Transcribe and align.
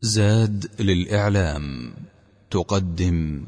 زاد 0.00 0.64
للإعلام 0.80 1.94
تقدم. 2.50 3.46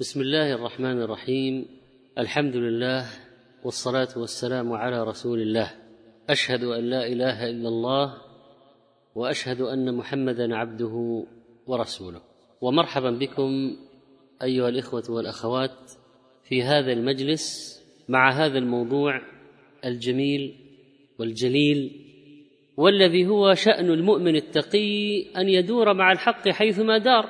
بسم 0.00 0.20
الله 0.20 0.54
الرحمن 0.54 1.02
الرحيم. 1.02 1.66
الحمد 2.18 2.56
لله 2.56 3.06
والصلاة 3.64 4.08
والسلام 4.16 4.72
على 4.72 5.04
رسول 5.04 5.42
الله. 5.42 5.70
أشهد 6.30 6.64
أن 6.64 6.90
لا 6.90 7.06
إله 7.06 7.50
إلا 7.50 7.68
الله 7.68 8.14
وأشهد 9.14 9.60
أن 9.60 9.94
محمدا 9.94 10.56
عبده 10.56 11.24
ورسوله. 11.66 12.20
ومرحبا 12.60 13.10
بكم 13.10 13.76
أيها 14.42 14.68
الإخوة 14.68 15.04
والأخوات 15.08 15.92
في 16.44 16.62
هذا 16.62 16.92
المجلس 16.92 17.76
مع 18.08 18.32
هذا 18.32 18.58
الموضوع 18.58 19.20
الجميل 19.84 20.56
والجليل 21.18 22.09
والذي 22.80 23.26
هو 23.26 23.54
شأن 23.54 23.90
المؤمن 23.90 24.36
التقي 24.36 25.22
أن 25.36 25.48
يدور 25.48 25.94
مع 25.94 26.12
الحق 26.12 26.48
حيثما 26.48 26.98
دار. 26.98 27.26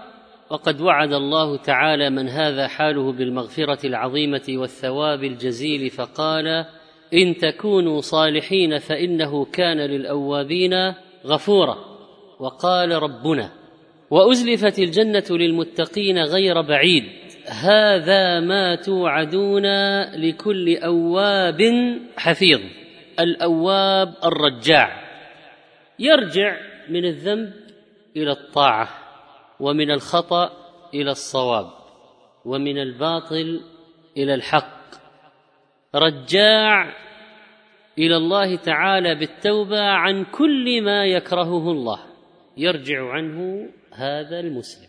وقد 0.50 0.80
وعد 0.80 1.12
الله 1.12 1.56
تعالى 1.56 2.10
من 2.10 2.28
هذا 2.28 2.68
حاله 2.68 3.12
بالمغفرة 3.12 3.86
العظيمة 3.86 4.42
والثواب 4.48 5.24
الجزيل 5.24 5.90
فقال 5.90 6.46
إن 7.14 7.36
تكونوا 7.36 8.00
صالحين 8.00 8.78
فإنه 8.78 9.44
كان 9.44 9.76
للأوابين 9.78 10.94
غفورا. 11.26 11.76
وقال 12.40 13.02
ربنا 13.02 13.50
وأزلفت 14.10 14.78
الجنة 14.78 15.24
للمتقين 15.30 16.18
غير 16.18 16.60
بعيد. 16.60 17.04
هذا 17.46 18.40
ما 18.40 18.74
توعدون 18.74 19.66
لكل 20.14 20.76
أواب 20.76 21.62
حفيظ. 22.16 22.60
الأواب 23.20 24.14
الرجاع. 24.24 24.99
يرجع 26.00 26.60
من 26.88 27.04
الذنب 27.04 27.52
إلى 28.16 28.32
الطاعة 28.32 28.88
ومن 29.60 29.90
الخطأ 29.90 30.52
إلى 30.94 31.10
الصواب 31.10 31.70
ومن 32.44 32.78
الباطل 32.78 33.60
إلى 34.16 34.34
الحق. 34.34 34.80
رجاع 35.94 36.94
إلى 37.98 38.16
الله 38.16 38.56
تعالى 38.56 39.14
بالتوبة 39.14 39.80
عن 39.80 40.24
كل 40.24 40.82
ما 40.82 41.06
يكرهه 41.06 41.70
الله. 41.70 42.00
يرجع 42.56 43.10
عنه 43.10 43.68
هذا 43.92 44.40
المسلم 44.40 44.88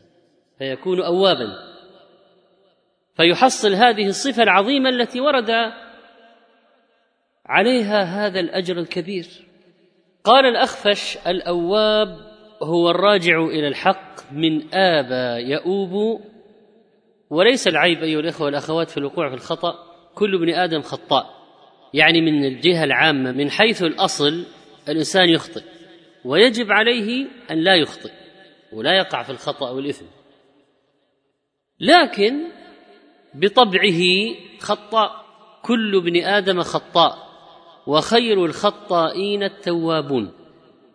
فيكون 0.57 1.01
اوابا. 1.01 1.71
فيحصل 3.15 3.73
هذه 3.73 4.07
الصفة 4.07 4.43
العظيمة 4.43 4.89
التي 4.89 5.21
ورد 5.21 5.51
عليها 7.45 8.03
هذا 8.03 8.39
الأجر 8.39 8.77
الكبير. 8.77 9.50
قال 10.23 10.45
الأخفش 10.45 11.17
الأواب 11.27 12.17
هو 12.63 12.89
الراجع 12.89 13.43
إلى 13.43 13.67
الحق 13.67 14.31
من 14.31 14.73
آبى 14.73 15.51
يؤوب 15.51 16.21
وليس 17.29 17.67
العيب 17.67 18.03
أيها 18.03 18.19
الإخوة 18.19 18.45
والأخوات 18.45 18.89
في 18.89 18.97
الوقوع 18.97 19.29
في 19.29 19.35
الخطأ 19.35 19.73
كل 20.15 20.35
ابن 20.35 20.53
آدم 20.53 20.81
خطاء 20.81 21.41
يعني 21.93 22.21
من 22.21 22.45
الجهة 22.45 22.83
العامة 22.83 23.31
من 23.31 23.49
حيث 23.49 23.83
الأصل 23.83 24.45
الإنسان 24.89 25.29
يخطئ 25.29 25.63
ويجب 26.25 26.71
عليه 26.71 27.27
أن 27.51 27.57
لا 27.57 27.75
يخطئ 27.75 28.11
ولا 28.73 28.97
يقع 28.97 29.23
في 29.23 29.29
الخطأ 29.29 29.69
أو 29.69 29.79
الإثم 29.79 30.05
لكن 31.79 32.43
بطبعه 33.33 34.01
خطاء 34.59 35.25
كل 35.61 35.95
ابن 35.95 36.23
آدم 36.23 36.61
خطاء. 36.61 37.30
وخير 37.87 38.45
الخطائين 38.45 39.43
التوابون 39.43 40.31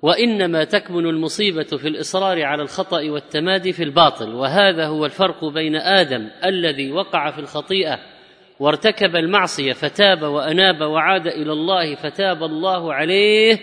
وإنما 0.03 0.65
تكمن 0.65 1.06
المصيبة 1.06 1.62
في 1.62 1.89
الإصرار 1.89 2.43
على 2.43 2.62
الخطأ 2.62 3.11
والتمادي 3.11 3.73
في 3.73 3.83
الباطل 3.83 4.34
وهذا 4.34 4.87
هو 4.87 5.05
الفرق 5.05 5.45
بين 5.45 5.77
آدم 5.77 6.28
الذي 6.45 6.93
وقع 6.93 7.31
في 7.31 7.39
الخطيئة 7.39 7.99
وارتكب 8.60 9.16
المعصية 9.16 9.72
فتاب 9.72 10.22
وأناب 10.22 10.81
وعاد 10.81 11.27
إلى 11.27 11.53
الله 11.53 11.94
فتاب 11.94 12.43
الله 12.43 12.94
عليه 12.94 13.59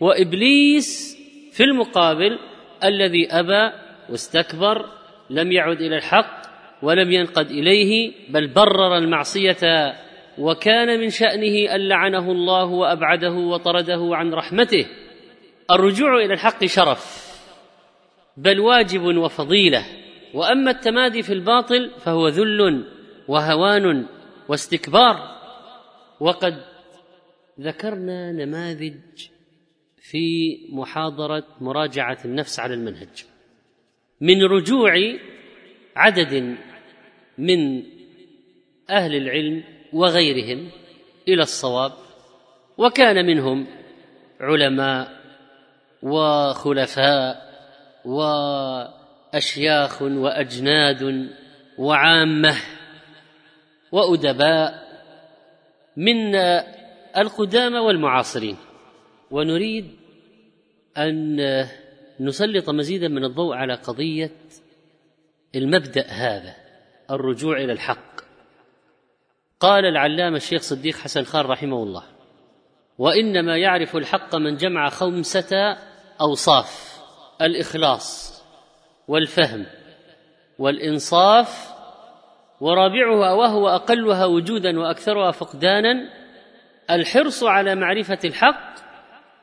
وإبليس 0.00 1.18
في 1.52 1.64
المقابل 1.64 2.38
الذي 2.84 3.28
أبى 3.30 3.72
واستكبر 4.10 4.86
لم 5.30 5.52
يعد 5.52 5.80
إلى 5.80 5.96
الحق 5.96 6.42
ولم 6.82 7.12
ينقد 7.12 7.50
إليه 7.50 8.12
بل 8.28 8.48
برر 8.48 8.96
المعصية 8.96 9.94
وكان 10.40 11.00
من 11.00 11.10
شأنه 11.10 11.74
أن 11.74 11.88
لعنه 11.88 12.32
الله 12.32 12.64
وأبعده 12.64 13.32
وطرده 13.32 14.10
عن 14.12 14.34
رحمته. 14.34 14.86
الرجوع 15.70 16.16
إلى 16.16 16.34
الحق 16.34 16.64
شرف 16.64 17.30
بل 18.36 18.60
واجب 18.60 19.02
وفضيلة. 19.02 19.84
وأما 20.34 20.70
التمادي 20.70 21.22
في 21.22 21.32
الباطل 21.32 21.90
فهو 21.98 22.28
ذل 22.28 22.84
وهوان 23.28 24.06
واستكبار. 24.48 25.16
وقد 26.20 26.54
ذكرنا 27.60 28.32
نماذج 28.32 28.94
في 30.02 30.56
محاضرة 30.72 31.44
مراجعة 31.60 32.18
النفس 32.24 32.60
على 32.60 32.74
المنهج. 32.74 33.24
من 34.20 34.42
رجوع 34.42 34.92
عدد 35.96 36.56
من 37.38 37.82
أهل 38.90 39.16
العلم 39.16 39.79
وغيرهم 39.92 40.70
إلى 41.28 41.42
الصواب 41.42 41.92
وكان 42.78 43.26
منهم 43.26 43.66
علماء 44.40 45.20
وخلفاء 46.02 47.50
وأشياخ 48.04 50.02
وأجناد 50.02 51.28
وعامة 51.78 52.56
وأدباء 53.92 54.90
من 55.96 56.34
القدامى 57.16 57.78
والمعاصرين. 57.78 58.56
ونريد 59.30 59.90
أن 60.98 61.40
نسلط 62.20 62.70
مزيدا 62.70 63.08
من 63.08 63.24
الضوء 63.24 63.54
على 63.54 63.74
قضية 63.74 64.30
المبدأ 65.54 66.06
هذا 66.06 66.54
الرجوع 67.10 67.56
إلى 67.56 67.72
الحق. 67.72 68.09
قال 69.60 69.84
العلامة 69.86 70.36
الشيخ 70.36 70.62
صديق 70.62 70.96
حسن 70.96 71.24
خان 71.24 71.46
رحمه 71.46 71.82
الله 71.82 72.02
وإنما 72.98 73.56
يعرف 73.56 73.96
الحق 73.96 74.36
من 74.36 74.56
جمع 74.56 74.88
خمسة 74.88 75.76
أوصاف 76.20 77.00
الإخلاص 77.42 78.40
والفهم 79.08 79.66
والإنصاف 80.58 81.70
ورابعها 82.60 83.32
وهو 83.32 83.68
أقلها 83.68 84.24
وجودا 84.24 84.80
وأكثرها 84.80 85.30
فقدانا 85.30 86.08
الحرص 86.90 87.42
على 87.42 87.74
معرفة 87.74 88.18
الحق 88.24 88.74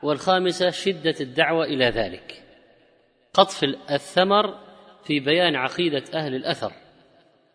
والخامسة 0.02 0.70
شدة 0.70 1.14
الدعوة 1.20 1.64
إلى 1.64 1.84
ذلك. 1.84 2.42
قطف 3.34 3.64
الثمر 3.90 4.58
في 5.04 5.20
بيان 5.20 5.56
عقيدة 5.56 6.02
أهل 6.14 6.34
الأثر. 6.34 6.72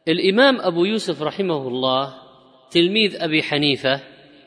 الإمام 0.08 0.62
أبو 0.62 0.86
يوسف 0.86 1.22
رحمه 1.22 1.68
الله 1.68 2.23
تلميذ 2.74 3.24
أبي 3.24 3.44
حنيفة 3.44 4.02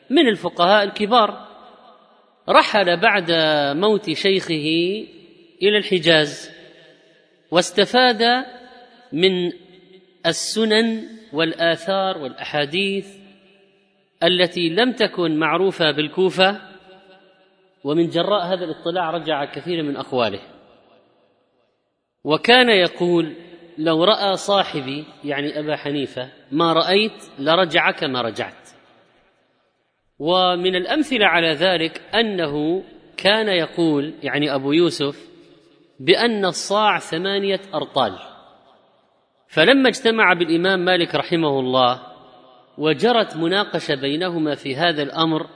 من 0.09 0.27
الفقهاء 0.27 0.83
الكبار. 0.83 1.47
رحل 2.49 2.99
بعد 2.99 3.31
موت 3.77 4.11
شيخه 4.11 4.67
إلى 5.61 5.77
الحجاز 5.77 6.51
واستفاد 7.51 8.23
من 9.13 9.51
السنن 10.25 11.03
والآثار 11.33 12.17
والأحاديث 12.17 13.07
التي 14.23 14.69
لم 14.69 14.91
تكن 14.91 15.39
معروفة 15.39 15.91
بالكوفة 15.91 16.61
ومن 17.83 18.07
جراء 18.07 18.45
هذا 18.45 18.65
الاطلاع 18.65 19.11
رجع 19.11 19.45
كثير 19.45 19.83
من 19.83 19.97
اقواله 19.97 20.39
وكان 22.23 22.69
يقول 22.69 23.33
لو 23.77 24.03
رأى 24.03 24.35
صاحبي 24.35 25.05
يعني 25.23 25.59
أبا 25.59 25.75
حنيفة 25.75 26.29
ما 26.51 26.73
رأيت 26.73 27.23
لرجع 27.39 27.91
كما 27.91 28.21
رجعت. 28.21 28.69
ومن 30.19 30.75
الأمثلة 30.75 31.25
على 31.25 31.51
ذلك 31.51 32.01
أنه 32.15 32.83
كان 33.17 33.47
يقول 33.47 34.13
يعني 34.23 34.55
أبو 34.55 34.71
يوسف 34.71 35.27
بأن 35.99 36.45
الصاع 36.45 36.99
ثمانية 36.99 37.61
أرطال. 37.73 38.19
فلما 39.47 39.89
اجتمع 39.89 40.33
بالإمام 40.33 40.79
مالك 40.79 41.15
رحمه 41.15 41.59
الله 41.59 42.01
وجرت 42.77 43.37
مناقشة 43.37 43.95
بينهما 43.95 44.55
في 44.55 44.75
هذا 44.75 45.03
الأمر 45.03 45.47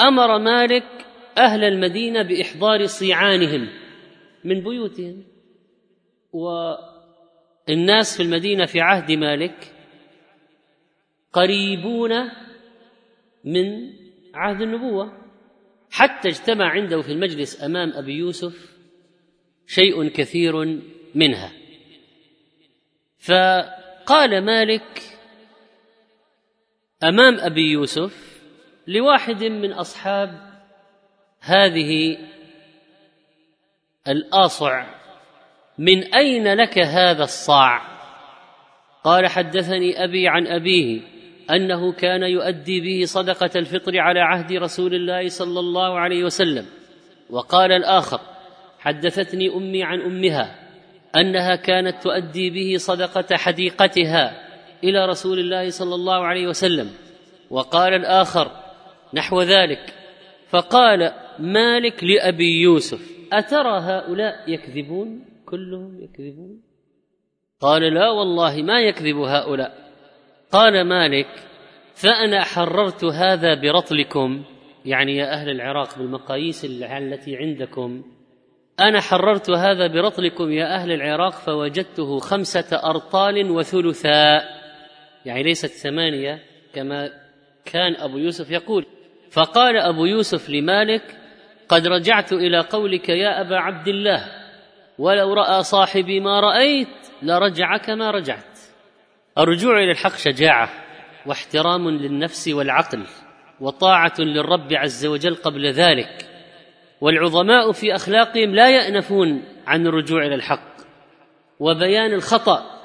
أمر 0.00 0.38
مالك 0.38 0.84
أهل 1.38 1.64
المدينة 1.64 2.22
بإحضار 2.22 2.86
صيعانهم 2.86 3.68
من 4.44 4.60
بيوتهم. 4.60 5.24
والناس 6.32 8.16
في 8.16 8.22
المدينة 8.22 8.66
في 8.66 8.80
عهد 8.80 9.12
مالك 9.12 9.72
قريبون 11.32 12.12
من 13.44 13.92
عهد 14.34 14.60
النبوة. 14.60 15.12
حتى 15.90 16.28
اجتمع 16.28 16.70
عنده 16.70 17.02
في 17.02 17.12
المجلس 17.12 17.62
أمام 17.62 17.92
أبي 17.92 18.12
يوسف 18.12 18.76
شيء 19.66 20.08
كثير 20.08 20.80
منها. 21.14 21.52
فقال 23.18 24.44
مالك 24.44 25.02
أمام 27.02 27.38
أبي 27.40 27.70
يوسف 27.70 28.42
لواحد 28.86 29.44
من 29.44 29.72
أصحاب 29.72 30.48
هذه 31.40 32.18
الأصع 34.08 34.97
من 35.78 36.14
أين 36.14 36.54
لك 36.54 36.78
هذا 36.78 37.24
الصاع؟ 37.24 37.82
قال 39.04 39.26
حدثني 39.26 40.04
أبي 40.04 40.28
عن 40.28 40.46
أبيه 40.46 41.00
أنه 41.50 41.92
كان 41.92 42.22
يؤدي 42.22 42.80
به 42.80 43.04
صدقة 43.04 43.50
الفطر 43.56 43.98
على 43.98 44.20
عهد 44.20 44.52
رسول 44.52 44.94
الله 44.94 45.28
صلى 45.28 45.60
الله 45.60 45.98
عليه 45.98 46.24
وسلم. 46.24 46.66
وقال 47.30 47.72
الآخر 47.72 48.20
حدثتني 48.78 49.48
أمي 49.54 49.84
عن 49.84 50.00
أمها 50.00 50.54
أنها 51.16 51.56
كانت 51.56 52.02
تؤدي 52.02 52.50
به 52.50 52.76
صدقة 52.76 53.36
حديقتها 53.36 54.48
إلى 54.84 55.06
رسول 55.06 55.38
الله 55.38 55.70
صلى 55.70 55.94
الله 55.94 56.26
عليه 56.26 56.46
وسلم. 56.46 56.90
وقال 57.50 57.94
الآخر 57.94 58.50
نحو 59.14 59.42
ذلك. 59.42 59.94
فقال 60.50 61.12
مالك 61.38 62.04
لأبي 62.04 62.60
يوسف 62.60 63.00
أترى 63.32 63.78
هؤلاء 63.80 64.34
يكذبون؟ 64.50 65.24
كلهم 65.50 66.02
يكذبون. 66.02 66.62
قال 67.60 67.82
لا 67.94 68.10
والله 68.10 68.62
ما 68.62 68.80
يكذب 68.80 69.16
هؤلاء. 69.16 69.92
قال 70.52 70.84
مالك 70.84 71.28
فأنا 71.94 72.44
حررت 72.44 73.04
هذا 73.04 73.54
برطلكم 73.54 74.44
يعني 74.84 75.16
يا 75.16 75.32
أهل 75.32 75.50
العراق 75.50 75.98
بالمقاييس 75.98 76.64
التي 76.64 77.36
عندكم. 77.36 78.04
أنا 78.80 79.00
حررت 79.00 79.50
هذا 79.50 79.86
برطلكم 79.86 80.52
يا 80.52 80.74
أهل 80.74 80.92
العراق 80.92 81.32
فوجدته 81.32 82.18
خمسة 82.18 82.80
أرطال 82.84 83.50
وثلثا 83.50 84.40
يعني 85.26 85.42
ليست 85.42 85.66
ثمانية 85.66 86.42
كما 86.74 87.10
كان 87.64 87.96
أبو 87.96 88.18
يوسف 88.18 88.50
يقول. 88.50 88.86
فقال 89.30 89.76
أبو 89.76 90.04
يوسف 90.04 90.50
لمالك 90.50 91.02
قد 91.68 91.86
رجعت 91.86 92.32
إلى 92.32 92.60
قولك 92.60 93.08
يا 93.08 93.40
أبا 93.40 93.56
عبد 93.56 93.88
الله 93.88 94.37
ولو 94.98 95.34
رأى 95.34 95.62
صاحبي 95.62 96.20
ما 96.20 96.40
رأيت 96.40 96.88
لرجع 97.22 97.76
كما 97.76 98.10
رجعت. 98.10 98.58
الرجوع 99.38 99.78
إلى 99.82 99.90
الحق 99.90 100.16
شجاعة 100.16 100.68
واحترام 101.26 101.90
للنفس 101.90 102.48
والعقل 102.48 103.06
وطاعة 103.60 104.14
للرب 104.18 104.72
عز 104.72 105.06
وجل 105.06 105.34
قبل 105.34 105.66
ذلك. 105.66 106.26
والعظماء 107.00 107.72
في 107.72 107.94
أخلاقهم 107.94 108.54
لا 108.54 108.70
يأنفون 108.70 109.42
عن 109.66 109.86
الرجوع 109.86 110.26
إلى 110.26 110.34
الحق. 110.34 110.78
وبيان 111.60 112.12
الخطأ. 112.12 112.78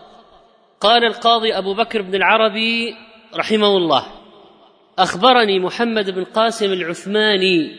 قال 0.81 1.05
القاضي 1.05 1.53
أبو 1.53 1.73
بكر 1.73 2.01
بن 2.01 2.15
العربي 2.15 2.95
رحمه 3.35 3.77
الله 3.77 4.05
أخبرني 4.99 5.59
محمد 5.59 6.09
بن 6.09 6.23
قاسم 6.23 6.73
العثماني 6.73 7.75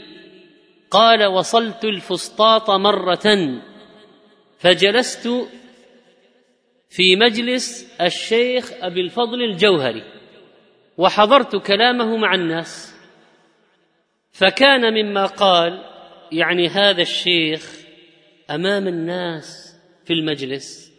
قال 0.90 1.26
وصلت 1.26 1.84
الفسطاط 1.84 2.70
مرة 2.70 3.60
فجلست 4.64 5.28
في 6.88 7.16
مجلس 7.16 7.96
الشيخ 8.00 8.72
أبي 8.82 9.00
الفضل 9.00 9.42
الجوهري 9.42 10.02
وحضرت 10.98 11.56
كلامه 11.56 12.16
مع 12.16 12.34
الناس 12.34 12.94
فكان 14.32 14.94
مما 14.94 15.26
قال 15.26 15.84
يعني 16.32 16.68
هذا 16.68 17.02
الشيخ 17.02 17.78
أمام 18.50 18.88
الناس 18.88 19.76
في 20.04 20.12
المجلس 20.12 20.92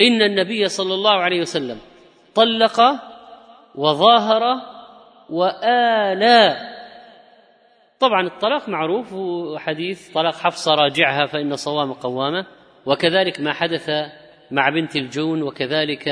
إن 0.00 0.22
النبي 0.22 0.68
صلى 0.68 0.94
الله 0.94 1.14
عليه 1.14 1.40
وسلم 1.40 1.78
طلق 2.34 2.80
وظاهر 3.74 4.42
والى 5.30 6.56
طبعا 8.00 8.26
الطلاق 8.26 8.68
معروف 8.68 9.12
وحديث 9.12 10.12
طلاق 10.12 10.34
حفصة 10.34 10.74
راجعها 10.74 11.26
فإن 11.26 11.56
صوام 11.56 11.92
قوامه. 11.92 12.46
وكذلك 12.86 13.40
ما 13.40 13.52
حدث 13.52 13.90
مع 14.50 14.68
بنت 14.68 14.96
الجون 14.96 15.42
وكذلك 15.42 16.08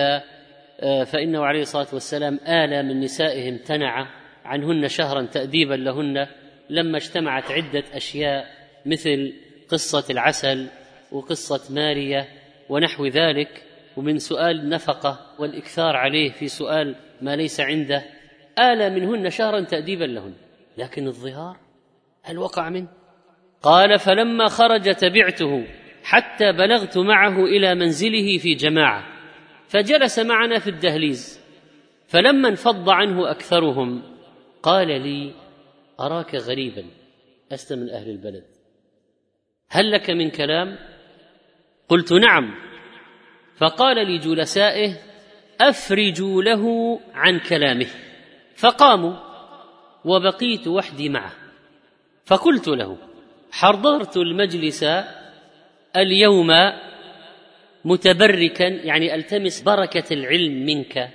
آه، 0.80 1.04
فإنه 1.04 1.44
عليه 1.44 1.62
الصلاة 1.62 1.86
والسلام 1.92 2.40
آلى 2.48 2.82
من 2.82 3.00
نسائه 3.00 3.48
امتنع 3.48 4.08
عنهن 4.44 4.88
شهرا 4.88 5.22
تأديبا 5.22 5.74
لهن 5.74 6.26
لما 6.70 6.96
اجتمعت 6.96 7.50
عدة 7.50 7.84
أشياء 7.92 8.46
مثل 8.86 9.32
قصة 9.68 10.04
العسل 10.10 10.68
وقصة 11.12 11.74
مارية 11.74 12.28
ونحو 12.68 13.06
ذلك. 13.06 13.62
ومن 13.96 14.18
سؤال 14.18 14.60
النفقة 14.60 15.18
والإكثار 15.38 15.96
عليه 15.96 16.30
في 16.30 16.48
سؤال 16.48 16.96
ما 17.22 17.36
ليس 17.36 17.60
عنده 17.60 18.04
آلى 18.58 18.90
منهن 18.90 19.30
شهرا 19.30 19.60
تأديبا 19.60 20.04
لهن. 20.04 20.34
لكن 20.78 21.06
الظهار 21.06 21.56
هل 22.22 22.38
وقع 22.38 22.68
منه؟ 22.68 22.88
قال 23.62 23.98
فلما 23.98 24.48
خرج 24.48 24.94
تبعته. 24.94 25.66
حتى 26.02 26.52
بلغت 26.52 26.98
معه 26.98 27.44
إلى 27.44 27.74
منزله 27.74 28.38
في 28.38 28.54
جماعة 28.54 29.06
فجلس 29.68 30.18
معنا 30.18 30.58
في 30.58 30.70
الدهليز 30.70 31.40
فلما 32.08 32.48
انفض 32.48 32.90
عنه 32.90 33.30
أكثرهم 33.30 34.02
قال 34.62 34.88
لي 34.88 35.34
أراك 36.00 36.34
غريبا 36.34 36.84
لست 37.50 37.72
من 37.72 37.90
أهل 37.90 38.10
البلد. 38.10 38.44
هل 39.68 39.90
لك 39.90 40.10
من 40.10 40.30
كلام؟ 40.30 40.78
قلت 41.88 42.12
نعم. 42.12 42.54
فقال 43.56 43.96
لجلسائه 43.96 44.96
أفرجوا 45.60 46.42
له 46.42 47.00
عن 47.14 47.38
كلامه. 47.38 47.86
فقاموا 48.56 49.16
وبقيت 50.04 50.68
وحدي 50.68 51.08
معه. 51.08 51.32
فقلت 52.24 52.68
له 52.68 52.98
حضرت 53.52 54.16
المجلس 54.16 54.84
اليوم 55.96 56.50
متبركا 57.84 58.64
يعني 58.64 59.14
ألتمس 59.14 59.62
بركة 59.62 60.14
العلم 60.14 60.66
منك. 60.66 61.10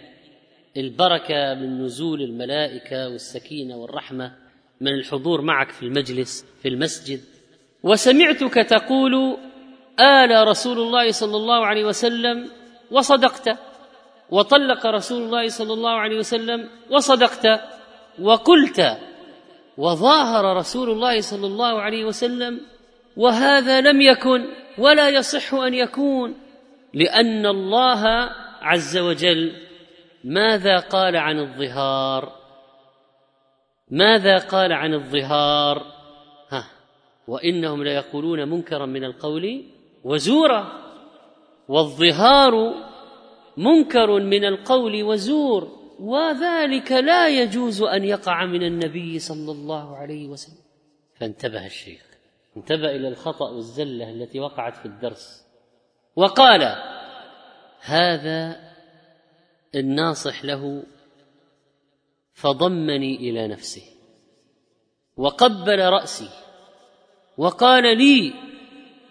البركة 0.77 1.53
من 1.53 1.83
نزول 1.83 2.21
الملائكة 2.21 3.09
والسكينة 3.09 3.77
والرحمة 3.77 4.35
من 4.81 4.93
الحضور 4.93 5.41
معك 5.41 5.71
في 5.71 5.83
المجلس 5.83 6.45
في 6.61 6.67
المسجد. 6.67 7.19
وسمعتك 7.83 8.53
تقول 8.53 9.37
آل 9.99 10.47
رسول 10.47 10.79
الله 10.79 11.11
صلى 11.11 11.37
الله 11.37 11.65
عليه 11.65 11.85
وسلم 11.85 12.49
وصدقت. 12.91 13.57
وطلق 14.29 14.85
رسول 14.85 15.23
الله 15.23 15.47
صلى 15.47 15.73
الله 15.73 15.91
عليه 15.91 16.17
وسلم 16.17 16.69
وصدقت. 16.91 17.61
وقلت 18.21 18.97
وظاهر 19.77 20.57
رسول 20.57 20.89
الله 20.89 21.21
صلى 21.21 21.47
الله 21.47 21.81
عليه 21.81 22.05
وسلم 22.05 22.61
وهذا 23.17 23.81
لم 23.81 24.01
يكن 24.01 24.45
ولا 24.77 25.09
يصح 25.09 25.53
أن 25.53 25.73
يكون 25.73 26.35
لأن 26.93 27.45
الله 27.45 28.29
عز 28.61 28.97
وجل 28.97 29.51
ماذا 30.23 30.77
قال 30.77 31.15
عن 31.15 31.39
الظهار؟ 31.39 32.37
ماذا 33.91 34.37
قال 34.37 34.73
عن 34.73 34.93
الظهار؟ 34.93 35.85
ها 36.49 36.67
وإنهم 37.27 37.83
ليقولون 37.83 38.49
منكرا 38.49 38.85
من 38.85 39.03
القول 39.03 39.63
وزورا 40.03 40.87
والظهار 41.67 42.73
منكر 43.57 44.19
من 44.19 44.45
القول 44.45 45.03
وزور 45.03 45.77
وذلك 45.99 46.91
لا 46.91 47.27
يجوز 47.27 47.81
أن 47.81 48.03
يقع 48.03 48.45
من 48.45 48.63
النبي 48.63 49.19
صلى 49.19 49.51
الله 49.51 49.97
عليه 49.97 50.27
وسلم. 50.27 50.63
فانتبه 51.19 51.65
الشيخ. 51.65 52.06
انتبه 52.57 52.95
إلى 52.95 53.07
الخطأ 53.07 53.49
والزلة 53.49 54.09
التي 54.09 54.39
وقعت 54.39 54.75
في 54.77 54.85
الدرس. 54.85 55.47
وقال 56.15 56.75
هذا 57.81 58.55
الناصح 59.75 60.45
له 60.45 60.83
فضمني 62.33 63.15
إلى 63.15 63.47
نفسه 63.47 63.81
وقبل 65.17 65.79
رأسي 65.79 66.29
وقال 67.37 67.97
لي 67.97 68.33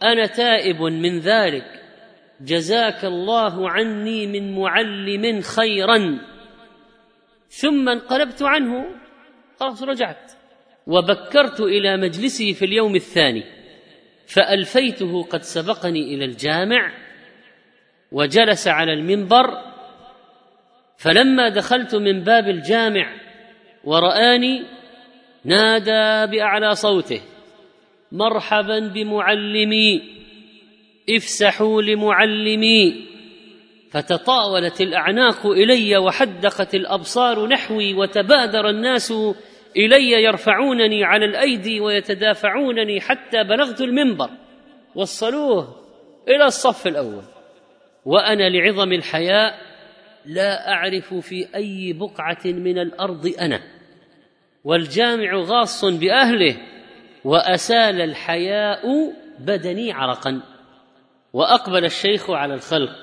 أنا 0.02 0.26
تائب 0.26 0.82
من 0.82 1.18
ذلك 1.18 1.82
جزاك 2.40 3.04
الله 3.04 3.70
عني 3.70 4.26
من 4.26 4.58
معلم 4.60 5.40
خيرا. 5.40 6.18
ثم 7.48 7.88
انقلبت 7.88 8.42
عنه 8.42 8.84
خلاص 9.60 9.82
رجعت. 9.82 10.32
وبكرت 10.86 11.60
إلى 11.60 11.96
مجلسه 11.96 12.52
في 12.52 12.64
اليوم 12.64 12.94
الثاني 12.94 13.44
فألفيته 14.26 15.22
قد 15.22 15.42
سبقني 15.42 16.14
إلى 16.14 16.24
الجامع 16.24 16.92
وجلس 18.12 18.68
على 18.68 18.92
المنبر 18.92 19.62
فلما 20.96 21.48
دخلت 21.48 21.94
من 21.94 22.20
باب 22.20 22.48
الجامع 22.48 23.12
ورآني 23.84 24.62
نادى 25.44 26.32
بأعلى 26.36 26.74
صوته 26.74 27.20
مرحبا 28.12 28.78
بمعلمي 28.78 30.02
افسحوا 31.10 31.82
لمعلمي. 31.82 33.06
فتطاولت 33.90 34.80
الأعناق 34.80 35.46
إلي 35.46 35.96
وحدقت 35.96 36.74
الأبصار 36.74 37.46
نحوي 37.46 37.94
وتبادر 37.94 38.68
الناس 38.70 39.12
إلي 39.76 40.22
يرفعونني 40.22 41.04
على 41.04 41.24
الأيدي 41.24 41.80
ويتدافعونني 41.80 43.00
حتى 43.00 43.44
بلغت 43.44 43.80
المنبر. 43.80 44.30
وصلوه 44.94 45.76
إلى 46.28 46.44
الصف 46.44 46.86
الأول. 46.86 47.22
وأنا 48.04 48.48
لعظم 48.48 48.92
الحياء 48.92 49.54
لا 50.26 50.72
أعرف 50.72 51.14
في 51.14 51.48
أي 51.54 51.92
بقعة 51.92 52.44
من 52.44 52.78
الأرض 52.78 53.34
أنا. 53.40 53.60
والجامع 54.64 55.36
غاص 55.36 55.84
بأهله 55.84 56.56
وأسال 57.24 58.00
الحياء 58.00 59.12
بدني 59.38 59.92
عرقا. 59.92 60.42
وأقبل 61.32 61.84
الشيخ 61.84 62.30
على 62.30 62.54
الخلق 62.54 62.96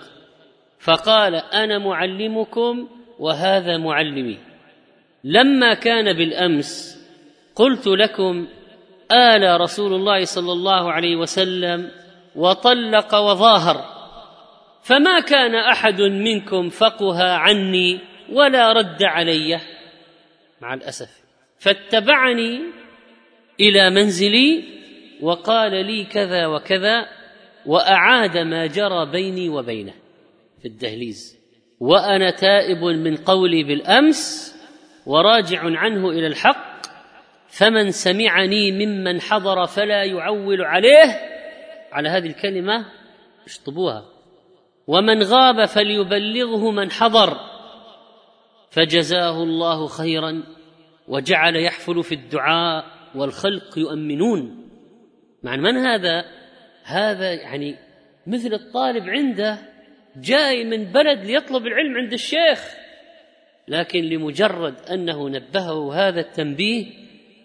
فقال 0.79 1.35
أنا 1.35 1.77
معلمكم 1.77 2.89
وهذا 3.19 3.77
معلمي. 3.77 4.52
لما 5.23 5.73
كان 5.73 6.13
بالأمس 6.13 6.99
قلت 7.55 7.87
لكم 7.87 8.47
آل 9.11 9.61
رسول 9.61 9.93
الله 9.93 10.25
صلى 10.25 10.51
الله 10.51 10.91
عليه 10.91 11.15
وسلم 11.15 11.91
وطلق 12.35 13.15
وظاهر 13.15 13.93
فما 14.83 15.19
كان 15.19 15.55
أحد 15.55 16.01
منكم 16.01 16.69
فقه 16.69 17.23
عني 17.23 17.99
ولا 18.31 18.73
رد 18.73 19.03
علي. 19.03 19.59
مع 20.61 20.73
الأسف 20.73 21.09
فاتبعني 21.59 22.61
إلى 23.59 23.89
منزلي 23.89 24.63
وقال 25.21 25.85
لي 25.85 26.03
كذا 26.03 26.47
وكذا 26.47 27.05
وأعاد 27.65 28.37
ما 28.37 28.65
جرى 28.65 29.11
بيني 29.11 29.49
وبينه. 29.49 29.93
في 30.61 30.67
الدهليز 30.67 31.37
وأنا 31.79 32.31
تائب 32.31 32.83
من 32.83 33.15
قولي 33.15 33.63
بالأمس 33.63 34.52
وراجع 35.05 35.59
عنه 35.79 36.09
إلى 36.09 36.27
الحق 36.27 36.73
فمن 37.47 37.91
سمعني 37.91 38.71
ممن 38.71 39.21
حضر 39.21 39.65
فلا 39.65 40.03
يعول 40.03 40.61
عليه. 40.61 41.19
على 41.91 42.09
هذه 42.09 42.27
الكلمة 42.27 42.85
اشطبوها. 43.45 44.05
ومن 44.87 45.23
غاب 45.23 45.65
فليبلغه 45.65 46.71
من 46.71 46.91
حضر. 46.91 47.37
فجزاه 48.71 49.43
الله 49.43 49.87
خيرا 49.87 50.43
وجعل 51.07 51.55
يحفل 51.55 52.03
في 52.03 52.15
الدعاء 52.15 52.85
والخلق 53.15 53.77
يؤمنون. 53.77 54.69
مع 55.43 55.55
من 55.55 55.77
هذا؟ 55.77 56.25
هذا 56.83 57.33
يعني 57.33 57.75
مثل 58.27 58.53
الطالب 58.53 59.09
عنده 59.09 59.57
جاي 60.15 60.63
من 60.63 60.83
بلد 60.83 61.25
ليطلب 61.25 61.67
العلم 61.67 61.97
عند 61.97 62.13
الشيخ. 62.13 62.82
لكن 63.67 63.99
لمجرد 64.03 64.75
أنه 64.91 65.29
نبهه 65.29 65.93
هذا 65.93 66.19
التنبيه 66.19 66.85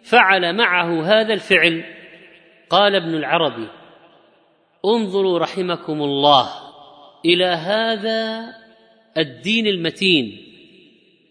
فعل 0.02 0.56
معه 0.56 1.02
هذا 1.02 1.34
الفعل. 1.34 1.84
قال 2.70 2.94
ابن 2.94 3.14
العربي 3.14 3.68
انظروا 4.84 5.38
رحمكم 5.38 6.02
الله 6.02 6.48
إلى 7.24 7.44
هذا 7.44 8.54
الدين 9.18 9.66
المتين 9.66 10.44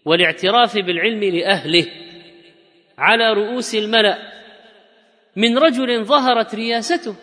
والاعتراف 0.04 0.78
بالعلم 0.78 1.24
لأهله 1.24 1.86
على 2.98 3.32
رؤوس 3.32 3.74
الملأ. 3.74 4.18
من 5.36 5.58
رجل 5.58 6.04
ظهرت 6.04 6.54
رياسته. 6.54 7.16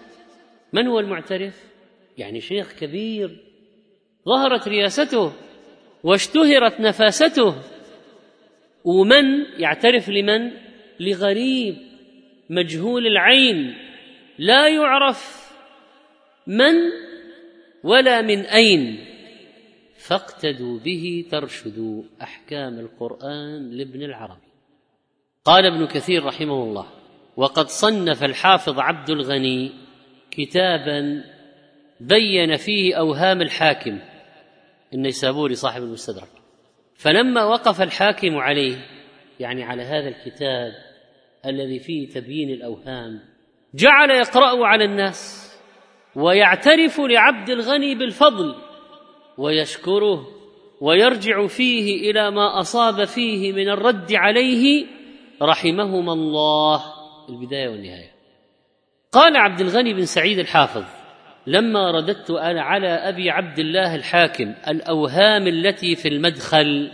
من 0.74 0.88
هو 0.88 1.00
المعترف؟ 1.00 1.63
يعني 2.17 2.41
شيخ 2.41 2.74
كبير. 2.79 3.38
ظهرت 4.25 4.67
رياسته. 4.67 5.34
واشتهرت 6.05 6.79
نفاسته. 6.79 7.55
ومن 8.83 9.45
يعترف 9.57 10.09
لمن؟ 10.09 10.51
لغريب 11.00 11.77
مجهول 12.50 13.07
العين. 13.07 13.75
لا 14.38 14.67
يعرف 14.67 15.51
من 16.47 16.74
ولا 17.83 18.21
من 18.21 18.39
أين. 18.39 19.05
فاقتدوا 19.97 20.79
به 20.79 21.25
ترشدوا 21.31 22.03
أحكام 22.21 22.79
القرآن 22.79 23.71
لابن 23.71 24.01
العربي. 24.01 24.50
قال 25.45 25.65
ابن 25.65 25.88
كثير 25.88 26.25
رحمه 26.25 26.63
الله 26.63 26.88
وقد 27.38 27.67
صنف 27.67 28.24
الحافظ 28.24 28.79
عبد 28.79 29.09
الغني 29.09 29.71
كتابا 30.31 31.24
بين 32.00 32.55
فيه 32.55 32.95
أوهام 32.95 33.41
الحاكم. 33.41 34.00
النيسابوري 34.94 35.56
صاحب 35.56 35.82
المستدرك. 35.82 36.30
فلما 36.96 37.44
وقف 37.44 37.82
الحاكم 37.82 38.38
عليه 38.38 38.77
يعني 39.39 39.63
على 39.63 39.84
هذا 39.84 40.08
الكتاب 40.08 40.72
الذي 41.46 41.80
فيه 41.80 42.10
تبيين 42.10 42.50
الأوهام 42.50 43.20
جعل 43.74 44.10
يقرأه 44.10 44.65
على 44.65 44.86
الناس 44.86 45.51
ويعترف 46.15 47.00
لعبد 47.00 47.50
الغني 47.50 47.96
بالفضل 47.96 48.56
ويشكره 49.38 50.27
ويرجع 50.82 51.48
فيه 51.48 52.12
إلى 52.12 52.32
ما 52.32 52.60
أصاب 52.60 53.06
فيه 53.06 53.51
من 53.51 53.70
الرد 53.70 54.13
عليه 54.13 54.86
رحمهما 55.42 56.13
الله. 56.13 56.84
البداية 57.30 57.70
والنهاية. 57.70 58.12
قال 59.12 59.38
عبد 59.38 59.62
الغني 59.62 59.94
بن 59.94 60.06
سعيد 60.06 60.39
الحافظ 60.39 60.84
لما 61.48 61.92
رددت 61.92 62.32
أنا 62.32 62.62
على 62.62 62.88
أبي 62.88 63.30
عبد 63.30 63.60
الله 63.60 63.96
الحاكم 63.96 64.54
الأوهام 64.68 65.48
التي 65.48 65.96
في 65.96 66.08
المدخل 66.08 66.92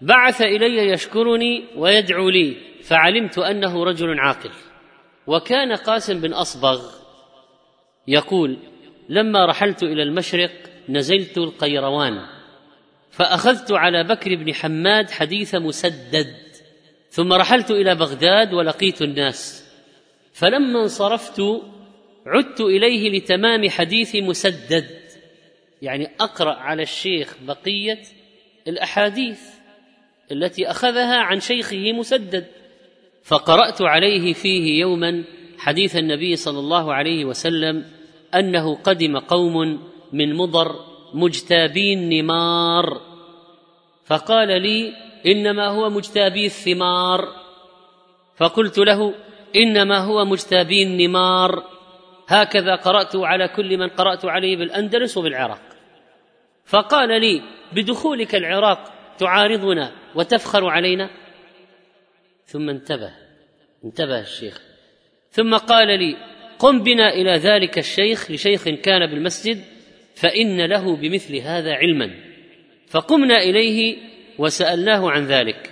بعث 0.00 0.42
إلي 0.42 0.88
يشكرني 0.88 1.64
ويدعو 1.76 2.28
لي 2.28 2.56
فعلمت 2.82 3.38
أنه 3.38 3.84
رجل 3.84 4.20
عاقل 4.20 4.50
وكان 5.26 5.72
قاسم 5.72 6.20
بن 6.20 6.32
أصبغ 6.32 6.82
يقول 8.08 8.58
لما 9.08 9.46
رحلت 9.46 9.82
إلى 9.82 10.02
المشرق 10.02 10.50
نزلت 10.88 11.38
القيروان 11.38 12.20
فأخذت 13.10 13.72
على 13.72 14.04
بكر 14.04 14.34
بن 14.36 14.54
حماد 14.54 15.10
حديث 15.10 15.54
مسدد 15.54 16.36
ثم 17.10 17.32
رحلت 17.32 17.70
إلى 17.70 17.94
بغداد 17.94 18.54
ولقيت 18.54 19.02
الناس 19.02 19.64
فلما 20.32 20.82
انصرفت 20.82 21.42
عدت 22.26 22.60
إليه 22.60 23.18
لتمام 23.18 23.68
حديث 23.70 24.16
مسدد. 24.16 25.02
يعني 25.82 26.08
أقرأ 26.20 26.54
على 26.54 26.82
الشيخ 26.82 27.36
بقية 27.42 28.02
الأحاديث 28.68 29.40
التي 30.32 30.70
أخذها 30.70 31.16
عن 31.16 31.40
شيخه 31.40 31.92
مسدد. 31.92 32.46
فقرأت 33.24 33.82
عليه 33.82 34.32
فيه 34.32 34.80
يوما 34.80 35.24
حديث 35.58 35.96
النبي 35.96 36.36
صلى 36.36 36.58
الله 36.58 36.94
عليه 36.94 37.24
وسلم 37.24 37.84
أنه 38.34 38.74
قدم 38.74 39.18
قوم 39.18 39.82
من 40.12 40.34
مضر 40.34 40.76
مجتابين 41.14 42.08
نمار. 42.08 43.00
فقال 44.04 44.62
لي 44.62 44.92
إنما 45.26 45.68
هو 45.68 45.90
مجتابي 45.90 46.46
الثمار. 46.46 47.28
فقلت 48.36 48.78
له 48.78 49.14
إنما 49.56 49.98
هو 49.98 50.24
مجتابي 50.24 50.82
النمار. 50.82 51.71
هكذا 52.28 52.74
قرأت 52.74 53.16
على 53.16 53.48
كل 53.48 53.78
من 53.78 53.88
قرأت 53.88 54.24
عليه 54.24 54.56
بالأندلس 54.56 55.16
وبالعراق. 55.16 55.60
فقال 56.64 57.20
لي 57.20 57.42
بدخولك 57.72 58.34
العراق 58.34 58.92
تعارضنا 59.18 59.92
وتفخر 60.14 60.68
علينا؟ 60.68 61.10
ثم 62.44 62.68
انتبه 62.68 63.12
انتبه 63.84 64.20
الشيخ. 64.20 64.60
ثم 65.30 65.56
قال 65.56 65.88
لي 65.98 66.16
قم 66.58 66.82
بنا 66.82 67.14
إلى 67.14 67.32
ذلك 67.36 67.78
الشيخ 67.78 68.30
لشيخ 68.30 68.68
كان 68.68 69.06
بالمسجد 69.06 69.64
فإن 70.14 70.60
له 70.60 70.96
بمثل 70.96 71.36
هذا 71.36 71.74
علما. 71.74 72.10
فقمنا 72.88 73.38
إليه 73.38 73.96
وسألناه 74.38 75.10
عن 75.10 75.26
ذلك. 75.26 75.70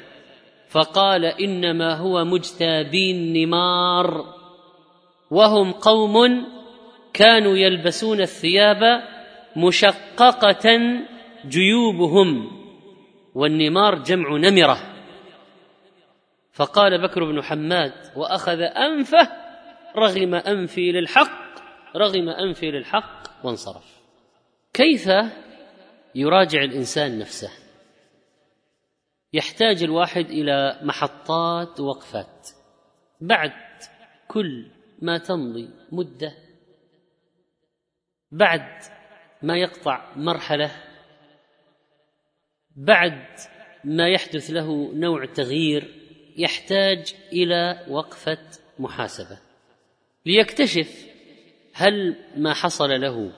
فقال 0.69 1.25
إنما 1.25 1.95
هو 1.95 2.25
مجتابين 2.25 3.33
نمار 3.33 4.40
وهم 5.31 5.73
قوم 5.73 6.47
كانوا 7.13 7.57
يلبسون 7.57 8.21
الثياب 8.21 9.03
مشققة 9.57 10.79
جيوبهم 11.47 12.61
والنمار 13.35 13.95
جمع 13.95 14.37
نمرة. 14.37 14.79
فقال 16.53 17.03
بكر 17.03 17.25
بن 17.25 17.43
حماد 17.43 17.93
وأخذ 18.17 18.61
أنفه 18.61 19.29
رغم 19.97 20.35
أنفي 20.35 20.93
للحق 20.93 21.41
رغم 21.97 22.29
أنفي 22.29 22.71
للحق 22.71 23.45
وانصرف. 23.45 24.01
كيف 24.73 25.11
يراجع 26.15 26.63
الإنسان 26.63 27.19
نفسه؟ 27.19 27.51
يحتاج 29.33 29.83
الواحد 29.83 30.31
إلى 30.31 30.81
محطات 30.83 31.81
ووقفات 31.81 32.49
بعد 33.21 33.53
كل 34.29 34.67
ما 35.03 35.19
تمضي 35.19 35.71
مدة 35.93 36.35
بعد 38.33 38.83
ما 39.43 39.57
يقطع 39.57 40.17
مرحلة 40.17 40.71
بعد 42.77 43.25
ما 43.85 44.09
يحدث 44.09 44.51
له 44.51 44.93
نوع 44.95 45.25
تغيير 45.25 46.01
يحتاج 46.37 47.15
إلى 47.33 47.87
وقفة 47.89 48.39
محاسبة. 48.79 49.39
ليكتشف 50.27 51.07
هل 51.75 52.17
ما 52.37 52.55
حصل 52.55 53.01
له 53.01 53.33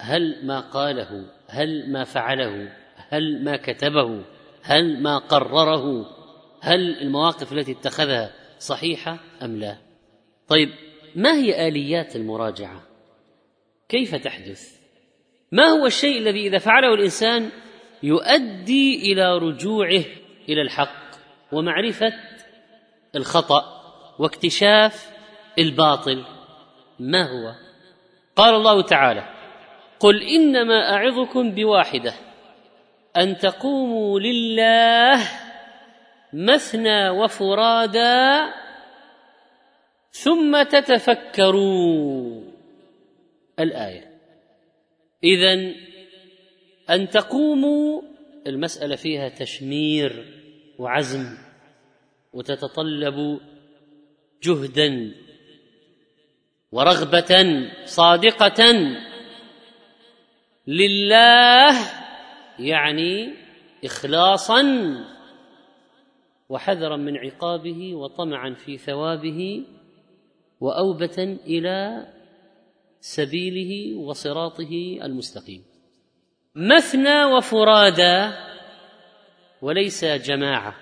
هل 0.00 0.46
ما 0.46 0.60
قاله 0.60 1.26
هل 1.48 1.92
ما 1.92 2.04
فعله 2.04 2.72
هل 3.08 3.44
ما 3.44 3.56
كتبه 3.56 4.24
هل 4.62 5.02
ما 5.02 5.18
قرره 5.18 6.06
هل 6.62 6.98
المواقف 7.00 7.52
التي 7.52 7.72
اتخذها 7.72 8.32
صحيحة 8.58 9.18
أم 9.42 9.56
لا. 9.56 9.76
طيب 10.48 10.70
ما 11.16 11.32
هي 11.32 11.68
آليات 11.68 12.16
المراجعة؟ 12.16 12.82
كيف 13.88 14.14
تحدث؟ 14.14 14.80
ما 15.52 15.64
هو 15.64 15.86
الشيء 15.86 16.18
الذي 16.18 16.46
إذا 16.46 16.58
فعله 16.58 16.94
الإنسان 16.94 17.50
يؤدي 18.02 19.12
إلى 19.12 19.38
رجوعه 19.38 20.04
إلى 20.48 20.62
الحق 20.62 21.06
ومعرفة 21.52 22.12
الخطأ 23.14 23.62
واكتشاف 24.18 25.10
الباطل؟ 25.58 26.24
ما 27.00 27.22
هو؟ 27.22 27.54
قال 28.36 28.54
الله 28.54 28.82
تعالى 28.82 29.28
قل 30.00 30.22
إنما 30.22 30.94
أعظكم 30.94 31.50
بواحدة 31.50 32.14
أن 33.16 33.38
تقوموا 33.38 34.20
لله 34.20 35.20
مثنى 36.32 37.08
وفرادا 37.08 38.48
ثم 40.22 40.62
تتفكروا. 40.62 42.42
الآية. 43.58 44.20
اذا 45.24 45.74
أن 46.90 47.08
تقوموا 47.08 48.02
المسألة 48.46 48.96
فيها 48.96 49.28
تشمير 49.28 50.26
وعزم 50.78 51.38
وتتطلب 52.32 53.40
جهدا 54.42 55.14
ورغبة 56.72 57.34
صادقة. 57.84 58.62
لله 60.66 61.76
يعني 62.58 63.34
اخلاصا 63.84 64.62
وحذرا 66.48 66.96
من 66.96 67.16
عقابه 67.16 67.94
وطمعا 67.94 68.54
في 68.54 68.78
ثوابه. 68.78 69.64
وأوبة 70.60 71.38
إلى 71.46 72.06
سبيله 73.00 73.98
وصراطه 73.98 74.98
المستقيم. 75.02 75.64
مثنى 76.54 77.24
وفرادى 77.24 78.30
وليس 79.62 80.04
جماعة. 80.04 80.74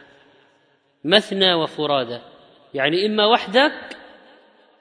مثنى 1.04 1.54
وفرادى 1.54 2.19
يعني 2.75 3.07
إما 3.07 3.26
وحدك 3.26 3.97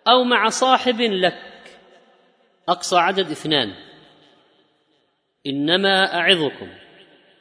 أو 0.08 0.24
مع 0.24 0.50
صاحب 0.50 1.02
لك. 1.02 1.80
أقصى 2.70 2.96
عدد 2.96 3.32
اثنان. 3.32 3.74
إنما 5.48 6.16
أعظكم 6.20 6.70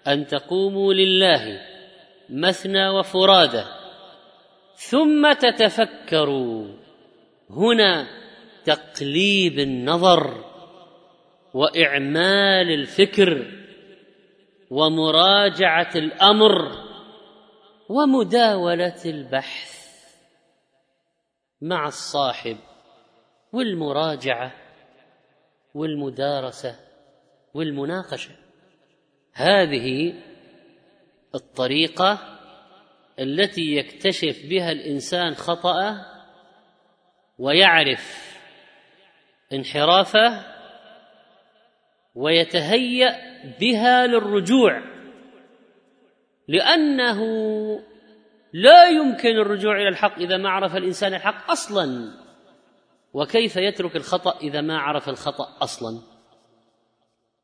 أن 0.07 0.27
تقوموا 0.27 0.95
لله 0.95 1.61
مثنى 2.31 2.89
وفرادى 2.89 3.65
ثم 4.75 5.33
تتفكروا. 5.33 6.82
هنا 7.53 8.09
تقليب 8.65 9.59
النظر 9.59 10.45
وإعمال 11.55 12.71
الفكر 12.71 13.53
ومراجعة 14.71 15.91
الأمر 15.97 16.73
ومداولة 17.89 19.03
البحث 19.05 19.83
مع 21.61 21.87
الصاحب 21.87 22.57
والمراجعة 23.53 24.53
والمدارسة 25.75 26.77
والمناقشة. 27.55 28.31
هذه 29.33 30.15
الطريقة 31.35 32.39
التي 33.19 33.77
يكتشف 33.77 34.47
بها 34.47 34.73
الإنسان 34.73 35.35
خطأه 35.35 36.12
ويعرف 37.43 38.37
انحرافه 39.53 40.45
ويتهيأ 42.15 43.17
بها 43.61 44.07
للرجوع 44.07 44.83
لأنه 46.49 47.21
لا 48.53 48.89
يمكن 48.89 49.29
الرجوع 49.29 49.77
إلى 49.77 49.89
الحق 49.89 50.19
إذا 50.19 50.37
ما 50.37 50.51
عرف 50.51 50.77
الإنسان 50.77 51.15
الحق 51.15 51.51
أصلا. 51.51 52.15
وكيف 53.13 53.57
يترك 53.57 53.97
الخطأ 53.97 54.39
إذا 54.39 54.61
ما 54.61 54.79
عرف 54.79 55.09
الخطأ 55.09 55.57
أصلا؟ 55.63 56.01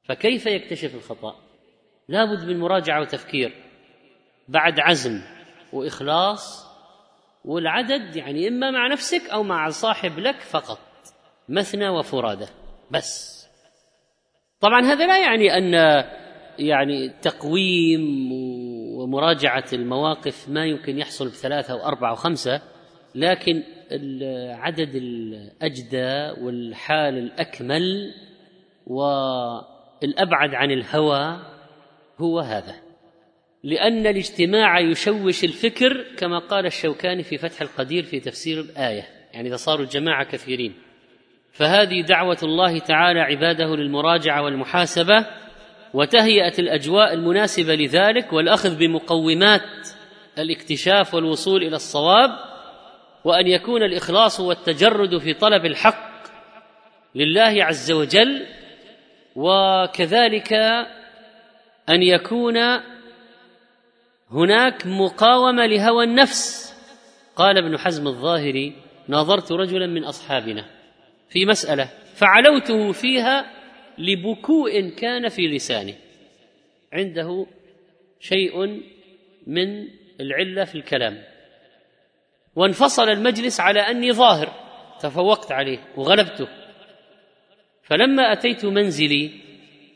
فكيف 0.04 0.46
يكتشف 0.46 0.94
الخطأ؟ 0.94 1.36
لابد 2.08 2.44
من 2.44 2.58
مراجعة 2.60 3.00
وتفكير 3.00 3.52
بعد 4.48 4.80
عزم 4.80 5.22
وإخلاص 5.72 6.67
والعدد 7.44 8.16
يعني 8.16 8.48
إما 8.48 8.70
مع 8.70 8.86
نفسك 8.92 9.30
أو 9.30 9.42
مع 9.42 9.68
صاحب 9.68 10.18
لك 10.18 10.40
فقط 10.40 10.78
مثنى 11.48 11.88
وفراده 11.88 12.48
بس. 12.90 13.38
طبعا 14.60 14.80
هذا 14.80 15.06
لا 15.06 15.18
يعني 15.18 15.58
أن 15.58 15.74
يعني 16.58 17.08
تقويم 17.08 18.32
ومراجعة 18.98 19.64
المواقف 19.72 20.48
ما 20.48 20.66
يمكن 20.66 20.98
يحصل 20.98 21.28
بثلاثة 21.28 21.72
أو 21.72 21.86
أربعة 21.86 22.10
أو 22.10 22.16
خمسة 22.16 22.60
لكن 23.14 23.62
العدد 23.92 24.94
الأجدى 24.94 26.42
والحال 26.44 27.18
الأكمل 27.18 28.14
والأبعد 28.86 30.54
عن 30.54 30.70
الهوى 30.70 31.38
هو 32.18 32.40
هذا. 32.40 32.87
لأن 33.64 34.06
الاجتماع 34.06 34.80
يشوش 34.80 35.44
الفكر 35.44 36.04
كما 36.16 36.38
قال 36.38 36.66
الشوكاني 36.66 37.22
في 37.22 37.38
فتح 37.38 37.60
القدير 37.60 38.02
في 38.02 38.20
تفسير 38.20 38.60
الآية 38.60 39.08
يعني 39.34 39.48
إذا 39.48 39.56
صاروا 39.56 39.84
الجماعة 39.84 40.24
كثيرين. 40.24 40.74
فهذه 41.52 42.00
دعوة 42.00 42.38
الله 42.42 42.78
تعالى 42.78 43.20
عباده 43.20 43.76
للمراجعة 43.76 44.42
والمحاسبة 44.42 45.26
وتهيئه 45.94 46.58
الأجواء 46.58 47.14
المناسبة 47.14 47.74
لذلك 47.74 48.32
والأخذ 48.32 48.78
بمقومات 48.78 49.88
الاكتشاف 50.38 51.14
والوصول 51.14 51.62
إلى 51.62 51.76
الصواب 51.76 52.30
وأن 53.24 53.46
يكون 53.46 53.82
الإخلاص 53.82 54.40
والتجرد 54.40 55.18
في 55.18 55.34
طلب 55.34 55.66
الحق 55.66 56.08
لله 57.14 57.64
عز 57.64 57.92
وجل 57.92 58.46
وكذلك 59.36 60.52
أن 61.88 62.02
يكون 62.02 62.56
هناك 64.30 64.86
مقاومة 64.86 65.66
لهوى 65.66 66.04
النفس. 66.04 66.74
قال 67.36 67.58
ابن 67.58 67.78
حزم 67.78 68.06
الظاهري 68.06 68.72
ناظرت 69.08 69.52
رجلا 69.52 69.86
من 69.86 70.04
أصحابنا 70.04 70.64
في 71.28 71.46
مسألة 71.46 71.90
فعلوته 72.14 72.92
فيها 72.92 73.52
لبكوء 73.98 74.88
كان 74.88 75.28
في 75.28 75.42
لسانه 75.42 75.94
عنده 76.92 77.46
شيء 78.20 78.82
من 79.46 79.88
العلة 80.20 80.64
في 80.64 80.74
الكلام. 80.74 81.22
وانفصل 82.56 83.08
المجلس 83.08 83.60
على 83.60 83.80
أني 83.80 84.12
ظاهر. 84.12 84.68
تفوقت 85.00 85.52
عليه 85.52 85.78
وغلبته. 85.96 86.48
فلما 87.82 88.32
أتيت 88.32 88.64
منزلي 88.64 89.30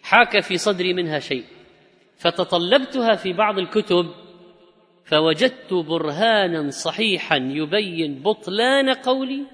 حاك 0.02 0.40
في 0.40 0.56
صدري 0.56 0.94
منها 0.94 1.18
شيء. 1.18 1.44
فتطلبتها 2.16 3.14
في 3.14 3.32
بعض 3.32 3.58
الكتب 3.58 4.21
فوجدت 5.04 5.74
برهانا 5.74 6.70
صحيحا 6.70 7.36
يبين 7.36 8.22
بطلان 8.22 8.90
قولي 8.90 9.46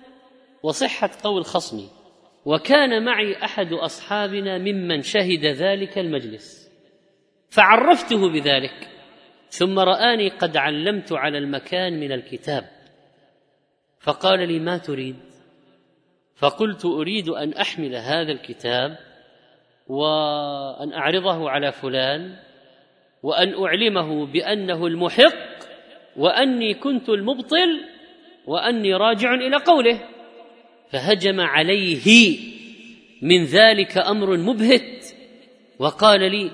وصحة 0.62 1.10
قول 1.24 1.44
خصمي 1.44 1.88
وكان 2.44 3.04
معي 3.04 3.44
أحد 3.44 3.72
أصحابنا 3.72 4.58
ممن 4.58 5.02
شهد 5.02 5.44
ذلك 5.44 5.98
المجلس. 5.98 6.68
فعرفته 7.50 8.32
بذلك 8.32 8.88
ثم 9.48 9.78
رآني 9.78 10.28
قد 10.28 10.56
علمت 10.56 11.12
على 11.12 11.38
المكان 11.38 12.00
من 12.00 12.12
الكتاب. 12.12 12.64
فقال 14.00 14.48
لي 14.48 14.58
ما 14.58 14.78
تريد؟ 14.78 15.16
فقلت 16.36 16.84
أريد 16.84 17.28
أن 17.28 17.52
أحمل 17.52 17.96
هذا 17.96 18.32
الكتاب 18.32 18.98
وأن 19.86 20.92
أعرضه 20.92 21.50
على 21.50 21.72
فلان 21.72 22.36
وأن 23.22 23.64
أعلمه 23.64 24.26
بأنه 24.26 24.86
المحق 24.86 25.58
وأني 26.16 26.74
كنت 26.74 27.08
المبطل 27.08 27.84
وأني 28.46 28.94
راجع 28.94 29.34
إلى 29.34 29.56
قوله. 29.56 30.00
فهجم 30.92 31.40
عليه 31.40 32.38
من 33.22 33.44
ذلك 33.44 33.98
أمر 33.98 34.36
مبهت 34.36 35.06
وقال 35.78 36.20
لي 36.30 36.50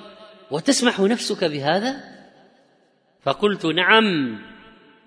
وتسمح 0.50 1.00
نفسك 1.00 1.44
بهذا؟ 1.44 2.04
فقلت 3.22 3.66
نعم 3.66 4.38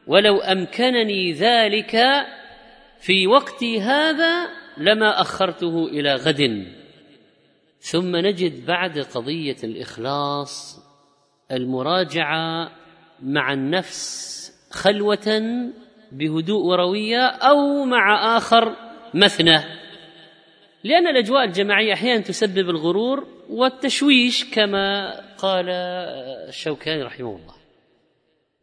ولو 0.07 0.37
أمكنني 0.37 1.33
ذلك 1.33 1.97
في 2.99 3.27
وقتي 3.27 3.81
هذا 3.81 4.47
لما 4.77 5.21
أخرته 5.21 5.87
إلى 5.87 6.15
غد. 6.15 6.67
ثم 7.79 8.15
نجد 8.15 8.65
بعد 8.65 8.99
قضية 8.99 9.57
الإخلاص 9.63 10.86
المراجعة 11.51 12.71
مع 13.21 13.53
النفس 13.53 14.37
خلوة 14.71 15.41
بهدوء 16.11 16.65
وروية 16.65 17.25
أو 17.25 17.85
مع 17.85 18.37
آخر 18.37 18.75
مثنى. 19.13 19.57
لأن 20.83 21.07
الأجواء 21.07 21.43
الجماعية 21.43 21.93
أحيانا 21.93 22.21
تسبب 22.21 22.69
الغرور 22.69 23.27
والتشويش 23.49 24.51
كما 24.53 25.13
قال 25.37 25.69
الشوكاني 26.49 27.03
رحمه 27.03 27.35
الله. 27.35 27.55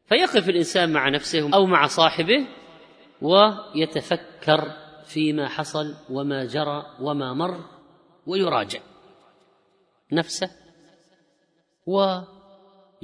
فيقف 0.06 0.48
الإنسان 0.48 0.92
مع 0.92 1.08
نفسه 1.08 1.54
أو 1.54 1.66
مع 1.66 1.86
صاحبه 1.86 2.46
ويتفكر 3.22 4.72
فيما 5.04 5.48
حصل 5.48 5.94
وما 6.10 6.44
جرى 6.44 6.86
وما 7.00 7.32
مر 7.32 7.64
ويراجع 8.26 8.80
نفسه 10.12 10.50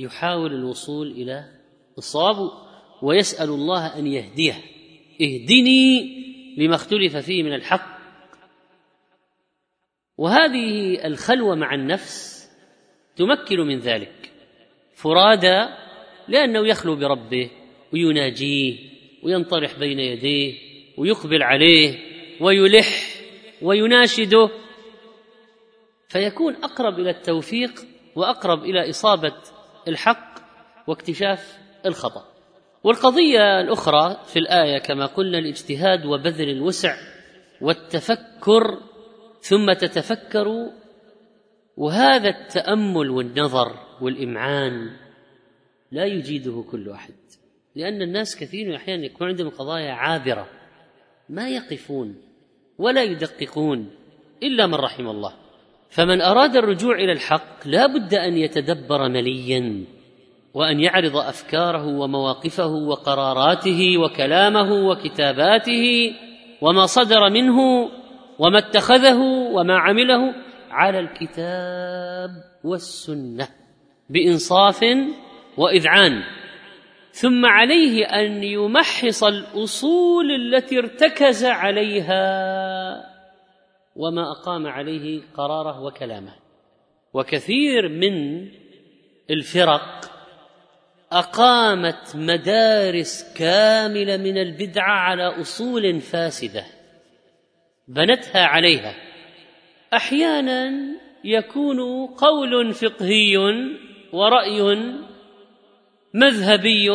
ويحاول 0.01 0.55
الوصول 0.55 1.11
إلى 1.11 1.45
الصواب 1.99 2.51
ويسأل 3.03 3.49
الله 3.49 3.99
أن 3.99 4.07
يهديه. 4.07 4.55
اهدني 5.21 6.17
لما 6.59 6.75
اختلف 6.75 7.17
فيه 7.17 7.43
من 7.43 7.55
الحق. 7.55 8.01
وهذه 10.19 10.99
الخلوة 11.07 11.55
مع 11.55 11.75
النفس 11.75 12.49
تمكن 13.17 13.61
من 13.61 13.79
ذلك. 13.79 14.33
فرادى 14.95 15.67
لأنه 16.29 16.69
يخلو 16.69 16.97
بربه 16.97 17.51
ويناجيه 17.93 18.79
وينطرح 19.23 19.79
بين 19.79 19.99
يديه 19.99 20.55
ويقبل 20.99 21.43
عليه 21.43 21.99
ويلح 22.41 23.15
ويناشده. 23.63 24.51
فيكون 26.09 26.55
أقرب 26.55 26.99
إلى 26.99 27.11
التوفيق 27.11 27.73
وأقرب 28.17 28.65
إلى 28.65 28.91
إصابة 28.91 29.60
الحق 29.89 30.39
واكتشاف 30.87 31.59
الخطأ. 31.87 32.25
والقضية 32.85 33.61
الأخرى 33.61 34.21
في 34.27 34.39
الآية 34.39 34.79
كما 34.79 35.07
قلنا 35.07 35.39
الاجتهاد 35.39 36.07
وبذل 36.07 36.51
الوسع 36.51 36.97
والتفكر 37.61 38.79
ثم 39.41 39.73
تتفكر 39.73 40.71
وهذا 41.77 42.29
التأمل 42.29 43.11
والنظر 43.11 43.79
والإمعان 44.01 44.97
لا 45.93 46.05
يجيده 46.05 46.65
كل 46.71 46.91
أحد 46.91 47.15
لأن 47.77 48.03
الناس 48.03 48.37
كثير 48.37 48.77
أحيانا 48.77 49.05
يكون 49.05 49.29
عندهم 49.29 49.49
قضايا 49.49 49.93
عابرة 49.93 50.49
ما 51.29 51.49
يقفون 51.49 52.23
ولا 52.79 53.03
يدققون 53.03 53.91
إلا 54.43 54.67
من 54.67 54.75
رحم 54.75 55.09
الله. 55.09 55.35
فمن 55.91 56.21
أراد 56.21 56.57
الرجوع 56.57 56.95
إلى 56.95 57.13
الحق 57.13 57.67
لا 57.67 57.87
بد 57.87 58.15
أن 58.15 58.37
يتدبر 58.37 59.09
مليا 59.09 59.85
وأن 60.55 60.81
يعرض 60.81 61.17
أفكاره 61.17 61.87
ومواقفه 61.87 62.67
وقراراته 62.67 63.99
وكلامه 63.99 64.73
وكتاباته 64.73 66.13
وما 66.61 66.87
صدر 66.87 67.31
منه 67.31 67.59
وما 68.39 68.59
اتخذه 68.59 69.19
وما 69.53 69.79
عمله 69.79 70.35
على 70.71 70.99
الكتاب 70.99 72.31
والسنة 72.65 73.49
بإنصاف 74.11 74.85
وإذعان. 75.57 76.23
ثم 77.13 77.47
عليه 77.47 78.05
أن 78.05 78.45
يمحص 78.45 79.25
الأصول 79.25 80.31
التي 80.31 80.79
ارتكز 80.79 81.45
عليها 81.45 83.10
وما 83.97 84.31
أقام 84.31 84.67
عليه 84.67 85.23
قراره 85.35 85.83
وكلامه. 85.83 86.35
وكثير 87.13 87.89
من 87.89 88.49
الفرق 89.31 90.11
أقامت 91.13 92.17
مدارس 92.17 93.35
كاملة 93.39 94.17
من 94.17 94.39
البدعة 94.39 94.93
على 94.93 95.41
أصول 95.41 96.01
فاسدة 96.01 96.65
بنتها 97.89 98.45
عليها. 98.45 98.95
أحيانا 99.95 100.73
يكون 101.25 102.07
قول 102.07 102.73
فقهي 102.75 103.37
ورأي 104.13 104.63
مذهبي 106.15 106.89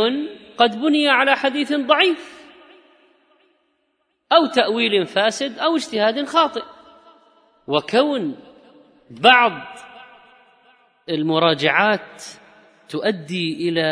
قد 0.57 0.81
بني 0.81 1.09
على 1.09 1.35
حديث 1.35 1.73
ضعيف 1.73 2.35
أو 4.31 4.45
تأويل 4.45 5.05
فاسد 5.05 5.59
أو 5.59 5.75
اجتهاد 5.75 6.25
خاطئ. 6.25 6.74
وكون 7.67 8.35
بعض 9.09 9.61
المراجعات 11.09 12.23
تؤدي 12.89 13.69
إلى 13.69 13.85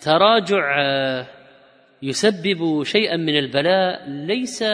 تراجع 0.00 0.84
يسبب 2.02 2.82
شيئا 2.84 3.16
من 3.16 3.38
البلاء 3.38 4.08
ليس 4.08 4.64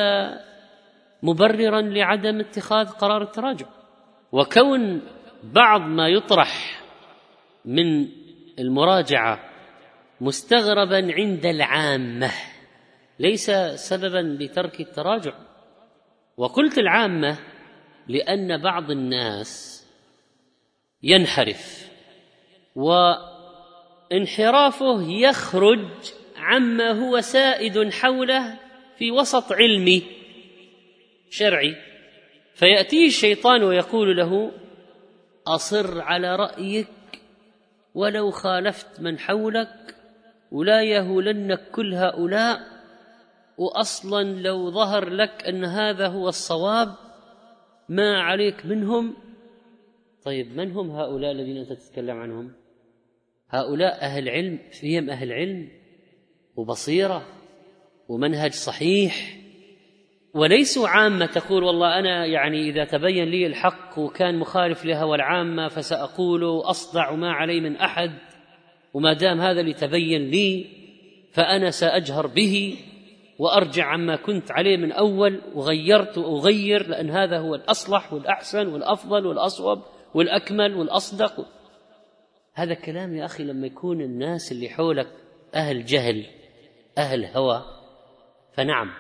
مبررا 1.23 1.81
لعدم 1.81 2.41
اتخاذ 2.41 2.89
قرار 2.89 3.23
التراجع. 3.23 3.67
وكون 4.33 5.03
بعض 5.45 5.81
ما 5.81 6.09
يطرح 6.09 6.83
من 7.65 8.09
المراجعة 8.59 9.41
مستغربا 10.21 11.13
عند 11.13 11.47
العامة 11.47 12.31
ليس 13.19 13.51
سببا 13.75 14.37
لترك 14.43 14.81
التراجع. 14.81 15.33
وقلت 16.37 16.79
العامة 16.79 17.39
لأن 18.09 18.63
بعض 18.63 18.91
الناس 18.91 19.85
ينحرف 21.03 21.91
وانحرافه 24.11 25.03
يخرج 25.03 25.89
عما 26.37 26.91
هو 26.91 27.21
سائد 27.21 27.91
حوله 27.91 28.59
في 28.99 29.11
وسط 29.11 29.53
علمي 29.53 30.03
شرعي. 31.31 31.77
فيأتيه 32.55 33.07
الشيطان 33.07 33.63
ويقول 33.63 34.17
له 34.17 34.53
أصر 35.47 36.01
على 36.01 36.37
رأيك 36.37 36.89
ولو 37.95 38.31
خالفت 38.31 39.01
من 39.01 39.19
حولك 39.19 39.95
ولا 40.53 40.83
يهولنك 40.83 41.71
كل 41.71 41.95
هؤلاء 41.95 42.61
واصلا 43.59 44.23
لو 44.23 44.71
ظهر 44.71 45.09
لك 45.09 45.45
أن 45.49 45.65
هذا 45.65 46.07
هو 46.07 46.29
الصواب 46.29 46.95
ما 47.89 48.21
عليك 48.21 48.67
منهم؟ 48.67 49.15
طيب 50.25 50.57
من 50.57 50.73
هم 50.73 50.91
هؤلاء 50.91 51.33
الذين 51.33 51.57
أنت 51.57 51.73
تتكلم 51.73 52.17
عنهم؟ 52.17 52.53
هؤلاء 53.49 54.01
أهل 54.01 54.29
علم 54.29 54.59
فيهم 54.81 55.11
أهل 55.11 55.33
علم 55.33 55.69
وبصيرة 56.57 57.27
ومنهج 58.09 58.53
صحيح 58.53 59.37
وليسوا 60.35 60.89
عامة. 60.89 61.27
تقول 61.27 61.65
والله 61.65 61.99
أنا 61.99 62.27
يعني 62.27 62.69
إذا 62.71 62.85
تبين 62.85 63.25
لي 63.25 63.47
الحق 63.47 63.99
وكان 63.99 64.39
مخالف 64.39 64.85
لهوى 64.85 65.17
العامة 65.17 65.69
فسأقول 65.69 66.45
أصدع 66.45 67.15
ما 67.15 67.33
علي 67.33 67.61
من 67.61 67.77
أحد 67.77 68.11
وما 68.95 69.13
دام 69.13 69.41
هذا 69.41 69.61
اللي 69.61 69.75
تبين 69.75 70.31
لي 70.31 70.67
فأنا 71.33 71.71
سأجهر 71.71 72.27
به. 72.27 72.77
وأرجع 73.39 73.85
عما 73.85 74.17
كنت 74.17 74.53
عليه 74.53 74.77
من 74.77 74.93
أول 74.93 75.41
وغيرت 75.55 76.19
وأغير 76.19 76.89
لأن 76.89 77.11
هذا 77.11 77.39
هو 77.39 77.55
الأصلح 77.55 78.13
والأحسن 78.13 78.67
والأفضل 78.67 79.27
والأصوب 79.27 79.83
والأكمل 80.15 80.75
والأصدق. 80.75 81.47
هذا 82.55 82.75
كلام 82.75 83.17
يا 83.17 83.25
أخي 83.25 83.45
لما 83.45 83.67
يكون 83.67 84.01
الناس 84.01 84.53
اللي 84.53 84.69
حولك 84.69 85.09
أهل 85.55 85.85
جهل 85.85 86.25
أهل 86.99 87.25
هوى 87.25 87.65
فنعم 88.55 88.91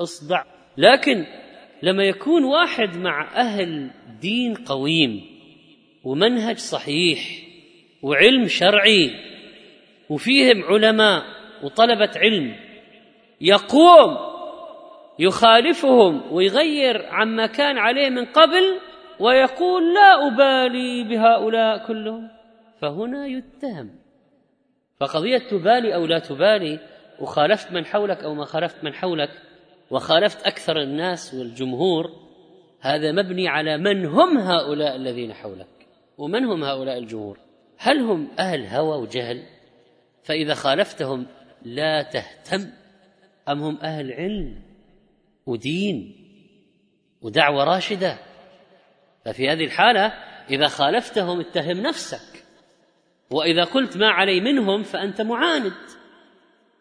اصدع. 0.00 0.44
لكن 0.76 1.26
لما 1.82 2.04
يكون 2.04 2.44
واحد 2.44 2.96
مع 2.96 3.36
أهل 3.36 3.90
دين 4.20 4.54
قويم 4.54 5.20
ومنهج 6.04 6.58
صحيح 6.58 7.20
وعلم 8.02 8.48
شرعي 8.48 9.10
وفيهم 10.10 10.62
علماء 10.62 11.22
وطلبة 11.62 12.10
علم 12.16 12.56
يقوم 13.40 14.16
يخالفهم 15.18 16.32
ويغير 16.32 17.06
عما 17.06 17.46
كان 17.46 17.78
عليه 17.78 18.10
من 18.10 18.24
قبل 18.24 18.80
ويقول 19.20 19.94
لا 19.94 20.26
أبالي 20.26 21.04
بهؤلاء 21.04 21.86
كلهم. 21.86 22.28
فهنا 22.80 23.26
يتهم. 23.26 23.90
فقضية 25.00 25.38
تبالي 25.38 25.94
أو 25.94 26.06
لا 26.06 26.18
تبالي 26.18 26.78
وخالفت 27.20 27.72
من 27.72 27.86
حولك 27.86 28.24
أو 28.24 28.34
ما 28.34 28.44
خالفت 28.44 28.84
من 28.84 28.94
حولك 28.94 29.30
وخالفت 29.90 30.46
أكثر 30.46 30.80
الناس 30.80 31.34
والجمهور 31.34 32.12
هذا 32.80 33.12
مبني 33.12 33.48
على 33.48 33.78
من 33.78 34.06
هم 34.06 34.38
هؤلاء 34.38 34.96
الذين 34.96 35.32
حولك 35.32 35.66
ومن 36.18 36.44
هم 36.44 36.64
هؤلاء 36.64 36.98
الجمهور؟ 36.98 37.38
هل 37.78 38.00
هم 38.00 38.28
أهل 38.38 38.66
هوى 38.66 38.98
وجهل؟ 38.98 39.42
فإذا 40.22 40.54
خالفتهم 40.54 41.26
لا 41.62 42.02
تهتم. 42.02 42.70
أم 43.48 43.62
هم 43.62 43.78
أهل 43.82 44.12
علم 44.12 44.62
ودين 45.46 46.16
ودعوة 47.22 47.64
راشدة؟ 47.64 48.18
ففي 49.24 49.48
هذه 49.48 49.64
الحالة 49.64 50.06
إذا 50.50 50.68
خالفتهم 50.68 51.40
اتهم 51.40 51.80
نفسك 51.80 52.44
وإذا 53.30 53.64
قلت 53.64 53.96
ما 53.96 54.08
علي 54.08 54.40
منهم 54.40 54.82
فأنت 54.82 55.20
معاند 55.20 55.72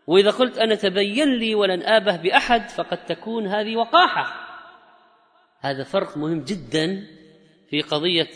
وإذا 0.07 0.31
قلت 0.31 0.57
أنا 0.57 0.75
تبين 0.75 1.35
لي 1.35 1.55
ولن 1.55 1.83
آبه 1.83 2.15
بأحد 2.15 2.69
فقد 2.69 3.05
تكون 3.05 3.47
هذه 3.47 3.75
وقاحة. 3.75 4.43
هذا 5.59 5.83
فرق 5.83 6.17
مهم 6.17 6.43
جدا 6.43 7.07
في 7.69 7.81
قضية 7.81 8.27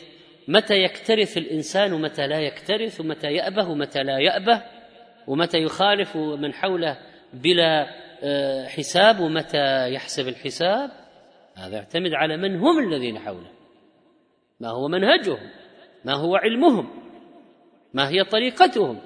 متى 0.48 0.74
يكترث 0.74 1.38
الإنسان 1.38 1.94
ومتى 1.94 2.28
لا 2.28 2.40
يكترث 2.40 3.02
ومتى 3.02 3.28
يأبه 3.28 3.70
ومتى 3.70 4.04
لا 4.04 4.20
يأبه 4.20 4.64
ومتى 5.28 5.58
يخالف 5.58 6.18
من 6.18 6.54
حوله 6.54 6.98
بلا 7.34 7.88
حساب 8.68 9.20
ومتى 9.20 9.94
يحسب 9.94 10.28
الحساب؟ 10.28 10.92
هذا 11.56 11.76
يعتمد 11.76 12.14
على 12.14 12.38
من 12.38 12.60
هم 12.60 12.94
الذين 12.94 13.20
حوله. 13.20 13.52
ما 14.60 14.70
هو 14.70 14.88
منهجهم؟ 14.88 15.50
ما 16.06 16.14
هو 16.14 16.36
علمهم؟ 16.36 16.90
ما 17.94 18.10
هي 18.10 18.24
طريقتهم؟ 18.24 19.00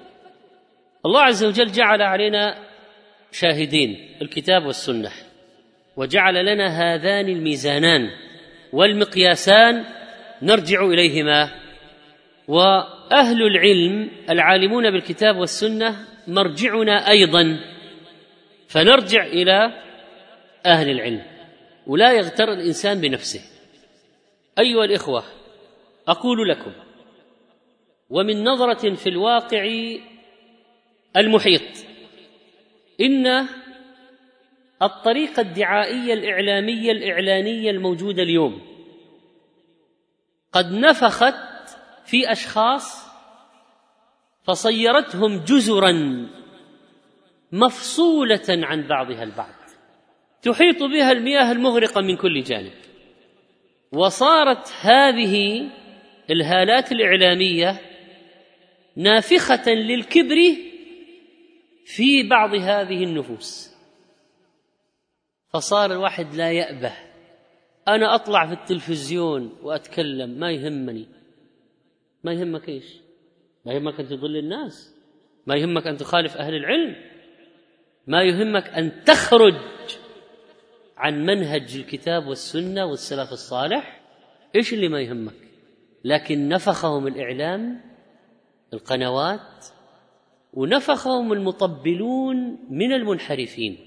الله 1.05 1.21
عز 1.21 1.43
وجل 1.43 1.71
جعل 1.71 2.01
علينا 2.01 2.55
شاهدين 3.31 4.17
الكتاب 4.21 4.65
والسنة 4.65 5.11
وجعل 5.97 6.45
لنا 6.45 6.67
هذان 6.67 7.29
الميزانان 7.29 8.09
والمقياسان 8.73 9.85
نرجع 10.41 10.85
إليهما. 10.85 11.49
وأهل 12.47 13.41
العلم 13.43 14.11
العالمون 14.29 14.91
بالكتاب 14.91 15.37
والسنة 15.37 15.95
مرجعنا 16.27 17.09
أيضا 17.09 17.59
فنرجع 18.71 19.25
إلى 19.25 19.83
أهل 20.65 20.89
العلم 20.89 21.23
ولا 21.87 22.13
يغتر 22.13 22.53
الإنسان 22.53 23.01
بنفسه. 23.01 23.41
أيها 24.59 24.85
الإخوة 24.85 25.23
أقول 26.07 26.49
لكم 26.49 26.71
ومن 28.09 28.43
نظرة 28.43 28.95
في 28.95 29.09
الواقع 29.09 29.73
المحيط 31.17 31.61
إن 33.01 33.47
الطريقة 34.81 35.41
الدعائية 35.41 36.13
الإعلامية 36.13 36.91
الإعلانية 36.91 37.71
الموجودة 37.71 38.23
اليوم 38.23 38.61
قد 40.51 40.71
نفخت 40.71 41.35
في 42.05 42.31
أشخاص 42.31 43.07
فصيرتهم 44.43 45.37
جزرا 45.37 46.27
مفصولة 47.51 48.45
عن 48.49 48.87
بعضها 48.87 49.23
البعض. 49.23 49.53
تحيط 50.41 50.83
بها 50.83 51.11
المياه 51.11 51.51
المغرقة 51.51 52.01
من 52.01 52.17
كل 52.17 52.43
جانب. 52.43 52.71
وصارت 53.91 54.73
هذه 54.81 55.69
الهالات 56.29 56.91
الإعلامية 56.91 57.81
نافخة 58.95 59.71
للكبر 59.71 60.37
في 61.85 62.27
بعض 62.29 62.53
هذه 62.53 63.03
النفوس. 63.03 63.71
فصار 65.53 65.91
الواحد 65.91 66.35
لا 66.35 66.51
يأبه. 66.51 66.93
أنا 67.87 68.15
أطلع 68.15 68.47
في 68.47 68.53
التلفزيون 68.53 69.57
وأتكلم 69.61 70.29
ما 70.29 70.51
يهمني. 70.51 71.07
ما 72.23 72.33
يهمك 72.33 72.69
إيش؟ 72.69 72.85
ما 73.65 73.73
يهمك 73.73 73.99
أن 73.99 74.07
تضل 74.07 74.37
الناس. 74.37 74.95
ما 75.47 75.55
يهمك 75.55 75.87
أن 75.87 75.97
تخالف 75.97 76.37
أهل 76.37 76.55
العلم. 76.55 77.10
ما 78.07 78.23
يهمك 78.23 78.69
أن 78.69 79.03
تخرج 79.03 79.55
عن 80.97 81.25
منهج 81.25 81.75
الكتاب 81.75 82.27
والسنة 82.27 82.85
والسلف 82.85 83.31
الصالح 83.31 84.01
إيش 84.55 84.73
اللي 84.73 84.87
ما 84.87 85.01
يهمك؟ 85.01 85.33
لكن 86.03 86.49
نفخهم 86.49 87.07
الإعلام 87.07 87.81
القنوات 88.73 89.65
ونفخهم 90.53 91.33
المطبلون 91.33 92.57
من 92.69 92.93
المنحرفين 92.93 93.77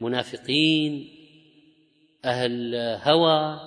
منافقين 0.00 1.08
أهل 2.24 2.74
هوى. 3.02 3.60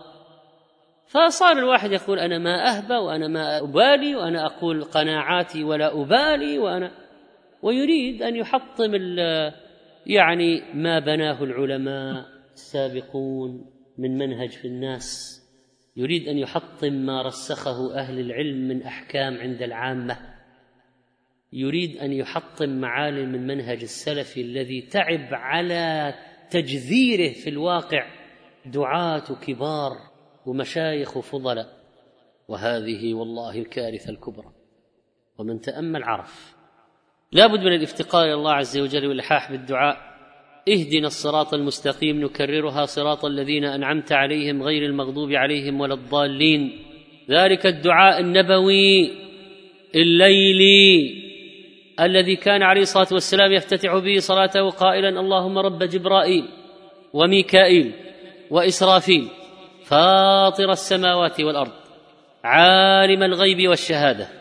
فصار 1.08 1.58
الواحد 1.58 1.92
يقول 1.92 2.20
أنا 2.20 2.38
ما 2.38 2.70
اهبى 2.70 2.94
وأنا 2.94 3.28
ما 3.28 3.60
أبالي 3.60 4.16
وأنا 4.16 4.46
أقول 4.46 4.84
قناعاتي 4.84 5.64
ولا 5.64 6.02
أبالي 6.02 6.60
وأنا 6.60 6.92
ويريد 7.62 8.22
أن 8.24 8.36
يحطم 8.36 8.96
يعني 10.06 10.62
ما 10.74 11.00
بناه 11.00 11.44
العلماء 11.44 12.26
السابقون 12.54 13.66
من 13.98 14.18
منهج 14.18 14.50
في 14.50 14.68
الناس. 14.68 15.42
يريد 15.96 16.28
أن 16.28 16.38
يحطم 16.38 16.94
ما 16.94 17.22
رسخه 17.22 17.96
أهل 17.96 18.20
العلم 18.20 18.68
من 18.68 18.84
أحكام 18.84 19.38
عند 19.38 19.62
العامة. 19.62 20.18
يريد 21.54 21.98
أن 21.98 22.14
يحطم 22.14 22.70
معالم 22.70 23.32
من 23.32 23.48
منهج 23.48 23.82
السلف 23.82 24.38
الذي 24.38 24.82
تعب 24.82 25.34
على 25.34 26.14
تجذيره 26.50 27.34
في 27.34 27.50
الواقع 27.50 28.06
دعاة 28.66 29.36
كبار 29.42 29.98
ومشايخ 30.46 31.20
فضلاء. 31.20 31.82
وهذه 32.48 33.14
والله 33.14 33.60
الكارثة 33.60 34.10
الكبرى. 34.10 34.54
ومن 35.38 35.62
تأمل 35.62 36.04
عرف 36.04 36.61
لا 37.34 37.48
بد 37.48 37.60
من 37.60 37.74
الافتقار 37.74 38.26
إلى 38.26 38.34
الله 38.34 38.52
عز 38.52 38.78
وجل 38.78 39.08
والإلحاح 39.08 39.52
بالدعاء. 39.52 39.98
اهدنا 40.70 41.08
الصراط 41.08 41.54
المستقيم 41.54 42.22
نكررها 42.22 42.86
صراط 42.86 43.26
الذين 43.26 43.66
أنعمت 43.66 44.12
عليهم 44.12 44.64
غير 44.64 44.86
المغضوب 44.86 45.32
عليهم 45.32 45.82
ولا 45.82 45.94
الضالين. 45.94 46.80
ذلك 47.30 47.66
الدعاء 47.66 48.20
النبوي 48.20 49.12
الليلي 49.96 51.22
الذي 52.00 52.36
كان 52.36 52.64
عليه 52.64 52.82
الصلاة 52.82 53.08
والسلام 53.12 53.52
يفتتح 53.52 53.98
به 53.98 54.20
صلاته 54.20 54.70
قائلا 54.70 55.20
اللهم 55.20 55.58
رب 55.58 55.84
جبرائيل 55.84 56.46
وميكائيل 57.14 57.92
وإسرافيل 58.50 59.28
فاطر 59.86 60.72
السماوات 60.72 61.42
والأرض 61.42 61.72
عالم 62.44 63.24
الغيب 63.24 63.70
والشهادة. 63.70 64.41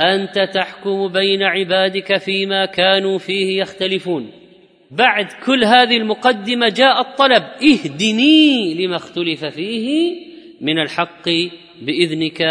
أنت 0.00 0.38
تحكم 0.54 1.08
بين 1.08 1.42
عبادك 1.42 2.16
فيما 2.18 2.66
كانوا 2.66 3.18
فيه 3.18 3.60
يختلفون. 3.62 4.30
بعد 4.90 5.26
كل 5.46 5.64
هذه 5.64 5.96
المقدمة 5.96 6.68
جاء 6.68 7.00
الطلب. 7.00 7.42
اهدني 7.42 8.74
لما 8.74 8.96
اختلف 8.96 9.44
فيه 9.44 10.16
من 10.60 10.78
الحق 10.78 11.28
بإذنك. 11.82 12.42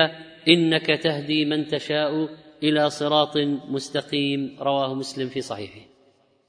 إنك 0.47 0.85
تهدي 0.85 1.45
من 1.45 1.67
تشاء 1.67 2.29
إلى 2.63 2.89
صراط 2.89 3.37
مستقيم. 3.69 4.57
رواه 4.61 4.93
مسلم 4.93 5.29
في 5.29 5.41
صحيحه. 5.41 5.81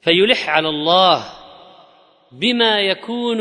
فيلح 0.00 0.48
على 0.48 0.68
الله 0.68 1.24
بما 2.32 2.80
يكون 2.80 3.38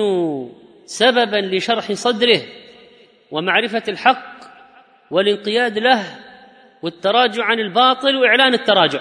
سببا 0.86 1.56
لشرح 1.56 1.92
صدره 1.92 2.42
ومعرفة 3.32 3.84
الحق 3.88 4.38
والانقياد 5.12 5.78
له 5.78 6.27
والتراجع 6.84 7.44
عن 7.44 7.60
الباطل 7.60 8.16
وإعلان 8.16 8.54
التراجع. 8.54 9.00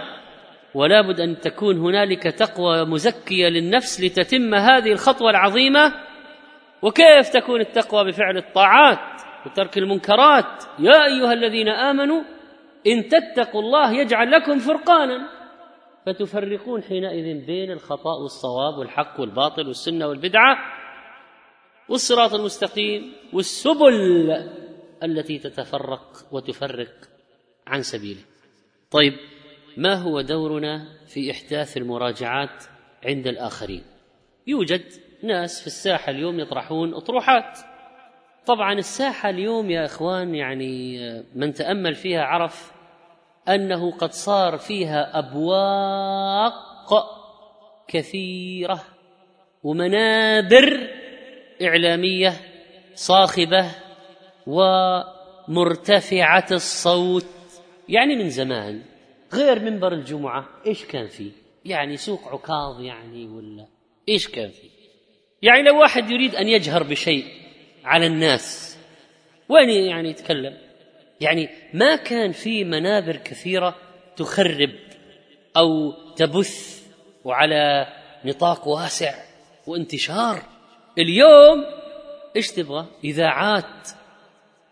ولا 0.75 1.01
بد 1.01 1.21
أن 1.21 1.41
تكون 1.41 1.79
هنالك 1.79 2.23
تقوى 2.23 2.85
مزكية 2.85 3.49
للنفس 3.49 4.01
لتتم 4.01 4.55
هذه 4.55 4.93
الخطوة 4.93 5.31
العظيمة. 5.31 5.95
وكيف 6.83 7.29
تكون 7.29 7.61
التقوى 7.61 8.05
بفعل 8.05 8.37
الطاعات 8.37 9.23
وترك 9.47 9.79
المنكرات؟ 9.79 10.65
يا 10.79 11.05
أيها 11.05 11.33
الذين 11.33 11.69
آمنوا 11.69 12.23
إن 12.87 13.09
تتقوا 13.09 13.61
الله 13.61 13.93
يجعل 13.93 14.31
لكم 14.31 14.59
فرقانا. 14.59 15.29
فتفرقون 16.07 16.83
حينئذ 16.83 17.47
بين 17.47 17.71
الخطأ 17.73 18.15
والصواب 18.23 18.79
والحق 18.79 19.21
والباطل 19.21 19.67
والسنة 19.67 20.07
والبدعة 20.07 20.59
والصراط 21.89 22.35
المستقيم 22.35 23.13
والسبل 23.33 24.47
التي 25.03 25.39
تتفرق 25.39 26.03
وتفرق. 26.33 27.16
عن 27.67 27.83
سبيله. 27.83 28.21
طيب 28.91 29.13
ما 29.77 29.95
هو 29.95 30.21
دورنا 30.21 30.89
في 31.07 31.31
إحداث 31.31 31.77
المراجعات 31.77 32.65
عند 33.05 33.27
الآخرين؟ 33.27 33.83
يوجد 34.47 34.83
ناس 35.23 35.61
في 35.61 35.67
الساحة 35.67 36.11
اليوم 36.11 36.41
يطرحون 36.41 36.95
أطروحات. 36.95 37.59
طبعا 38.47 38.73
الساحة 38.73 39.31
اليوم 39.31 39.71
يا 39.71 39.85
إخوان 39.85 40.35
يعني 40.35 40.99
من 41.35 41.53
تأمل 41.53 41.95
فيها 41.95 42.23
عرف 42.23 42.73
أنه 43.49 43.91
قد 43.91 44.13
صار 44.13 44.59
فيها 44.59 45.19
أبواق 45.19 46.55
كثيرة 47.89 48.85
ومنابر 49.63 50.91
إعلامية 51.63 52.33
صاخبة 52.95 53.71
ومرتفعة 55.49 56.47
الصوت. 56.53 57.36
يعني 57.89 58.17
من 58.17 58.31
زمان 58.31 58.83
غير 59.33 59.61
منبر 59.61 59.93
الجمعة 59.93 60.49
إيش 60.67 60.85
كان 60.85 61.09
فيه؟ 61.09 61.31
يعني 61.65 61.97
سوق 61.97 62.29
عكاظ 62.29 62.81
يعني 62.81 63.27
ولا 63.27 63.67
إيش 64.09 64.29
كان 64.29 64.51
فيه؟ 64.51 64.71
يعني 65.43 65.63
لو 65.63 65.81
واحد 65.81 66.11
يريد 66.11 66.35
أن 66.35 66.49
يجهر 66.49 66.83
بشيء 66.83 67.25
على 67.85 68.07
الناس 68.07 68.79
وين 69.49 69.71
يعني 69.71 70.11
يتكلم؟ 70.11 70.59
يعني 71.21 71.49
ما 71.75 71.97
كان 71.97 72.33
في 72.33 72.65
منابر 72.65 73.17
كثيرة 73.17 73.77
تخرب 74.17 74.71
أو 75.57 75.93
تبث 76.17 76.87
وعلى 77.25 77.87
نطاق 78.25 78.69
واسع 78.69 79.15
وانتشار. 79.67 80.43
اليوم 80.99 81.65
إيش 82.37 82.51
تبغى؟ 82.51 82.87
إذاعات 83.05 83.89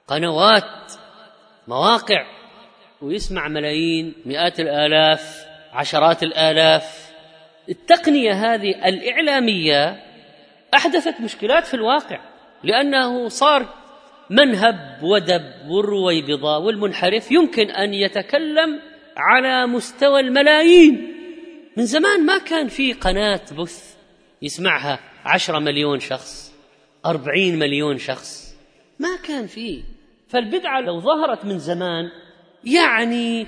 قنوات 0.08 0.92
مواقع. 1.68 2.26
ويسمع 3.04 3.48
ملايين 3.48 4.14
مئات 4.26 4.60
الآلاف 4.60 5.46
عشرات 5.72 6.22
الآلاف. 6.22 7.10
التقنية 7.68 8.32
هذه 8.32 8.88
الإعلامية 8.88 10.02
أحدثت 10.74 11.20
مشكلات 11.20 11.66
في 11.66 11.74
الواقع 11.74 12.20
لأنه 12.62 13.28
صار 13.28 13.74
منهب 14.30 14.98
ودب 15.02 15.70
والرويبضه 15.70 16.58
والمنحرف 16.58 17.32
يمكن 17.32 17.70
أن 17.70 17.94
يتكلم 17.94 18.80
على 19.16 19.66
مستوى 19.66 20.20
الملايين. 20.20 21.14
من 21.76 21.84
زمان 21.86 22.26
ما 22.26 22.38
كان 22.38 22.68
في 22.68 22.92
قناة 22.92 23.40
بث 23.58 23.96
يسمعها 24.42 25.00
عشرة 25.24 25.58
مليون 25.58 26.00
شخص 26.00 26.54
أربعين 27.06 27.58
مليون 27.58 27.98
شخص. 27.98 28.56
ما 28.98 29.16
كان 29.26 29.46
فيه 29.46 29.82
فالبدعة 30.28 30.80
لو 30.80 31.00
ظهرت 31.00 31.44
من 31.44 31.58
زمان 31.58 32.10
يعني 32.66 33.46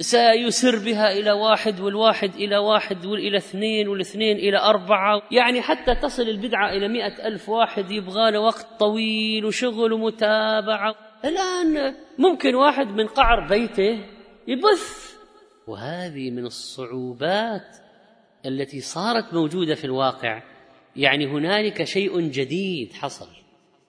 سيسر 0.00 0.78
بها 0.78 1.12
إلى 1.12 1.32
واحد 1.32 1.80
والواحد 1.80 2.34
إلى 2.34 2.56
واحد 2.56 3.06
والإلى 3.06 3.36
اثنين 3.36 3.88
والاثنين 3.88 4.36
إلى 4.36 4.58
أربعة. 4.58 5.22
يعني 5.30 5.62
حتى 5.62 5.94
تصل 5.94 6.22
البدعة 6.22 6.70
إلى 6.70 6.88
مئة 6.88 7.26
ألف 7.26 7.48
واحد 7.48 7.90
يبغى 7.90 8.30
له 8.30 8.40
وقت 8.40 8.66
طويل 8.78 9.44
وشغل 9.44 9.92
ومتابعة. 9.92 10.94
الآن 11.24 11.94
ممكن 12.18 12.54
واحد 12.54 12.86
من 12.86 13.06
قعر 13.06 13.48
بيته 13.48 14.04
يبث. 14.48 15.14
وهذه 15.66 16.30
من 16.30 16.46
الصعوبات 16.46 17.76
التي 18.46 18.80
صارت 18.80 19.34
موجودة 19.34 19.74
في 19.74 19.84
الواقع. 19.84 20.42
يعني 20.96 21.26
هنالك 21.26 21.84
شيء 21.84 22.20
جديد 22.20 22.92
حصل. 22.92 23.28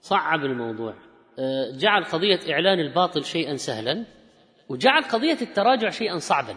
صعب 0.01 0.45
الموضوع. 0.45 0.93
أه، 1.39 1.77
جعل 1.77 2.03
قضية 2.03 2.39
إعلان 2.49 2.79
الباطل 2.79 3.25
شيئا 3.25 3.55
سهلا. 3.55 4.18
وجعل 4.69 5.03
قضية 5.03 5.37
التراجع 5.41 5.89
شيئا 5.89 6.17
صعبا. 6.17 6.55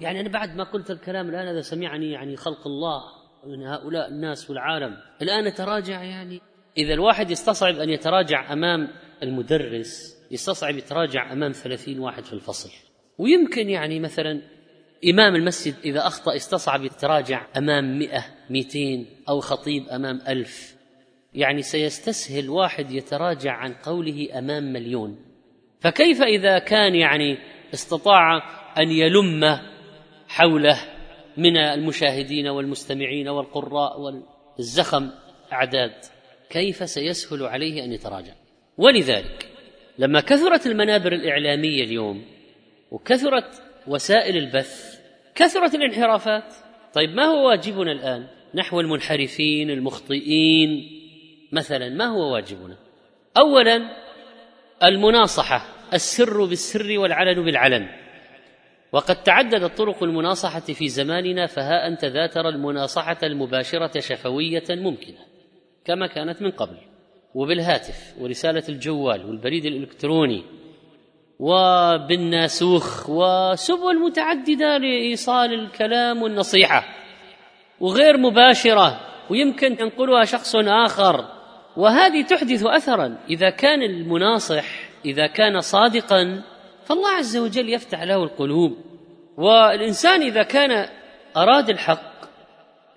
يعني 0.00 0.20
أنا 0.20 0.28
بعد 0.28 0.56
ما 0.56 0.64
قلت 0.64 0.90
الكلام 0.90 1.28
الآن 1.28 1.48
هذا 1.48 1.60
سمعني 1.60 2.10
يعني 2.10 2.36
خلق 2.36 2.66
الله 2.66 3.02
من 3.46 3.66
هؤلاء 3.66 4.08
الناس 4.08 4.50
والعالم 4.50 4.96
الآن 5.22 5.54
تراجع 5.54 6.02
يعني؟ 6.02 6.40
إذا 6.78 6.94
الواحد 6.94 7.30
يستصعب 7.30 7.74
أن 7.74 7.90
يتراجع 7.90 8.52
أمام 8.52 8.88
المدرس 9.22 10.16
يستصعب 10.30 10.76
يتراجع 10.76 11.32
أمام 11.32 11.52
ثلاثين 11.52 11.98
واحد 11.98 12.24
في 12.24 12.32
الفصل. 12.32 12.70
ويمكن 13.18 13.70
يعني 13.70 14.00
مثلا 14.00 14.42
إمام 15.10 15.34
المسجد 15.34 15.74
إذا 15.84 16.06
أخطأ 16.06 16.36
استصعب 16.36 16.84
يتراجع 16.84 17.46
أمام 17.56 17.98
مئة 17.98 18.24
مئتين 18.50 19.06
أو 19.28 19.40
خطيب 19.40 19.88
أمام 19.88 20.20
ألف. 20.28 20.76
يعني 21.34 21.62
سيستسهل 21.62 22.50
واحد 22.50 22.90
يتراجع 22.90 23.52
عن 23.52 23.72
قوله 23.72 24.38
أمام 24.38 24.72
مليون. 24.72 25.18
فكيف 25.80 26.22
إذا 26.22 26.58
كان 26.58 26.94
يعني 26.94 27.38
استطاع 27.74 28.36
أن 28.78 28.90
يلم 28.90 29.58
حوله 30.28 30.78
من 31.36 31.56
المشاهدين 31.56 32.48
والمستمعين 32.48 33.28
والقراء 33.28 34.00
والزخم 34.00 35.10
أعداد؟ 35.52 35.92
كيف 36.50 36.88
سيسهل 36.88 37.42
عليه 37.42 37.84
أن 37.84 37.92
يتراجع؟ 37.92 38.32
ولذلك 38.78 39.48
لما 39.98 40.20
كثرت 40.20 40.66
المنابر 40.66 41.12
الإعلامية 41.12 41.84
اليوم 41.84 42.24
وكثرت 42.90 43.62
وسائل 43.86 44.36
البث 44.36 45.00
كثرت 45.34 45.74
الانحرافات 45.74 46.54
طيب 46.92 47.10
ما 47.10 47.24
هو 47.24 47.48
واجبنا 47.48 47.92
الآن؟ 47.92 48.26
نحو 48.54 48.80
المنحرفين 48.80 49.70
المخطئين 49.70 50.90
مثلا 51.52 51.88
ما 51.88 52.04
هو 52.04 52.34
واجبنا؟ 52.34 52.76
اولا 53.36 54.05
المناصحة 54.82 55.66
السر 55.94 56.44
بالسر 56.44 56.98
والعلن 56.98 57.44
بالعلن. 57.44 57.88
وقد 58.92 59.22
تعددت 59.22 59.78
طرق 59.78 60.02
المناصحة 60.02 60.60
في 60.60 60.88
زماننا 60.88 61.46
فها 61.46 61.86
انت 61.86 62.04
ذا 62.04 62.26
ترى 62.26 62.48
المناصحة 62.48 63.18
المباشرة 63.22 64.00
شفوية 64.00 64.64
ممكنة 64.70 65.18
كما 65.84 66.06
كانت 66.06 66.42
من 66.42 66.50
قبل. 66.50 66.76
وبالهاتف 67.34 68.14
ورسالة 68.20 68.62
الجوال 68.68 69.26
والبريد 69.26 69.64
الإلكتروني 69.64 70.44
وبالناسوخ 71.38 73.10
وسبل 73.10 73.98
متعددة 74.06 74.78
لإيصال 74.78 75.54
الكلام 75.54 76.22
والنصيحة 76.22 76.84
وغير 77.80 78.18
مباشرة. 78.18 79.00
ويمكن 79.30 79.72
ينقلها 79.72 80.24
شخص 80.24 80.56
آخر. 80.56 81.35
وهذه 81.76 82.22
تحدث 82.22 82.66
اثرا. 82.66 83.18
إذا 83.30 83.50
كان 83.50 83.82
المناصح 83.82 84.64
إذا 85.04 85.26
كان 85.26 85.60
صادقا 85.60 86.42
فالله 86.84 87.08
عز 87.08 87.36
وجل 87.36 87.68
يفتح 87.68 88.02
له 88.02 88.22
القلوب. 88.22 88.76
والإنسان 89.36 90.22
إذا 90.22 90.42
كان 90.42 90.88
أراد 91.36 91.70
الحق 91.70 92.16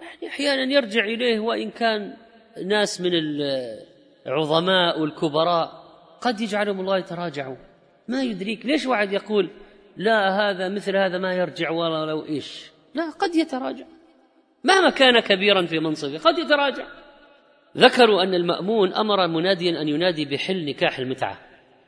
يعني 0.01 0.27
أحيانا 0.27 0.73
يرجع 0.73 1.03
إليه 1.03 1.39
وإن 1.39 1.71
كان 1.71 2.13
ناس 2.65 3.01
من 3.01 3.11
العظماء 4.27 4.99
والكبراء 5.01 5.83
قد 6.21 6.41
يجعلهم 6.41 6.79
الله 6.79 6.97
يتراجعوا 6.97 7.55
ما 8.07 8.23
يدريك 8.23 8.65
ليش 8.65 8.85
واحد 8.85 9.13
يقول 9.13 9.49
لا 9.97 10.29
هذا 10.29 10.69
مثل 10.69 10.97
هذا 10.97 11.17
ما 11.17 11.33
يرجع 11.33 11.69
ولا 11.69 12.05
لو 12.05 12.25
إيش. 12.25 12.71
لا 12.93 13.09
قد 13.09 13.35
يتراجع. 13.35 13.85
مهما 14.63 14.89
كان 14.89 15.19
كبيرا 15.19 15.65
في 15.65 15.79
منصبه 15.79 16.17
قد 16.17 16.37
يتراجع. 16.37 16.87
ذكروا 17.77 18.23
أن 18.23 18.33
المأمون 18.33 18.93
أمر 18.93 19.27
مناديا 19.27 19.81
أن 19.81 19.87
ينادي 19.87 20.25
بحل 20.25 20.65
نكاح 20.65 20.99
المتعة. 20.99 21.37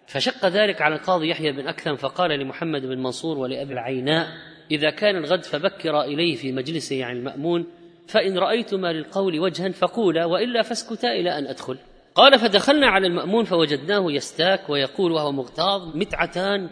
فشق 0.08 0.46
ذلك 0.46 0.82
على 0.82 0.96
القاضي 0.96 1.30
يحيى 1.30 1.52
بن 1.52 1.68
أكثم 1.68 1.96
فقال 1.96 2.32
لمحمد 2.32 2.82
بن 2.82 2.98
منصور 2.98 3.38
ولأبي 3.38 3.74
العيناء 3.74 4.28
إذا 4.72 4.90
كان 4.90 5.16
الغد 5.16 5.44
فبكر 5.44 6.02
إليه 6.02 6.36
في 6.36 6.52
مجلسه 6.52 7.06
عن 7.06 7.18
المأمون 7.18 7.66
فإن 8.08 8.38
رأيتما 8.38 8.94
للقول 8.94 9.40
وجها 9.40 9.70
فقولا 9.70 10.26
وإلا 10.26 10.62
فاسكتا 10.62 11.12
إلى 11.12 11.38
أن 11.38 11.48
أدخل. 11.48 11.78
قال 12.16 12.40
فدخلنا 12.40 12.88
على 12.88 13.08
المأمون 13.08 13.46
فوجدناه 13.46 14.12
يستاك 14.12 14.70
ويقول 14.70 15.12
وهو 15.12 15.32
مغتاظ 15.32 15.96
متعتان 15.96 16.70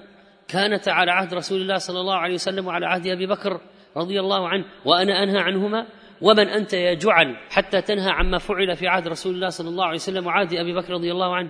كانتا 0.47 0.89
على 0.89 1.11
عهد 1.11 1.33
رسول 1.33 1.61
الله 1.61 1.77
صلى 1.77 1.99
الله 1.99 2.15
عليه 2.15 2.33
وسلم 2.33 2.67
وعلى 2.67 2.85
عهد 2.85 3.07
أبي 3.07 3.27
بكر 3.27 3.61
رضي 3.97 4.19
الله 4.19 4.47
عنه 4.47 4.65
وأنا 4.85 5.23
أنهى 5.23 5.37
عنهما. 5.37 5.85
ومن 6.21 6.47
أنت 6.47 6.73
يا 6.73 6.93
جعل 6.93 7.35
حتى 7.49 7.81
تنهى 7.81 8.09
عما 8.09 8.37
فعل 8.37 8.75
في 8.75 8.87
عهد 8.87 9.07
رسول 9.07 9.35
الله 9.35 9.49
صلى 9.49 9.69
الله 9.69 9.85
عليه 9.85 9.95
وسلم 9.95 10.27
وعهد 10.27 10.53
أبي 10.53 10.73
بكر 10.73 10.93
رضي 10.93 11.11
الله 11.11 11.35
عنه. 11.35 11.49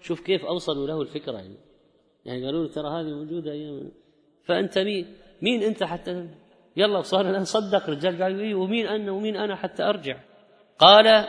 شوف 0.00 0.20
كيف 0.20 0.44
أوصلوا 0.44 0.86
له 0.86 1.02
الفكرة 1.02 1.32
يعني. 1.32 1.56
يعني 2.24 2.46
قالوا 2.46 2.66
له 2.66 2.72
ترى 2.72 2.88
هذه 2.88 3.14
موجودة 3.14 3.52
أيام. 3.52 3.90
فأنت 4.44 4.78
مين؟ 4.78 5.16
مين 5.42 5.62
أنت 5.62 5.84
حتى؟ 5.84 6.28
يلا 6.76 6.98
وصار 6.98 7.30
الآن 7.30 7.44
صدق 7.44 7.90
رجال 7.90 8.22
قال 8.22 8.54
ومين 8.54 8.86
أنا 8.86 9.12
ومين 9.12 9.36
أنا 9.36 9.56
حتى 9.56 9.82
أرجع. 9.82 10.16
قال 10.78 11.24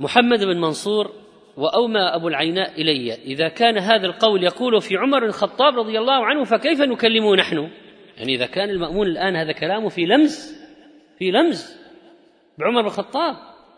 محمد 0.00 0.44
بن 0.44 0.60
منصور 0.60 1.12
وأومى 1.56 2.00
أبو 2.00 2.28
العيناء 2.28 2.80
إلي. 2.80 3.14
إذا 3.14 3.48
كان 3.48 3.78
هذا 3.78 4.06
القول 4.06 4.44
يقول 4.44 4.80
في 4.80 4.96
عمر 4.96 5.24
الخطاب 5.26 5.78
رضي 5.78 5.98
الله 5.98 6.26
عنه 6.26 6.44
فكيف 6.44 6.80
نكلمه 6.80 7.36
نحن؟ 7.36 7.70
يعني 8.16 8.34
إذا 8.34 8.46
كان 8.46 8.70
المأمون 8.70 9.06
الآن 9.06 9.36
هذا 9.36 9.52
كلامه 9.52 9.88
في 9.88 10.06
لمز 10.06 10.56
في 11.18 11.30
لمز 11.30 11.85
بعمر 12.58 12.80
بن 12.80 12.86
الخطاب. 12.86 13.36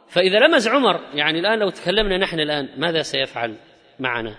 فإذا 0.08 0.38
لمز 0.38 0.68
عمر 0.68 1.00
يعني 1.14 1.38
الآن 1.38 1.58
لو 1.58 1.70
تكلمنا 1.70 2.18
نحن 2.18 2.40
الآن 2.40 2.68
ماذا 2.76 3.02
سيفعل 3.02 3.56
معنا؟ 3.98 4.36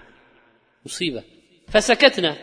مصيبة. 0.86 1.24
فسكتنا. 1.68 2.36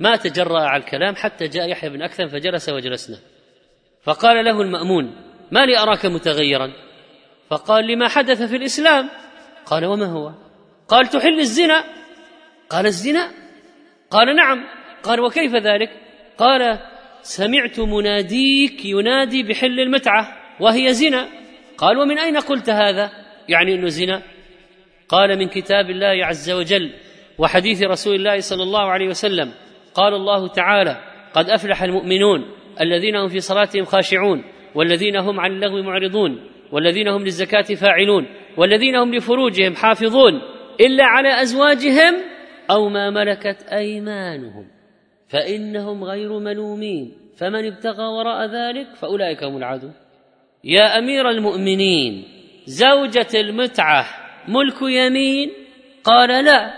ما 0.00 0.16
تجرأ 0.16 0.60
على 0.60 0.82
الكلام 0.82 1.14
حتى 1.16 1.48
جاء 1.48 1.68
يحيى 1.68 1.90
بن 1.90 2.02
أكثم 2.02 2.28
فجلس 2.28 2.68
وجلسنا. 2.68 3.18
فقال 4.02 4.44
له 4.44 4.60
المأمون 4.60 5.16
ما 5.52 5.66
لي 5.66 5.78
أراك 5.78 6.06
متغيرا؟ 6.06 6.72
فقال 7.50 7.86
لما 7.86 8.08
حدث 8.08 8.42
في 8.42 8.56
الإسلام. 8.56 9.10
قال 9.66 9.84
وما 9.84 10.06
هو؟ 10.06 10.32
قال 10.88 11.06
تحل 11.06 11.38
الزنا. 11.38 11.84
قال 12.70 12.86
الزنا؟ 12.86 13.30
قال 14.10 14.36
نعم. 14.36 14.64
قال 15.02 15.20
وكيف 15.20 15.54
ذلك؟ 15.54 15.90
قال 16.38 16.78
سمعت 17.22 17.80
مناديك 17.80 18.84
ينادي 18.84 19.42
بحل 19.42 19.80
المتعة. 19.80 20.43
وهي 20.60 20.92
زنا. 20.92 21.28
قال 21.78 21.98
ومن 21.98 22.18
أين 22.18 22.36
قلت 22.36 22.70
هذا؟ 22.70 23.10
يعني 23.48 23.74
إنه 23.74 23.88
زنا. 23.88 24.22
قال 25.08 25.38
من 25.38 25.48
كتاب 25.48 25.90
الله 25.90 26.26
عز 26.26 26.50
وجل 26.50 26.92
وحديث 27.38 27.82
رسول 27.82 28.14
الله 28.14 28.38
صلى 28.38 28.62
الله 28.62 28.90
عليه 28.90 29.08
وسلم. 29.08 29.52
قال 29.94 30.14
الله 30.14 30.48
تعالى 30.48 30.96
قد 31.34 31.50
أفلح 31.50 31.82
المؤمنون 31.82 32.44
الذين 32.80 33.16
هم 33.16 33.28
في 33.28 33.40
صلاتهم 33.40 33.84
خاشعون 33.84 34.44
والذين 34.74 35.16
هم 35.16 35.40
عن 35.40 35.50
اللغو 35.52 35.82
معرضون 35.82 36.50
والذين 36.72 37.08
هم 37.08 37.22
للزكاة 37.22 37.62
فاعلون 37.62 38.26
والذين 38.56 38.96
هم 38.96 39.14
لفروجهم 39.14 39.74
حافظون 39.74 40.32
إلا 40.80 41.04
على 41.04 41.42
أزواجهم 41.42 42.14
أو 42.70 42.88
ما 42.88 43.10
ملكت 43.10 43.62
أيمانهم. 43.72 44.66
فإنهم 45.28 46.04
غير 46.04 46.38
ملومين. 46.38 47.12
فمن 47.36 47.66
ابتغى 47.66 48.04
وراء 48.04 48.46
ذلك 48.46 48.94
فأولئك 48.94 49.44
هم 49.44 49.56
العدو 49.56 49.90
يا 50.64 50.98
أمير 50.98 51.30
المؤمنين 51.30 52.24
زوجة 52.66 53.28
المتعة 53.34 54.06
ملك 54.48 54.82
يمين؟ 54.82 55.50
قال 56.04 56.44
لا. 56.44 56.70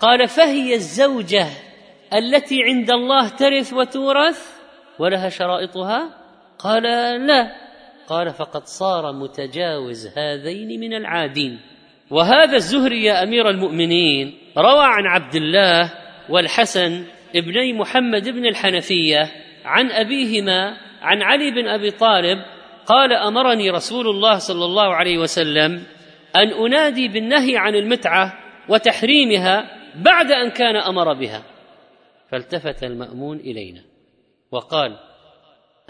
قال 0.00 0.28
فهي 0.28 0.74
الزوجة 0.74 1.46
التي 2.12 2.62
عند 2.62 2.90
الله 2.90 3.28
ترث 3.28 3.72
وتورث؟ 3.72 4.60
ولها 4.98 5.28
شرائطها؟ 5.28 6.10
قال 6.58 6.82
لا. 7.26 7.52
قال 8.08 8.30
فقد 8.30 8.66
صار 8.66 9.12
متجاوز 9.12 10.06
هذين 10.18 10.80
من 10.80 10.94
العادين. 10.94 11.60
وهذا 12.10 12.56
الزهري 12.56 13.04
يا 13.04 13.22
أمير 13.22 13.50
المؤمنين 13.50 14.38
روى 14.58 14.84
عن 14.84 15.06
عبد 15.06 15.34
الله 15.34 15.92
والحسن 16.28 17.04
ابني 17.36 17.72
محمد 17.72 18.28
بن 18.28 18.46
الحنفية 18.46 19.30
عن 19.64 19.90
أبيهما 19.90 20.76
عن 21.02 21.22
علي 21.22 21.50
بن 21.50 21.68
أبي 21.68 21.90
طالب 21.90 22.38
قال 22.86 23.12
أمرني 23.12 23.70
رسول 23.70 24.08
الله 24.08 24.38
صلى 24.38 24.64
الله 24.64 24.94
عليه 24.94 25.18
وسلم 25.18 25.82
أن 26.36 26.48
أنادي 26.48 27.08
بالنهي 27.08 27.56
عن 27.56 27.74
المتعة 27.74 28.38
وتحريمها 28.68 29.70
بعد 29.96 30.30
أن 30.30 30.50
كان 30.50 30.76
أمر 30.76 31.12
بها. 31.12 31.42
فالتفت 32.28 32.84
المأمون 32.84 33.40
إلينا 33.40 33.84
وقال 34.50 34.98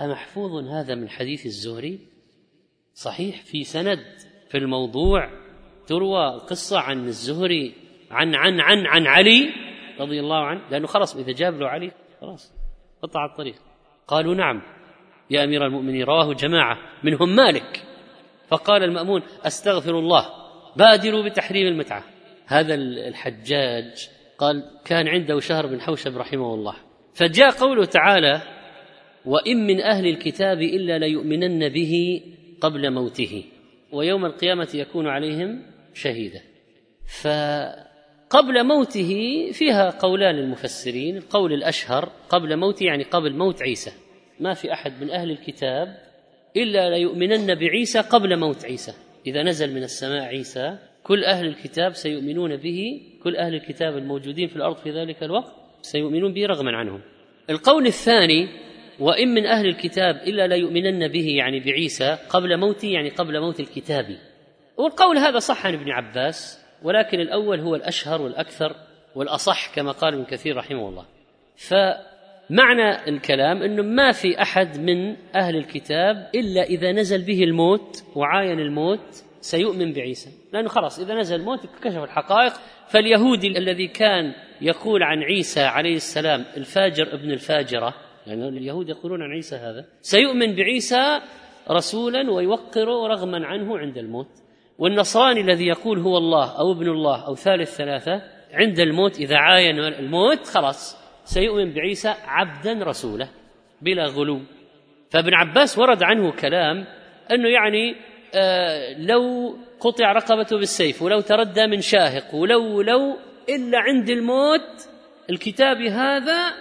أمحفوظ 0.01 0.65
هذا 0.69 0.95
من 0.95 1.09
حديث 1.09 1.47
الزهري؟ 1.47 1.99
صحيح 2.95 3.43
في 3.43 3.65
سند 3.65 4.05
في 4.51 4.59
الموضوع 4.59 5.31
تروى 5.87 6.41
قصة 6.41 6.79
عن 6.79 7.07
الزهري 7.07 7.75
عن 8.11 8.35
عن 8.35 8.61
عن 8.61 8.87
عن 8.87 9.07
علي 9.07 9.51
رضي 10.01 10.21
الله 10.21 10.45
عنه 10.45 10.61
لأنه 10.71 10.87
خلاص 10.87 11.17
إذا 11.17 11.33
جاب 11.33 11.61
له 11.61 11.69
علي 11.69 11.93
خلاص 12.21 12.53
قطع 13.03 13.25
الطريق. 13.25 13.55
قالوا 14.09 14.35
نعم 14.35 14.63
يا 15.31 15.45
أمير 15.45 15.67
المؤمنين 15.67 16.05
رواه 16.05 16.35
جماعة 16.35 16.79
منهم 17.05 17.37
مالك. 17.37 17.83
فقال 18.49 18.85
المأمون 18.85 19.23
أستغفر 19.47 19.99
الله 19.99 20.27
بادروا 20.77 21.29
بتحريم 21.29 21.67
المتعة. 21.67 22.05
هذا 22.47 22.75
الحجاج 22.75 24.09
قال 24.39 24.65
كان 24.85 25.09
عنده 25.09 25.41
شهر 25.41 25.67
بن 25.67 25.81
حوشب 25.81 26.17
رحمه 26.17 26.55
الله. 26.55 26.75
فجاء 27.15 27.51
قوله 27.51 27.85
تعالى 27.85 28.43
وإن 29.25 29.67
من 29.67 29.81
أهل 29.81 30.07
الكتاب 30.07 30.63
إلا 30.63 30.99
ليؤمنن 30.99 31.69
به 31.69 32.23
قبل 32.61 32.91
موته 32.91 33.45
ويوم 33.93 34.25
القيامة 34.25 34.69
يكون 34.75 35.07
عليهم 35.07 35.63
شهيدا. 35.95 36.41
فقبل 37.23 38.65
موته 38.65 39.13
فيها 39.53 39.91
قولان 39.91 40.35
للمفسرين 40.35 41.17
القول 41.17 41.53
الأشهر 41.53 42.09
قبل 42.29 42.57
موته 42.57 42.85
يعني 42.85 43.05
قبل 43.05 43.37
موت 43.37 43.63
عيسى. 43.63 43.93
ما 44.41 44.55
في 44.55 44.73
أحد 44.73 45.03
من 45.03 45.11
أهل 45.11 45.31
الكتاب 45.31 45.99
إلا 46.57 46.91
ليؤمنن 46.91 47.55
بعيسى 47.55 48.01
قبل 48.01 48.39
موت 48.39 48.65
عيسى. 48.65 48.93
إذا 49.27 49.43
نزل 49.43 49.75
من 49.75 49.83
السماء 49.83 50.23
عيسى 50.23 50.79
كل 51.03 51.25
أهل 51.25 51.47
الكتاب 51.47 51.93
سيؤمنون 51.93 52.57
به 52.57 53.01
كل 53.23 53.37
أهل 53.37 53.55
الكتاب 53.55 53.97
الموجودين 53.97 54.49
في 54.49 54.57
الأرض 54.57 54.77
في 54.77 54.91
ذلك 54.91 55.23
الوقت 55.23 55.53
سيؤمنون 55.83 56.33
به 56.33 56.47
رغما 56.47 56.77
عنهم. 56.77 57.01
القول 57.51 57.87
الثاني 57.87 58.49
وإن 59.01 59.29
من 59.35 59.47
أهل 59.47 59.67
الكتاب 59.67 60.17
إلا 60.17 60.47
ليؤمنن 60.47 61.09
به 61.09 61.29
يعني 61.29 61.61
بعيسى 61.61 62.19
قبل 62.29 62.57
موته 62.57 62.89
يعني 62.89 63.09
قبل 63.09 63.41
موت 63.41 63.61
الكتاب. 63.61 64.19
والقول 64.77 65.19
هذا 65.19 65.39
صح 65.39 65.67
عن 65.67 65.75
ابن 65.75 65.91
عباس 65.91 66.65
ولكن 66.83 67.21
الأول 67.21 67.61
هو 67.61 67.75
الأشهر 67.75 68.23
والأكثر 68.23 68.77
والأصح 69.15 69.75
كما 69.75 69.93
قال 69.93 70.15
ابن 70.15 70.25
كثير 70.25 70.57
رحمه 70.57 70.89
الله. 70.89 71.07
فمعنى 72.49 73.09
الكلام 73.09 73.63
إنه 73.63 73.83
ما 73.83 74.13
في 74.13 74.43
أحد 74.43 74.81
من 74.81 75.17
أهل 75.35 75.57
الكتاب 75.57 76.31
إلا 76.35 76.63
إذا 76.63 76.93
نزل 76.93 77.23
به 77.23 77.45
الموت 77.45 78.05
وعاين 78.17 78.61
الموت 78.61 79.25
سيؤمن 79.41 79.93
بعيسى. 79.93 80.31
لأنه 80.53 80.69
خلاص 80.69 80.99
إذا 80.99 81.15
نزل 81.15 81.37
الموت 81.37 81.61
كشف 81.83 82.03
الحقائق. 82.03 82.53
فاليهودي 82.89 83.59
الذي 83.59 83.87
كان 83.89 84.33
يقول 84.61 85.03
عن 85.03 85.23
عيسى 85.23 85.61
عليه 85.61 85.95
السلام 85.95 86.45
الفاجر 86.57 87.15
ابن 87.15 87.31
الفاجرة 87.31 87.95
يعني 88.27 88.49
اليهود 88.49 88.89
يقولون 88.89 89.23
عن 89.23 89.31
عيسى 89.31 89.57
هذا 89.57 89.85
سيؤمن 90.01 90.55
بعيسى 90.55 91.21
رسولا 91.71 92.31
ويوقر 92.31 92.89
رغما 93.11 93.47
عنه 93.47 93.79
عند 93.79 93.99
الموت. 93.99 94.29
والنصراني 94.79 95.41
الذي 95.41 95.67
يقول 95.67 95.99
هو 95.99 96.19
الله 96.19 96.59
أو 96.59 96.73
ابن 96.73 96.89
الله 96.89 97.27
أو 97.27 97.35
ثالث 97.35 97.77
ثلاثة 97.77 98.23
عند 98.53 98.81
الموت 98.81 99.19
إذا 99.19 99.37
عاين 99.37 99.79
الموت 99.79 100.47
خلاص. 100.47 101.04
سيؤمن 101.25 101.75
بعيسى 101.75 102.15
عبدا 102.25 102.73
رسولا 102.73 103.29
بلا 103.83 104.05
غلو. 104.07 104.41
فابن 105.11 105.35
عباس 105.35 105.79
ورد 105.79 106.03
عنه 106.03 106.33
كلام 106.33 106.87
أنه 107.31 107.49
يعني 107.49 107.97
آه 108.35 108.99
لو 108.99 109.57
قطع 109.81 110.13
رقبته 110.13 110.59
بالسيف 110.59 111.03
ولو 111.03 111.21
تردى 111.21 111.67
من 111.67 111.81
شاهق 111.81 112.35
ولو 112.35 112.83
لو 112.83 113.17
إلا 113.49 113.79
عند 113.79 114.11
الموت 114.11 114.89
الكتاب 115.31 115.77
هذا 115.77 116.53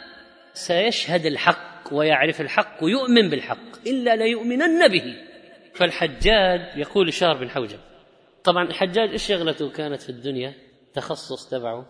سيشهد 0.54 1.26
الحق 1.26 1.84
ويعرف 1.92 2.42
الحق 2.42 2.84
ويؤمن 2.84 3.30
بالحق 3.30 3.88
إلا 3.88 4.16
ليؤمنن 4.16 4.88
به. 4.88 5.16
فالحجاج 5.74 6.78
يقول 6.78 7.08
لشهر 7.08 7.38
بن 7.38 7.50
حوجب 7.50 7.80
طبعا 8.44 8.64
الحجاج 8.64 9.10
إيش 9.10 9.28
شغلته 9.28 9.70
كانت 9.70 10.02
في 10.02 10.10
الدنيا؟ 10.10 10.54
تخصص 10.94 11.50
تبعه. 11.50 11.86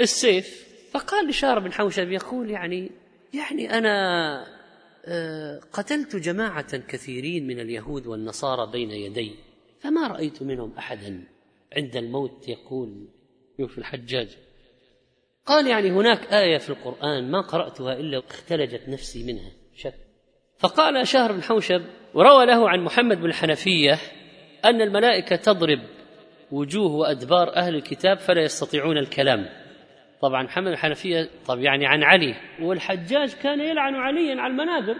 السيف 0.00 0.67
فقال 0.90 1.28
لشهر 1.28 1.58
بن 1.58 1.72
حوشب 1.72 2.10
يقول 2.10 2.50
يعني 2.50 2.90
يعني 3.34 3.78
أنا 3.78 4.58
آه، 5.04 5.60
قتلت 5.72 6.16
جماعة 6.16 6.76
كثيرين 6.76 7.46
من 7.46 7.60
اليهود 7.60 8.06
والنصارى 8.06 8.70
بين 8.72 8.90
يدي 8.90 9.34
فما 9.80 10.06
رأيت 10.06 10.42
منهم 10.42 10.72
أحدا. 10.78 11.24
عند 11.76 11.96
الموت 11.96 12.48
يقول 12.48 13.08
في 13.68 13.78
الحجاج 13.78 14.28
قال 15.46 15.66
يعني 15.66 15.90
هناك 15.90 16.32
آية 16.32 16.58
في 16.58 16.70
القرآن 16.70 17.30
ما 17.30 17.40
قرأتها 17.40 17.92
إلا 17.92 18.18
اختلجت 18.18 18.88
نفسي 18.88 19.24
منها 19.32 19.50
شك. 19.74 19.94
فقال 20.58 21.06
شهر 21.06 21.32
بن 21.32 21.42
حوشب 21.42 21.82
وروى 22.14 22.46
له 22.46 22.70
عن 22.70 22.80
محمد 22.80 23.16
بن 23.16 23.26
الحنفية 23.26 23.98
أن 24.64 24.80
الملائكة 24.80 25.36
تضرب 25.36 25.80
وجوه 26.52 26.92
وأدبار 26.92 27.56
أهل 27.56 27.74
الكتاب 27.74 28.18
فلا 28.18 28.42
يستطيعون 28.42 28.98
الكلام. 28.98 29.48
طبعا 30.20 30.42
محمد 30.42 30.72
الحنفية 30.72 31.28
طب 31.46 31.58
يعني 31.58 31.86
عن 31.86 32.02
علي. 32.02 32.34
والحجاج 32.60 33.34
كان 33.34 33.60
يلعن 33.60 33.94
عليا 33.94 34.40
على 34.40 34.50
المنابر 34.50 34.96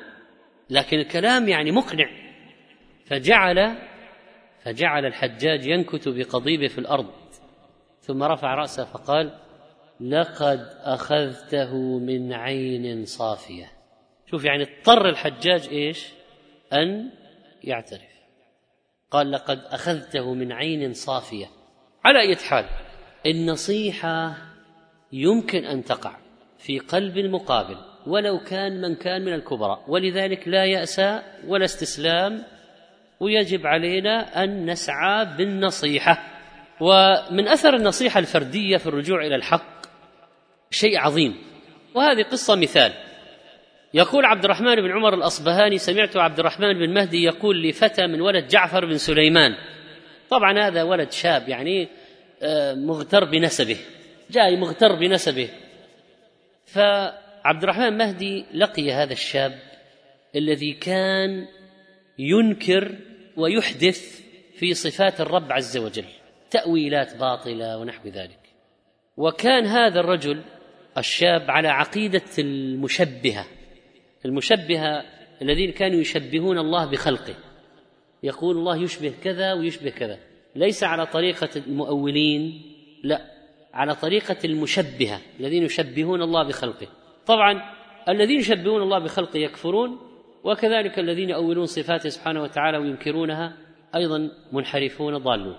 لكن 0.70 0.98
الكلام 0.98 1.48
يعني 1.48 1.70
مقنع. 1.70 2.08
فجعل 3.06 3.78
فجعل 4.64 5.06
الحجاج 5.06 5.66
ينكت 5.66 6.08
بقضيبه 6.08 6.66
في 6.66 6.78
الأرض. 6.78 7.10
ثم 8.00 8.22
رفع 8.22 8.54
رأسه 8.54 8.84
فقال 8.84 9.38
لقد 10.00 10.68
أخذته 10.80 11.98
من 11.98 12.32
عين 12.32 13.04
صافية. 13.04 13.72
شوف 14.30 14.44
يعني 14.44 14.62
اضطر 14.62 15.08
الحجاج 15.08 15.68
إيش؟ 15.68 16.12
أن 16.72 17.10
يعترف. 17.64 18.18
قال 19.10 19.30
لقد 19.30 19.58
أخذته 19.58 20.34
من 20.34 20.52
عين 20.52 20.92
صافية. 20.92 21.46
على 22.04 22.20
أي 22.20 22.36
حال 22.36 22.64
النصيحة 23.26 24.47
يمكن 25.12 25.64
أن 25.64 25.84
تقع 25.84 26.16
في 26.58 26.78
قلب 26.78 27.18
المقابل 27.18 27.76
ولو 28.06 28.38
كان 28.38 28.80
من 28.80 28.94
كان 28.94 29.24
من 29.24 29.34
الكبراء. 29.34 29.84
ولذلك 29.88 30.48
لا 30.48 30.64
يأس 30.64 31.00
ولا 31.46 31.64
استسلام 31.64 32.44
ويجب 33.20 33.66
علينا 33.66 34.44
أن 34.44 34.70
نسعى 34.70 35.36
بالنصيحة. 35.36 36.24
ومن 36.80 37.48
أثر 37.48 37.74
النصيحة 37.74 38.20
الفردية 38.20 38.76
في 38.76 38.86
الرجوع 38.86 39.26
إلى 39.26 39.34
الحق 39.34 39.86
شيء 40.70 40.98
عظيم. 40.98 41.36
وهذه 41.94 42.22
قصة 42.22 42.56
مثال. 42.56 42.92
يقول 43.94 44.24
عبد 44.24 44.44
الرحمن 44.44 44.76
بن 44.76 44.90
عمر 44.90 45.14
الأصبهاني 45.14 45.78
سمعت 45.78 46.16
عبد 46.16 46.38
الرحمن 46.38 46.72
بن 46.72 46.94
مهدي 46.94 47.22
يقول 47.22 47.62
لفتى 47.62 48.06
من 48.06 48.20
ولد 48.20 48.48
جعفر 48.48 48.86
بن 48.86 48.98
سليمان. 48.98 49.54
طبعا 50.30 50.58
هذا 50.58 50.82
ولد 50.82 51.12
شاب 51.12 51.48
يعني 51.48 51.88
آه، 52.42 52.74
مغتر 52.74 53.24
بنسبه. 53.24 53.76
جاي 54.30 54.56
مغتر 54.56 54.94
بنسبه. 54.94 55.48
فعبد 56.64 57.62
الرحمن 57.62 57.96
مهدي 57.96 58.44
لقي 58.54 58.92
هذا 58.92 59.12
الشاب 59.12 59.58
الذي 60.36 60.72
كان 60.72 61.46
ينكر 62.18 62.98
ويحدث 63.36 64.20
في 64.54 64.74
صفات 64.74 65.20
الرب 65.20 65.52
عز 65.52 65.76
وجل 65.76 66.04
تأويلات 66.50 67.16
باطلة 67.16 67.78
ونحو 67.78 68.08
ذلك. 68.08 68.38
وكان 69.16 69.66
هذا 69.66 70.00
الرجل 70.00 70.42
الشاب 70.98 71.50
على 71.50 71.68
عقيدة 71.68 72.22
المشبهة 72.38 73.46
المشبهة 74.24 75.04
الذين 75.42 75.72
كانوا 75.72 76.00
يشبهون 76.00 76.58
الله 76.58 76.90
بخلقه. 76.90 77.34
يقول 78.22 78.56
الله 78.56 78.82
يشبه 78.82 79.14
كذا 79.22 79.52
ويشبه 79.52 79.90
كذا 79.90 80.18
ليس 80.56 80.84
على 80.84 81.06
طريقة 81.06 81.48
المؤولين 81.56 82.62
لا. 83.04 83.37
على 83.74 83.94
طريقة 83.94 84.36
المشبهة 84.44 85.20
الذين 85.40 85.62
يشبهون 85.62 86.22
الله 86.22 86.42
بخلقه. 86.42 86.86
طبعا 87.26 87.62
الذين 88.08 88.38
يشبهون 88.38 88.82
الله 88.82 88.98
بخلقه 88.98 89.38
يكفرون 89.38 89.98
وكذلك 90.44 90.98
الذين 90.98 91.30
يؤولون 91.30 91.66
صفاته 91.66 92.08
سبحانه 92.08 92.42
وتعالى 92.42 92.78
وينكرونها 92.78 93.56
أيضا 93.94 94.30
منحرفون 94.52 95.18
ضالون. 95.18 95.56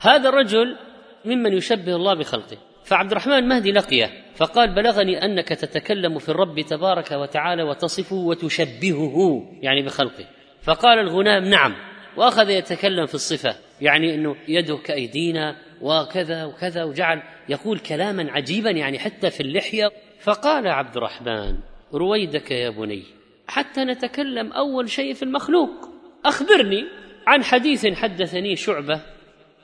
هذا 0.00 0.28
الرجل 0.28 0.76
ممن 1.24 1.52
يشبه 1.52 1.96
الله 1.96 2.14
بخلقه. 2.14 2.56
فعبد 2.84 3.10
الرحمن 3.10 3.48
مهدي 3.48 3.72
لقيه 3.72 4.10
فقال 4.34 4.74
بلغني 4.74 5.24
أنك 5.24 5.48
تتكلم 5.48 6.18
في 6.18 6.28
الرب 6.28 6.60
تبارك 6.60 7.12
وتعالى 7.12 7.62
وتصفه 7.62 8.16
وتشبهه 8.16 9.46
يعني 9.62 9.82
بخلقه. 9.82 10.26
فقال 10.62 10.98
الغلام 10.98 11.44
نعم. 11.44 11.74
وأخذ 12.16 12.50
يتكلم 12.50 13.06
في 13.06 13.14
الصفة 13.14 13.56
يعني 13.80 14.14
إنه 14.14 14.36
يده 14.48 14.76
كأيدينا 14.76 15.56
وكذا 15.84 16.44
وكذا 16.44 16.84
وجعل 16.84 17.22
يقول 17.48 17.78
كلاما 17.78 18.32
عجيبا 18.32 18.70
يعني 18.70 18.98
حتى 18.98 19.30
في 19.30 19.40
اللحية. 19.40 19.90
فقال 20.20 20.68
عبد 20.68 20.96
الرحمن 20.96 21.58
رويدك 21.94 22.50
يا 22.50 22.70
بني 22.70 23.02
حتى 23.48 23.84
نتكلم 23.84 24.52
أول 24.52 24.90
شيء 24.90 25.14
في 25.14 25.22
المخلوق. 25.22 25.88
أخبرني 26.24 26.84
عن 27.26 27.44
حديث 27.44 27.86
حدثني 27.86 28.56
شعبة 28.56 29.00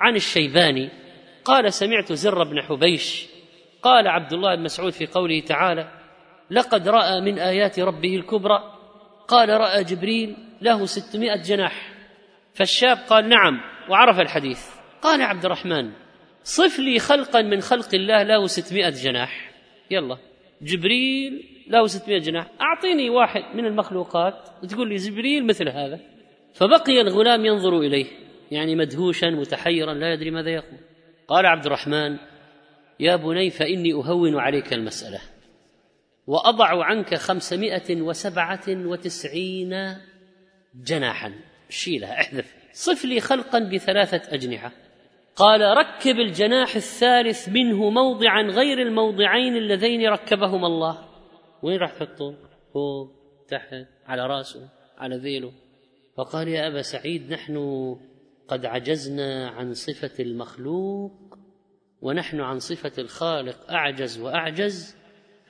عن 0.01 0.17
الشيباني. 0.17 0.91
قال 1.45 1.73
سمعت 1.73 2.13
زر 2.13 2.45
بن 2.45 2.63
حبيش. 2.63 3.27
قال 3.83 4.09
عبد 4.09 4.33
الله 4.33 4.55
بن 4.55 4.63
مسعود 4.63 4.93
في 4.93 5.07
قوله 5.07 5.41
تعالى 5.41 5.89
لقد 6.51 6.89
رأى 6.89 7.21
من 7.21 7.39
آيات 7.39 7.81
ربه 7.81 8.17
الكبرى. 8.17 8.75
قال 9.29 9.49
رأى 9.49 9.85
جبريل 9.85 10.37
له 10.61 10.87
ستمائة 10.87 11.43
جناح. 11.43 11.93
فالشاب 12.55 12.99
قال 13.09 13.29
نعم 13.29 13.61
وعرف 13.89 14.21
الحديث. 14.21 14.81
قال 15.03 15.23
عبد 15.23 15.45
الرحمن 15.45 15.93
صف 16.45 16.79
لي 16.79 16.99
خلقا 16.99 17.43
من 17.43 17.61
خلق 17.61 17.95
الله 17.95 18.23
له 18.23 18.47
ستمائة 18.47 18.91
جناح. 18.91 19.53
يلا. 19.91 20.17
جبريل 20.63 21.45
له 21.69 21.87
ستمائة 21.87 22.19
جناح. 22.19 22.51
أعطيني 22.61 23.11
واحد 23.11 23.57
من 23.57 23.67
المخلوقات 23.67 24.49
وتقول 24.63 24.89
لي 24.89 24.97
جبريل 24.97 25.47
مثل 25.47 25.69
هذا. 25.69 26.01
فبقي 26.55 27.01
الغلام 27.01 27.45
ينظر 27.45 27.81
إليه 27.81 28.07
يعني 28.51 28.77
مدهوشا 28.77 29.27
متحيرا 29.27 29.95
لا 29.95 30.13
يدري 30.13 30.31
ماذا 30.31 30.51
يقول. 30.51 30.79
قال 31.29 31.47
عبد 31.47 31.67
الرحمن 31.67 32.17
يا 33.01 33.17
بني 33.17 33.51
فإني 33.51 33.93
أهون 33.93 34.39
عليك 34.39 34.73
المسألة. 34.73 35.21
وأضع 36.27 36.85
عنك 36.85 37.15
خمسمائة 37.15 38.03
وسبعة 38.03 38.65
وتسعين 38.69 39.97
جناحا. 40.75 41.33
شيلها 41.69 42.21
احذف. 42.21 42.55
صف 42.73 43.05
لي 43.05 43.21
خلقا 43.21 43.59
بثلاثة 43.59 44.35
أجنحة. 44.35 44.73
قال 45.41 45.61
ركب 45.61 46.17
الجناح 46.17 46.77
الثالث 46.77 47.49
منه 47.49 47.91
موضعا 47.91 48.43
غير 48.43 48.83
الموضعين 48.83 49.57
اللذين 49.57 50.09
ركبهما 50.09 50.67
الله. 50.67 50.99
وين 51.63 51.79
راح 51.79 51.93
تحطه 51.93 52.35
فوق 52.75 53.11
تحت 53.49 53.87
على 54.07 54.27
رأسه 54.27 54.69
على 54.99 55.17
ذيله. 55.17 55.53
فقال 56.17 56.49
يا 56.49 56.69
أبا 56.69 56.83
سعيد 56.83 57.33
نحن 57.33 57.57
قد 58.49 58.67
عجزنا 58.67 59.49
عن 59.49 59.75
صفة 59.75 60.23
المخلوق 60.23 61.39
ونحن 62.03 62.41
عن 62.41 62.59
صفة 62.59 62.93
الخالق 63.03 63.71
أعجز 63.71 64.21
وأعجز 64.21 64.97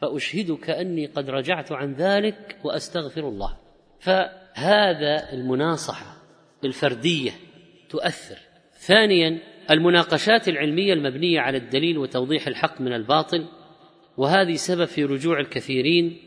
فأشهدك 0.01 0.71
أني 0.71 1.07
قد 1.07 1.31
رجعت 1.31 1.73
عن 1.73 1.93
ذلك 1.93 2.59
وأستغفر 2.65 3.29
الله. 3.29 3.57
فهذا 4.01 5.33
المناصحة 5.33 6.17
الفردية 6.65 7.31
تؤثر. 7.89 8.39
ثانيا 8.73 9.50
المناقشات 9.71 10.49
العلمية 10.49 10.93
المبنية 10.93 11.41
على 11.41 11.59
الدليل 11.59 11.99
وتوضيح 11.99 12.47
الحق 12.47 12.81
من 12.81 12.93
الباطل 12.93 13.47
وهذه 14.17 14.55
سبب 14.55 14.85
في 14.85 15.05
رجوع 15.05 15.41
الكثيرين 15.41 16.19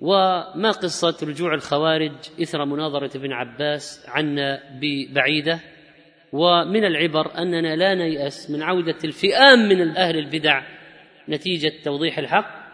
وما 0.00 0.70
قصة 0.70 1.16
رجوع 1.22 1.54
الخوارج 1.54 2.12
إثر 2.42 2.64
مناظرة 2.64 3.16
ابن 3.16 3.32
عباس 3.32 4.06
عنا 4.08 4.60
ببعيدة 4.80 5.60
ومن 6.32 6.84
العبر 6.84 7.38
أننا 7.38 7.76
لا 7.76 7.94
نيأس 7.94 8.50
من 8.50 8.62
عودة 8.62 8.96
الفئام 9.04 9.68
من 9.68 9.96
أهل 9.96 10.18
البدع 10.18 10.62
نتيجة 11.28 11.72
توضيح 11.84 12.18
الحق 12.18 12.66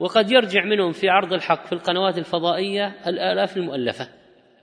وقد 0.00 0.30
يرجع 0.30 0.64
منهم 0.64 0.92
في 0.92 1.08
عرض 1.08 1.32
الحق 1.32 1.66
في 1.66 1.72
القنوات 1.72 2.18
الفضائية 2.18 2.94
الآلاف 3.06 3.56
المؤلفة. 3.56 4.08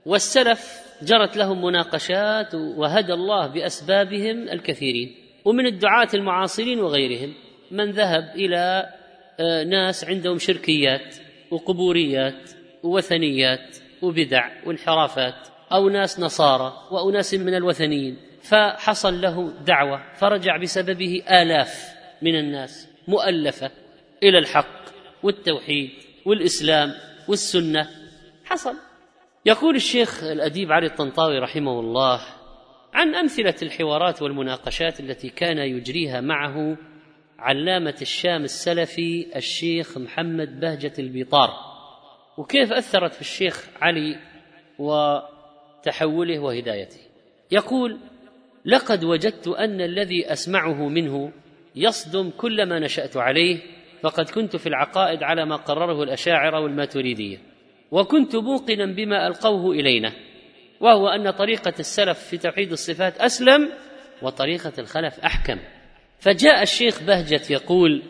والسلف 0.06 0.91
جرت 1.02 1.36
لهم 1.36 1.64
مناقشات 1.64 2.54
وهدى 2.54 3.12
الله 3.12 3.46
بأسبابهم 3.46 4.48
الكثيرين 4.48 5.14
ومن 5.44 5.66
الدعاة 5.66 6.08
المعاصرين 6.14 6.80
وغيرهم 6.80 7.34
من 7.70 7.90
ذهب 7.90 8.32
إلى 8.34 8.88
آه، 9.40 9.64
ناس 9.64 10.04
عندهم 10.04 10.38
شركيات 10.38 11.16
وقبوريات 11.50 12.50
ووثنيات 12.82 13.76
وبدع 14.02 14.50
وانحرافات 14.66 15.48
أو 15.72 15.88
ناس 15.88 16.20
نصارى 16.20 16.72
وأناس 16.90 17.34
من 17.34 17.54
الوثنيين 17.54 18.16
فحصل 18.42 19.20
له 19.20 19.52
دعوة 19.66 20.02
فرجع 20.14 20.56
بسببه 20.56 21.22
آلاف 21.30 21.94
من 22.22 22.38
الناس 22.38 22.88
مؤلفة 23.08 23.70
إلى 24.22 24.38
الحق 24.38 24.82
والتوحيد 25.22 25.90
والإسلام 26.26 26.94
والسنة. 27.28 27.88
حصل. 28.44 28.91
يقول 29.46 29.76
الشيخ 29.76 30.24
الأديب 30.24 30.72
علي 30.72 30.86
الطنطاوي 30.86 31.38
رحمه 31.38 31.80
الله 31.80 32.20
عن 32.94 33.14
أمثلة 33.14 33.54
الحوارات 33.62 34.22
والمناقشات 34.22 35.00
التي 35.00 35.28
كان 35.28 35.58
يجريها 35.58 36.20
معه 36.20 36.76
علامة 37.38 37.94
الشام 38.02 38.44
السلفي 38.44 39.26
الشيخ 39.36 39.98
محمد 39.98 40.60
بهجة 40.60 40.92
البيطار 40.98 41.50
وكيف 42.38 42.72
أثرت 42.72 43.14
في 43.14 43.20
الشيخ 43.20 43.68
علي 43.80 44.18
وتحوله 44.78 46.38
وهدايته. 46.38 47.00
يقول 47.50 47.98
لقد 48.64 49.04
وجدت 49.04 49.48
أن 49.48 49.80
الذي 49.80 50.32
أسمعه 50.32 50.88
منه 50.88 51.32
يصدم 51.76 52.30
كل 52.30 52.68
ما 52.68 52.78
نشأت 52.78 53.16
عليه 53.16 53.60
فقد 54.02 54.30
كنت 54.30 54.56
في 54.56 54.66
العقائد 54.66 55.22
على 55.22 55.44
ما 55.44 55.56
قرره 55.56 56.02
الأشاعرة 56.02 56.60
والماتريدية. 56.60 57.51
وكنت 57.92 58.36
موقنا 58.36 58.86
بما 58.86 59.26
ألقوه 59.26 59.74
إلينا 59.74 60.12
وهو 60.80 61.08
أن 61.08 61.30
طريقة 61.30 61.74
السلف 61.78 62.18
في 62.18 62.38
توحيد 62.38 62.72
الصفات 62.72 63.18
أسلم 63.18 63.68
وطريقة 64.22 64.72
الخلف 64.78 65.20
أحكم. 65.20 65.58
فجاء 66.18 66.62
الشيخ 66.62 67.02
بهجت 67.02 67.50
يقول 67.50 68.02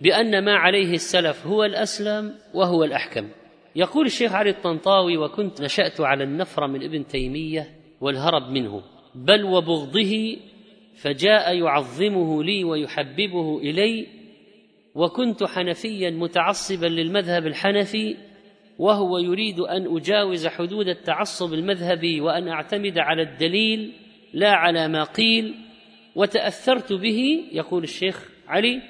بأن 0.00 0.44
ما 0.44 0.56
عليه 0.56 0.94
السلف 0.94 1.46
هو 1.46 1.64
الأسلم 1.64 2.34
وهو 2.54 2.84
الأحكم. 2.84 3.28
يقول 3.76 4.06
الشيخ 4.06 4.32
علي 4.32 4.50
الطنطاوي 4.50 5.16
وكنت 5.16 5.62
نشأت 5.62 6.00
على 6.00 6.24
النفر 6.24 6.66
من 6.66 6.82
ابن 6.82 7.06
تيمية 7.06 7.66
والهرب 8.00 8.50
منه 8.50 8.82
بل 9.14 9.44
وبغضه 9.44 10.36
فجاء 10.96 11.56
يعظمه 11.56 12.44
لي 12.44 12.64
ويحببه 12.64 13.58
إلي 13.58 14.06
وكنت 14.94 15.44
حنفيا 15.44 16.10
متعصبا 16.10 16.86
للمذهب 16.86 17.46
الحنفي 17.46 18.16
وهو 18.78 19.18
يريد 19.18 19.60
أن 19.60 19.96
أجاوز 19.96 20.46
حدود 20.46 20.88
التعصب 20.88 21.54
المذهبي 21.54 22.20
وأن 22.20 22.48
أعتمد 22.48 22.98
على 22.98 23.22
الدليل 23.22 23.92
لا 24.34 24.52
على 24.52 24.88
ما 24.88 25.04
قيل. 25.04 25.54
وتأثرت 26.14 26.92
به 26.92 27.44
يقول 27.52 27.82
الشيخ 27.82 28.28
علي 28.48 28.82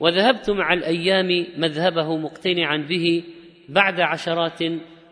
وذهبت 0.00 0.50
مع 0.50 0.72
الأيام 0.72 1.46
مذهبه 1.56 2.16
مقتنعا 2.16 2.76
به 2.76 3.24
بعد 3.68 4.00
عشرات 4.00 4.62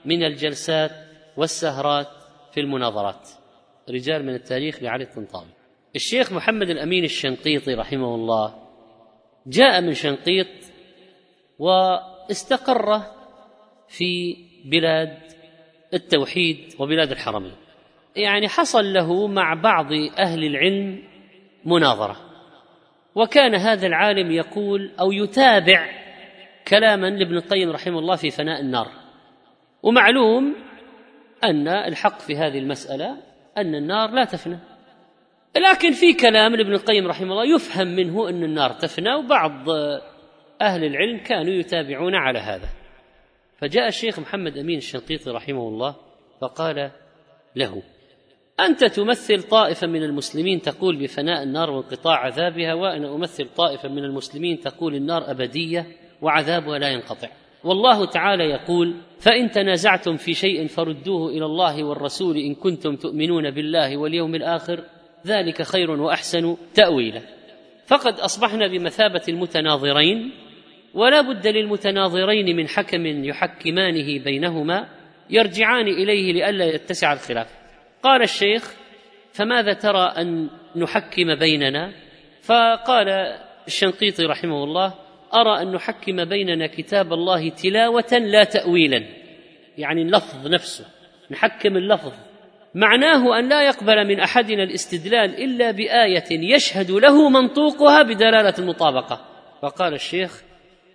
من 0.05 0.25
الجلسات 0.25 0.91
والسهرات 1.37 2.09
في 2.53 2.61
المناظرات. 2.61 3.29
رجال 3.91 4.27
من 4.27 4.35
التاريخ 4.35 4.83
لعلي 4.83 5.05
الطنطاوي. 5.05 5.51
الشيخ 5.97 6.33
محمد 6.33 6.71
الأمين 6.71 7.05
الشنقيطي 7.05 7.75
رحمه 7.75 8.15
الله 8.15 8.55
جاء 9.47 9.81
من 9.81 9.93
شنقيط 9.93 10.47
واستقر 11.59 13.03
في 13.93 14.37
بلاد 14.65 15.19
التوحيد 15.95 16.75
وبلاد 16.79 17.11
الحرمين. 17.11 17.53
يعني 18.17 18.49
حصل 18.49 18.93
له 18.93 19.27
مع 19.27 19.55
بعض 19.55 19.93
أهل 20.19 20.45
العلم 20.45 21.03
مناظرة. 21.65 22.17
وكان 23.15 23.55
هذا 23.55 23.87
العالم 23.87 24.31
يقول 24.31 24.91
أو 25.01 25.13
يتابع 25.13 25.89
كلاما 26.69 27.07
لابن 27.07 27.37
القيم 27.37 27.71
رحمه 27.71 27.99
الله 27.99 28.17
في 28.17 28.31
فناء 28.31 28.61
النار. 28.61 28.89
ومعلوم 29.83 30.55
أن 31.45 31.69
الحق 31.69 32.21
في 32.21 32.37
هذه 32.37 32.59
المسألة 32.59 33.17
أن 33.59 33.75
النار 33.75 34.11
لا 34.11 34.25
تفنى. 34.25 34.59
لكن 35.57 35.93
في 35.93 36.13
كلام 36.13 36.57
لابن 36.57 36.73
القيم 36.73 37.07
رحمه 37.07 37.33
الله 37.33 37.55
يفهم 37.55 37.87
منه 37.87 38.29
أن 38.29 38.45
النار 38.45 38.71
تفنى 38.71 39.15
وبعض 39.15 39.69
أهل 40.63 40.85
العلم 40.85 41.19
كانوا 41.19 41.53
يتابعون 41.53 42.15
على 42.15 42.39
هذا. 42.39 42.82
فجاء 43.63 43.89
الشيخ 43.89 44.19
محمد 44.19 44.59
أمين 44.59 44.79
الشنقيطي 44.79 45.31
رحمه 45.31 45.69
الله 45.69 45.97
فقال 46.41 46.91
له 47.57 47.83
أنت 48.61 48.85
تمثل 48.85 49.43
طائفة 49.43 49.87
من 49.87 50.03
المسلمين 50.03 50.61
تقول 50.61 50.97
بفناء 50.97 51.43
النار 51.43 51.71
وانقطاع 51.71 52.19
عذابها 52.19 52.75
وأنا 52.75 53.15
أمثل 53.15 53.49
طائفة 53.57 53.89
من 53.89 54.05
المسلمين 54.05 54.61
تقول 54.61 54.95
النار 54.95 55.31
أبدية 55.31 55.87
وعذابها 56.23 56.79
لا 56.79 56.89
ينقطع. 56.89 57.29
والله 57.65 58.07
تعالى 58.07 58.45
يقول 58.45 58.95
فإن 59.21 59.51
تنازعتم 59.51 60.17
في 60.17 60.35
شيء 60.35 60.67
فردوه 60.67 61.31
إلى 61.31 61.45
الله 61.45 61.85
والرسول 61.85 62.37
إن 62.37 62.55
كنتم 62.55 62.97
تؤمنون 62.97 63.51
بالله 63.51 63.97
واليوم 63.97 64.35
الآخر 64.35 64.85
ذلك 65.27 65.63
خير 65.63 65.91
وأحسن 65.91 66.57
تأويلا. 66.75 67.23
فقد 67.87 68.21
أصبحنا 68.21 68.67
بمثابة 68.67 69.23
المتناظرين 69.29 70.33
ولا 70.95 71.21
بد 71.21 71.47
للمتناظرين 71.47 72.57
من 72.57 72.69
حكم 72.69 73.25
يحكمانه 73.25 74.25
بينهما 74.25 74.89
يرجعان 75.31 75.87
إليه 75.87 76.33
لئلا 76.33 76.65
يتسع 76.65 77.13
الخلاف. 77.13 77.47
قال 78.03 78.23
الشيخ 78.23 78.75
فماذا 79.33 79.73
ترى 79.73 80.13
أن 80.19 80.51
نحكم 80.77 81.35
بيننا؟ 81.35 81.93
فقال 82.43 83.09
الشنقيطي 83.67 84.25
رحمه 84.25 84.65
الله 84.65 84.95
أرى 85.35 85.63
أن 85.63 85.73
نحكم 85.73 86.25
بيننا 86.25 86.67
كتاب 86.67 87.13
الله 87.13 87.49
تلاوة 87.49 88.13
لا 88.13 88.45
تأويلا. 88.45 89.03
يعني 89.79 90.03
اللفظ 90.03 90.47
نفسه 90.47 90.85
نحكم 91.31 91.77
اللفظ. 91.77 92.13
معناه 92.75 93.39
أن 93.39 93.49
لا 93.49 93.63
يقبل 93.63 94.07
من 94.07 94.21
أحدنا 94.21 94.63
الاستدلال 94.63 95.43
إلا 95.45 95.71
بآية 95.71 96.55
يشهد 96.55 96.91
له 96.91 97.29
منطوقها 97.29 98.03
بدلالة 98.03 98.55
المطابقة. 98.59 99.21
فقال 99.63 99.95
الشيخ 99.95 100.43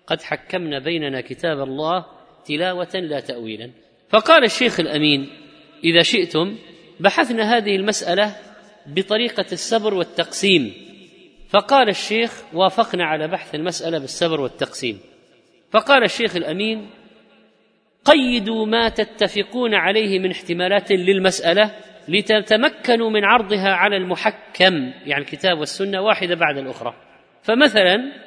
قد 0.07 0.21
حكمنا 0.21 0.79
بيننا 0.79 1.21
كتاب 1.21 1.59
الله 1.59 2.05
تلاوة 2.45 2.95
لا 2.95 3.19
تأويلا. 3.19 3.71
فقال 4.09 4.43
الشيخ 4.43 4.79
الأمين 4.79 5.29
إذا 5.83 6.01
شئتم 6.01 6.57
بحثنا 6.99 7.57
هذه 7.57 7.75
المسألة 7.75 8.35
بطريقة 8.87 9.45
السبر 9.51 9.93
والتقسيم. 9.93 10.73
فقال 11.49 11.89
الشيخ 11.89 12.53
وافقنا 12.53 13.05
على 13.05 13.27
بحث 13.27 13.55
المسألة 13.55 13.99
بالسبر 13.99 14.41
والتقسيم. 14.41 14.99
فقال 15.71 16.03
الشيخ 16.03 16.35
الأمين 16.35 16.89
قيدوا 18.05 18.65
ما 18.65 18.89
تتفقون 18.89 19.73
عليه 19.73 20.19
من 20.19 20.31
احتمالات 20.31 20.91
للمسألة 20.91 21.71
لتتمكنوا 22.07 23.09
من 23.09 23.23
عرضها 23.23 23.69
على 23.69 23.97
المحكم 23.97 24.93
يعني 25.05 25.21
الكتاب 25.23 25.57
والسنة 25.59 26.01
واحدة 26.01 26.35
بعد 26.35 26.57
الأخرى. 26.57 26.93
فمثلا 27.43 28.26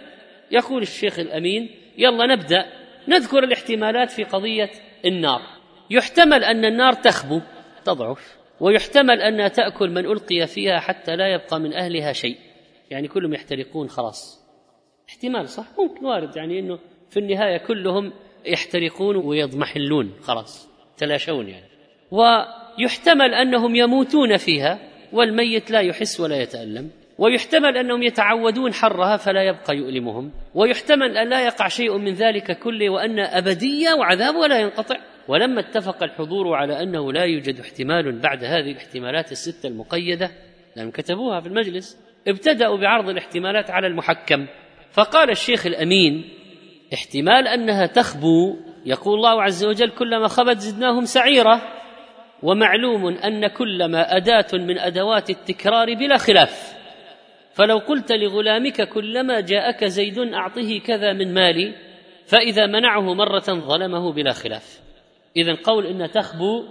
يقول 0.51 0.83
الشيخ 0.83 1.19
الأمين 1.19 1.71
يلا 1.99 2.27
نبدأ. 2.27 2.67
نذكر 3.09 3.45
الاحتمالات 3.45 4.11
في 4.11 4.25
قضية 4.25 4.71
النار. 5.05 5.43
يحتمل 5.91 6.45
أن 6.45 6.65
النار 6.65 6.93
تخبو 6.93 7.41
تضعف 7.85 8.39
ويحتمل 8.61 9.21
انها 9.23 9.49
تأكل 9.49 9.91
من 9.91 10.07
ألقي 10.07 10.47
فيها 10.47 10.81
حتى 10.81 11.17
لا 11.17 11.35
يبقى 11.35 11.61
من 11.61 11.73
أهلها 11.73 12.13
شيء. 12.13 12.37
يعني 12.91 13.09
كلهم 13.09 13.35
يحترقون 13.35 13.89
خلاص. 13.89 14.41
احتمال 15.09 15.49
صح؟ 15.49 15.67
ممكن 15.79 16.07
وارد 16.07 16.37
يعني 16.37 16.59
إنه 16.59 16.79
في 17.11 17.21
النهاية 17.21 17.57
كلهم 17.57 18.13
يحترقون 18.47 19.17
ويضمحلون 19.17 20.13
خلاص 20.23 20.69
تلاشون 20.97 21.49
يعني. 21.49 21.67
ويحتمل 22.11 23.35
أنهم 23.35 23.77
يموتون 23.77 24.37
فيها 24.37 24.79
والميت 25.13 25.71
لا 25.71 25.81
يحس 25.81 26.21
ولا 26.21 26.43
يتألم. 26.43 26.91
ويحتمل 27.21 27.77
أنهم 27.77 28.03
يتعودون 28.03 28.73
حرها 28.73 29.17
فلا 29.17 29.43
يبقى 29.43 29.77
يؤلمهم 29.77 30.33
ويحتمل 30.55 31.17
أن 31.17 31.29
لا 31.29 31.45
يقع 31.45 31.69
شيء 31.69 31.99
من 31.99 32.15
ذلك 32.15 32.59
كله 32.59 32.91
وأن 32.91 33.19
أبدية 33.19 33.93
وعذاب 33.93 34.37
ولا 34.37 34.59
ينقطع. 34.59 34.97
ولما 35.29 35.61
اتفق 35.61 36.03
الحضور 36.03 36.55
على 36.55 36.83
أنه 36.83 37.13
لا 37.13 37.25
يوجد 37.25 37.61
احتمال 37.61 38.21
بعد 38.21 38.45
هذه 38.45 38.71
الاحتمالات 38.71 39.33
الستة 39.33 39.67
المقيدة 39.67 40.31
لأنهم 40.77 40.91
كتبوها 40.91 41.41
في 41.41 41.47
المجلس 41.47 41.99
ابتدأوا 42.29 42.77
بعرض 42.77 43.09
الاحتمالات 43.09 43.71
على 43.71 43.87
المحكم. 43.87 44.47
فقال 44.93 45.31
الشيخ 45.31 45.67
الأمين 45.67 46.29
احتمال 46.95 47.49
أنها 47.49 47.87
تخبو 47.87 48.57
يقول 48.87 49.15
الله 49.15 49.43
عز 49.43 49.65
وجل 49.65 49.91
كلما 49.91 50.29
خبت 50.29 50.59
زدناهم 50.59 51.05
سعيرا 51.05 51.61
ومعلوم 52.43 53.07
أن 53.07 53.47
كلما 53.47 54.17
أداة 54.17 54.47
من 54.53 54.79
أدوات 54.79 55.31
التكرار 55.31 55.95
بلا 55.95 56.17
خلاف. 56.17 56.80
فلو 57.61 57.79
قلت 57.79 58.13
لغلامك 58.13 58.89
كلما 58.89 59.41
جاءك 59.41 59.85
زيد 59.85 60.19
أعطه 60.19 60.79
كذا 60.79 61.13
من 61.13 61.35
مالي 61.35 61.75
فإذا 62.27 62.67
منعه 62.67 63.15
مرة 63.15 63.45
ظلمه 63.49 64.13
بلا 64.13 64.33
خلاف. 64.33 64.81
اذا 65.37 65.55
قول 65.65 65.87
انها 65.87 66.07
تخبو 66.07 66.65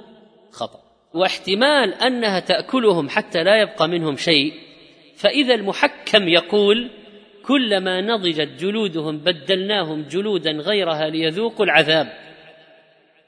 خطأ. 0.51 0.79
واحتمال 1.13 1.93
أنها 1.93 2.39
تأكلهم 2.39 3.09
حتى 3.09 3.43
لا 3.43 3.61
يبقى 3.61 3.87
منهم 3.87 4.15
شيء. 4.15 4.53
فإذا 5.15 5.55
المحكم 5.55 6.27
يقول 6.27 6.89
كلما 7.45 8.01
نضجت 8.01 8.49
جلودهم 8.59 9.17
بدلناهم 9.17 10.01
جلودا 10.01 10.51
غيرها 10.51 11.09
ليذوقوا 11.09 11.65
العذاب. 11.65 12.07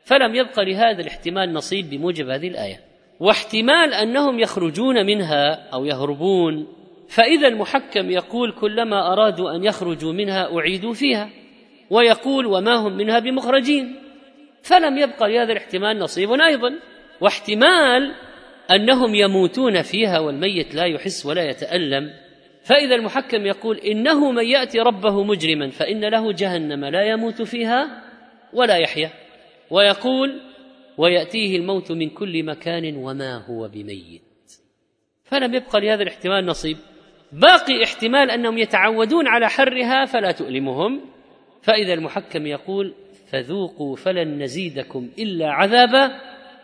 فلم 0.04 0.36
يبق 0.36 0.60
لهذا 0.60 1.02
الاحتمال 1.02 1.54
نصيب 1.54 1.90
بموجب 1.90 2.30
هذه 2.30 2.48
الآية. 2.48 2.80
واحتمال 3.20 3.94
أنهم 3.94 4.40
يخرجون 4.40 5.06
منها 5.06 5.70
أو 5.74 5.86
يهربون 5.86 6.81
فإذا 7.12 7.48
المحكم 7.48 8.12
يقول 8.12 8.52
كلما 8.52 9.14
أرادوا 9.14 9.56
أن 9.56 9.64
يخرجوا 9.64 10.14
منها 10.14 10.58
أعيدوا 10.58 10.94
فيها 10.94 11.30
ويقول 11.90 12.46
وما 12.46 12.76
هم 12.76 12.98
منها 12.98 13.20
بمخرجين. 13.20 13.96
فلم 14.64 14.98
يبق 14.98 15.24
لهذا 15.24 15.52
الاحتمال 15.52 16.00
نصيب 16.00 16.32
أيضا 16.32 16.74
واحتمال 17.22 18.16
أنهم 18.72 19.16
يموتون 19.16 19.82
فيها 19.82 20.20
والميت 20.20 20.76
لا 20.76 20.86
يحس 20.86 21.26
ولا 21.26 21.50
يتألم. 21.50 22.14
فإذا 22.64 22.96
المحكم 22.96 23.46
يقول 23.46 23.78
إنه 23.78 24.32
من 24.32 24.46
يأتي 24.46 24.80
ربه 24.80 25.24
مجرما 25.24 25.70
فإن 25.70 26.06
له 26.06 26.32
جهنم 26.32 26.86
لا 26.86 27.04
يموت 27.04 27.42
فيها 27.42 28.04
ولا 28.54 28.78
يحيا. 28.78 29.10
ويقول 29.72 30.42
ويأتيه 30.98 31.58
الموت 31.58 31.92
من 31.92 32.10
كل 32.10 32.44
مكان 32.44 32.96
وما 32.96 33.38
هو 33.38 33.68
بميت. 33.68 34.22
فلم 35.24 35.54
يبق 35.54 35.76
لهذا 35.76 36.04
الاحتمال 36.04 36.46
نصيب. 36.46 36.78
باقي 37.32 37.84
احتمال 37.84 38.32
أنهم 38.32 38.58
يتعودون 38.58 39.28
على 39.28 39.50
حرها 39.50 40.06
فلا 40.06 40.32
تؤلمهم. 40.32 41.02
فإذا 41.62 41.94
المحكم 41.94 42.48
يقول 42.48 42.94
فذوقوا 43.32 43.96
فلن 43.96 44.44
نزيدكم 44.44 45.10
إلا 45.20 45.52
عذابا 45.52 46.12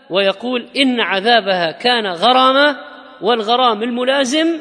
ويقول 0.10 0.68
إن 0.78 1.00
عذابها 1.00 1.72
كان 1.72 2.06
غراما 2.06 2.76
والغرام 3.22 3.84
الملازم 3.84 4.60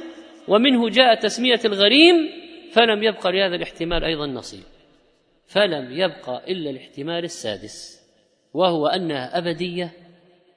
ومنه 0.49 0.89
جاء 0.89 1.15
تسمية 1.15 1.61
الغريم 1.65 2.15
فلم 2.73 3.03
يبق 3.03 3.27
لهذا 3.27 3.57
الاحتمال 3.57 4.05
أيضا 4.05 4.27
نصيب. 4.27 4.65
فلم 5.47 5.93
يبق 5.93 6.31
إلا 6.49 6.71
الاحتمال 6.71 7.25
السادس 7.25 8.07
وهو 8.55 8.87
أنها 8.87 9.39
أبدية 9.39 9.93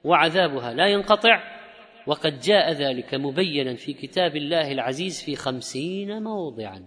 وعذابها 0.04 0.74
لا 0.74 0.86
ينقطع 0.86 1.59
وقد 2.06 2.40
جاء 2.40 2.72
ذلك 2.72 3.14
مبينا 3.14 3.74
في 3.74 3.92
كتاب 3.92 4.36
الله 4.36 4.72
العزيز 4.72 5.22
في 5.24 5.36
خمسين 5.36 6.22
موضعا. 6.22 6.84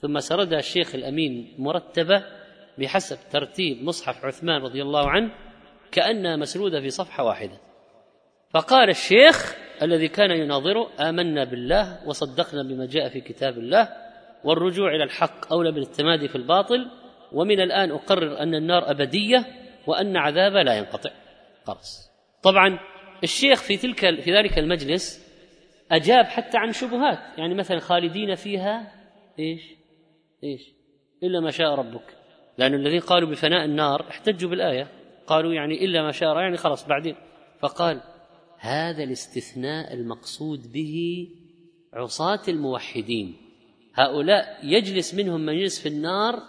ثم 0.00 0.18
سردها 0.18 0.58
الشيخ 0.58 0.94
الأمين 0.94 1.54
مرتبة 1.58 2.24
بحسب 2.78 3.18
ترتيب 3.30 3.82
مصحف 3.82 4.24
عثمان 4.24 4.62
رضي 4.62 4.82
الله 4.82 5.10
عنه 5.10 5.30
كانها 5.92 6.36
مسروده 6.36 6.80
في 6.80 6.90
صفحة 6.90 7.24
واحدة. 7.24 7.60
فقال 8.50 8.90
الشيخ 8.90 9.56
الذي 9.82 10.08
كان 10.08 10.30
يناظره 10.30 10.88
آمنا 11.00 11.44
بالله 11.44 12.08
وصدقنا 12.08 12.62
بما 12.62 12.86
جاء 12.86 13.08
في 13.08 13.20
كتاب 13.20 13.58
الله 13.58 13.88
والرجوع 14.44 14.94
إلى 14.94 15.04
الحق 15.04 15.52
أولى 15.52 15.72
من 15.72 15.82
التمادي 15.82 16.28
في 16.28 16.36
الباطل 16.36 16.90
ومن 17.32 17.60
الآن 17.60 17.90
أقرر 17.90 18.38
أن 18.38 18.54
النار 18.54 18.90
أبدية 18.90 19.44
وأن 19.86 20.16
عذابها 20.16 20.62
لا 20.62 20.78
ينقطع. 20.78 21.10
خلاص. 21.66 22.10
طبعا 22.42 22.78
الشيخ 23.22 23.62
في 23.62 23.76
تلك 23.76 24.20
في 24.20 24.32
ذلك 24.32 24.58
المجلس 24.58 25.26
أجاب 25.90 26.24
حتى 26.24 26.58
عن 26.58 26.72
شبهات. 26.72 27.18
يعني 27.38 27.54
مثلا 27.54 27.78
خالدين 27.78 28.34
فيها 28.34 28.92
إيش؟ 29.38 29.62
إيش؟ 30.44 30.72
إلا 31.22 31.40
ما 31.40 31.50
شاء 31.50 31.74
ربك. 31.74 32.16
لأن 32.58 32.74
الذين 32.74 33.00
قالوا 33.00 33.30
بفناء 33.30 33.64
النار 33.64 34.08
احتجوا 34.10 34.50
بالآية. 34.50 34.88
قالوا 35.26 35.54
يعني 35.54 35.84
إلا 35.84 36.02
ما 36.02 36.12
شاء 36.12 36.36
يعني 36.38 36.56
خلاص 36.56 36.86
بعدين. 36.86 37.16
فقال 37.60 38.00
هذا 38.58 39.02
الاستثناء 39.02 39.94
المقصود 39.94 40.72
به 40.72 41.28
عصاة 41.92 42.42
الموحدين. 42.48 43.36
هؤلاء 43.94 44.58
يجلس 44.62 45.14
منهم 45.14 45.40
من 45.40 45.54
يجلس 45.54 45.80
في 45.80 45.88
النار 45.88 46.42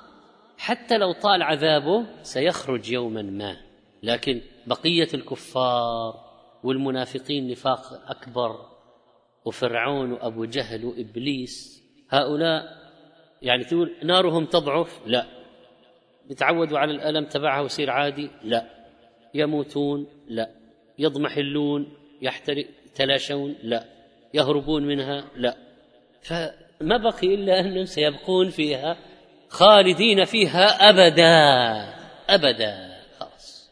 حتى 0.57 0.97
لو 0.97 1.11
طال 1.11 1.41
عذابه 1.41 2.05
سيخرج 2.21 2.91
يوما 2.91 3.21
ما. 3.21 3.57
لكن 4.03 4.41
بقية 4.67 5.07
الكفار 5.13 6.26
والمنافقين 6.67 7.47
نفاق 7.47 8.09
أكبر 8.11 8.65
وفرعون 9.45 10.11
وأبو 10.11 10.45
جهل 10.45 10.85
وإبليس 10.85 11.83
هؤلاء 12.09 12.63
يعني 13.41 13.63
تقول 13.63 13.95
نارهم 14.03 14.45
تضعف؟ 14.45 15.01
لا. 15.05 15.25
يتعودوا 16.29 16.79
على 16.79 16.91
الألم 16.91 17.25
تبعها 17.25 17.61
ويصير 17.61 17.89
عادي؟ 17.89 18.29
لا. 18.43 18.65
يموتون؟ 19.33 20.07
لا. 20.27 20.49
يضمحلون؟ 20.99 21.93
يحترق 22.21 22.65
يتلاشون؟ 22.85 23.55
لا. 23.63 23.85
يهربون 24.33 24.87
منها؟ 24.87 25.25
لا. 25.35 25.57
فما 26.21 26.97
بقي 26.97 27.35
إلا 27.35 27.59
أنهم 27.59 27.85
سيبقون 27.85 28.49
فيها 28.49 28.97
خالدين 29.49 30.25
فيها 30.25 30.89
أبدا. 30.89 31.33
أبدا. 32.29 32.97
خلاص. 33.19 33.71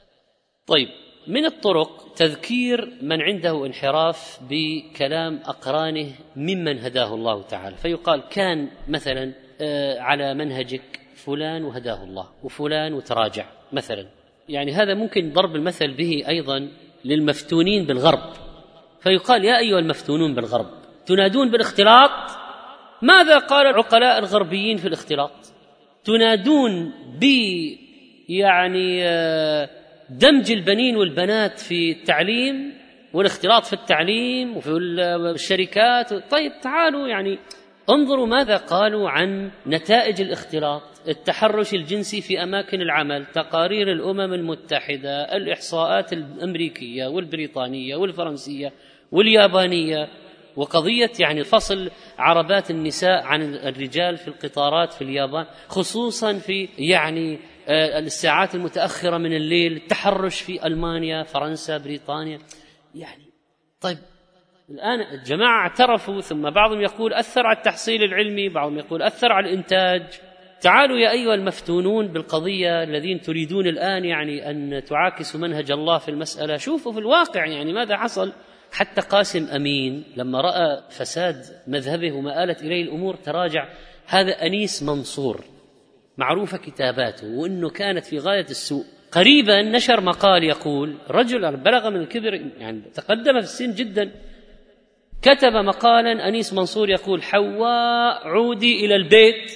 طيب. 0.68 1.05
من 1.28 1.46
الطرق 1.46 2.14
تذكير 2.16 2.94
من 3.02 3.22
عنده 3.22 3.66
انحراف 3.66 4.40
بكلام 4.50 5.40
أقرانه 5.46 6.12
ممن 6.36 6.80
هداه 6.80 7.16
الله 7.16 7.42
تعالى. 7.42 7.76
فيقال 7.76 8.24
كان 8.30 8.70
مثلا 8.88 9.34
آه، 9.62 10.00
على 10.00 10.34
منهجك 10.34 11.00
فلان 11.16 11.64
وهداه 11.64 12.04
الله 12.04 12.28
وفلان 12.44 12.94
وتراجع 12.94 13.46
مثلا. 13.74 14.06
يعني 14.50 14.72
هذا 14.72 14.94
ممكن 14.94 15.34
ضرب 15.34 15.56
المثل 15.56 15.94
به 15.94 16.24
أيضا 16.28 16.70
للمفتونين 17.06 17.86
بالغرب. 17.86 18.34
فيقال 19.00 19.46
يا 19.46 19.58
أيها 19.58 19.80
المفتونون 19.80 20.36
بالغرب 20.36 20.68
تنادون 21.06 21.52
بالاختلاط؟ 21.52 22.12
ماذا 23.02 23.38
قال 23.38 23.68
العقلاء 23.68 24.20
الغربيين 24.20 24.78
في 24.78 24.88
الاختلاط؟ 24.88 25.32
تنادون 26.04 26.94
ب 27.20 27.24
يعني 28.30 29.04
آه، 29.04 29.70
دمج 30.10 30.52
البنين 30.52 30.96
والبنات 30.98 31.60
في 31.60 31.92
التعليم 31.92 32.74
والاختلاط 33.14 33.66
في 33.66 33.74
التعليم 33.74 34.58
وفي 34.58 34.72
الشركات. 34.72 36.14
طيب 36.14 36.52
تعالوا 36.62 37.08
يعني 37.08 37.40
انظروا 37.90 38.28
ماذا 38.28 38.58
قالوا 38.58 39.10
عن 39.10 39.52
نتائج 39.68 40.22
الاختلاط 40.22 40.82
التحرش 41.08 41.74
الجنسي 41.74 42.22
في 42.22 42.44
أماكن 42.44 42.82
العمل 42.82 43.26
تقارير 43.26 43.92
الأمم 43.92 44.34
المتحدة 44.34 45.38
الإحصاءات 45.38 46.14
الأمريكية 46.14 47.08
والبريطانية 47.08 47.96
والفرنسية 47.96 48.72
واليابانية 49.12 50.08
وقضية 50.56 51.12
يعني 51.20 51.44
فصل 51.44 51.92
عربات 52.18 52.72
النساء 52.72 53.24
عن 53.24 53.56
الرجال 53.56 54.18
في 54.18 54.28
القطارات 54.28 54.94
في 54.94 55.02
اليابان 55.02 55.46
خصوصا 55.68 56.34
في 56.34 56.70
يعني 56.78 57.40
الساعات 57.70 58.56
المتأخرة 58.56 59.18
من 59.18 59.34
الليل 59.34 59.74
التحرش 59.74 60.42
في 60.42 60.68
ألمانيا 60.68 61.24
فرنسا 61.24 61.78
بريطانيا. 61.78 62.40
يعني 62.96 63.26
طيب 63.82 63.98
الآن 64.70 65.02
الجماعة 65.02 65.62
اعترفوا 65.62 66.22
ثم 66.22 66.50
بعضهم 66.50 66.82
يقول 66.82 67.14
أثر 67.14 67.48
على 67.48 67.58
التحصيل 67.58 68.04
العلمي 68.04 68.50
بعضهم 68.50 68.78
يقول 68.78 69.02
أثر 69.02 69.32
على 69.32 69.50
الإنتاج. 69.50 70.04
تعالوا 70.62 70.98
يا 70.98 71.12
أيها 71.12 71.34
المفتونون 71.34 72.08
بالقضية 72.08 72.84
الذين 72.84 73.22
تريدون 73.22 73.68
الآن 73.68 74.06
يعني 74.06 74.50
أن 74.50 74.84
تعاكسوا 74.84 75.40
منهج 75.40 75.72
الله 75.72 75.98
في 75.98 76.10
المسألة. 76.10 76.58
شوفوا 76.58 76.92
في 76.92 77.00
الواقع 77.00 77.46
يعني 77.46 77.74
ماذا 77.74 77.98
حصل. 77.98 78.34
حتى 78.72 79.02
قاسم 79.02 79.48
أمين 79.48 80.04
لما 80.18 80.42
رأى 80.42 80.84
فساد 80.90 81.46
مذهبه 81.68 82.12
وما 82.12 82.44
آلت 82.44 82.62
إليه 82.62 82.84
الأمور 82.84 83.16
تراجع. 83.16 83.70
هذا 84.06 84.32
أنيس 84.32 84.84
منصور. 84.84 85.55
معروفة 86.18 86.58
كتاباته 86.58 87.28
وإنه 87.28 87.70
كانت 87.70 88.06
في 88.06 88.20
غاية 88.20 88.46
السوء. 88.50 88.86
قريبا 89.12 89.62
نشر 89.62 90.02
مقال 90.02 90.44
يقول 90.44 90.98
رجل 91.10 91.58
بلغ 91.58 91.90
من 91.90 92.02
الكبر 92.02 92.34
يعني 92.34 92.82
تقدم 92.94 93.34
في 93.34 93.46
السن 93.46 93.74
جدا 93.74 94.12
كتب 95.22 95.54
مقالا 95.54 96.28
أنيس 96.28 96.54
منصور 96.54 96.90
يقول 96.90 97.24
حواء 97.24 98.28
عودي 98.28 98.86
إلى 98.86 98.96
البيت. 98.96 99.52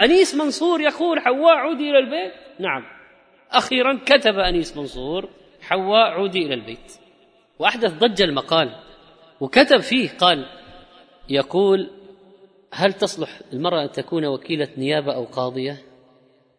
أنيس 0.00 0.34
منصور 0.34 0.80
يقول 0.80 1.20
حواء 1.20 1.54
عودي 1.54 1.90
إلى 1.90 1.98
البيت؟ 1.98 2.32
نعم. 2.58 2.82
أخيرا 3.50 4.00
كتب 4.06 4.38
أنيس 4.38 4.76
منصور 4.76 5.28
حواء 5.60 6.10
عودي 6.10 6.46
إلى 6.46 6.54
البيت. 6.54 6.92
وأحدث 7.58 7.92
ضجة 7.92 8.24
المقال 8.24 8.76
وكتب 9.40 9.80
فيه 9.80 10.08
قال 10.18 10.46
يقول 11.28 11.90
هل 12.76 12.92
تصلح 12.92 13.40
المرأة 13.52 13.84
أن 13.84 13.90
تكون 13.90 14.24
وكيلة 14.24 14.68
نيابة 14.78 15.14
أو 15.14 15.24
قاضية؟ 15.24 15.78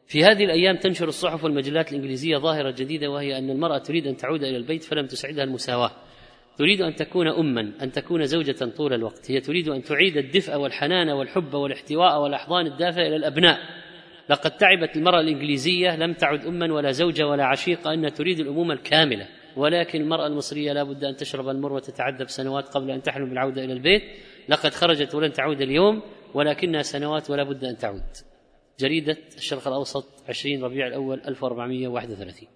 في 0.08 0.24
هذه 0.24 0.44
الأيام 0.44 0.76
تنشر 0.76 1.08
الصحف 1.08 1.44
والمجلات 1.44 1.92
الإنجليزية 1.92 2.38
ظاهرة 2.38 2.72
جديدة 2.72 3.10
وهي 3.10 3.38
أن 3.38 3.50
المرأة 3.50 3.78
تريد 3.78 4.08
أن 4.08 4.18
تعود 4.18 4.44
إلى 4.44 4.58
البيت 4.58 4.84
فلم 4.84 5.06
تسعدها 5.06 5.44
المساواة. 5.44 5.92
تريد 6.58 6.82
أن 6.82 6.96
تكون 6.96 7.28
اما 7.28 7.72
أن 7.82 7.92
تكون 7.92 8.26
زوجة 8.26 8.66
طول 8.78 8.94
الوقت. 8.94 9.32
هي 9.32 9.40
تريد 9.40 9.70
أن 9.70 9.82
تعيد 9.84 10.18
الدفء 10.18 10.56
والحنان 10.56 11.10
والحب 11.10 11.54
والاحتواء 11.54 12.22
والأحضان 12.22 12.68
الدافئه 12.68 13.08
إلى 13.08 13.16
الأبناء. 13.16 13.60
لقد 14.30 14.52
تعبت 14.52 14.98
المرأة 14.98 15.20
الإنجليزية 15.20 15.96
لم 15.96 16.14
تعد 16.14 16.46
اما 16.46 16.74
ولا 16.74 16.92
زوجة 16.92 17.28
ولا 17.28 17.46
عشيقة 17.46 17.94
انها 17.94 18.10
تريد 18.10 18.40
الأمومة 18.40 18.74
الكاملة. 18.74 19.28
ولكن 19.56 20.02
المرأة 20.02 20.28
المصرية 20.28 20.74
لا 20.74 20.84
بد 20.84 21.04
أن 21.04 21.16
تشرب 21.16 21.50
المر 21.50 21.74
وتتعذب 21.74 22.30
سنوات 22.30 22.68
قبل 22.68 22.92
أن 22.92 23.02
تحلم 23.02 23.30
بالعودة 23.30 23.64
إلى 23.64 23.74
البيت. 23.74 24.04
لقد 24.50 24.74
خرجت 24.74 25.16
ولن 25.16 25.34
تعود 25.34 25.62
اليوم 25.62 26.02
ولكنها 26.34 26.82
سنوات 26.82 27.30
ولا 27.30 27.44
بد 27.44 27.64
أن 27.64 27.78
تعود. 27.78 28.04
جريدة 28.80 29.18
الشرق 29.38 29.68
الأوسط 29.68 30.06
20 30.30 30.64
ربيع 30.64 30.88
الأول 30.88 31.22
1431 31.28 32.48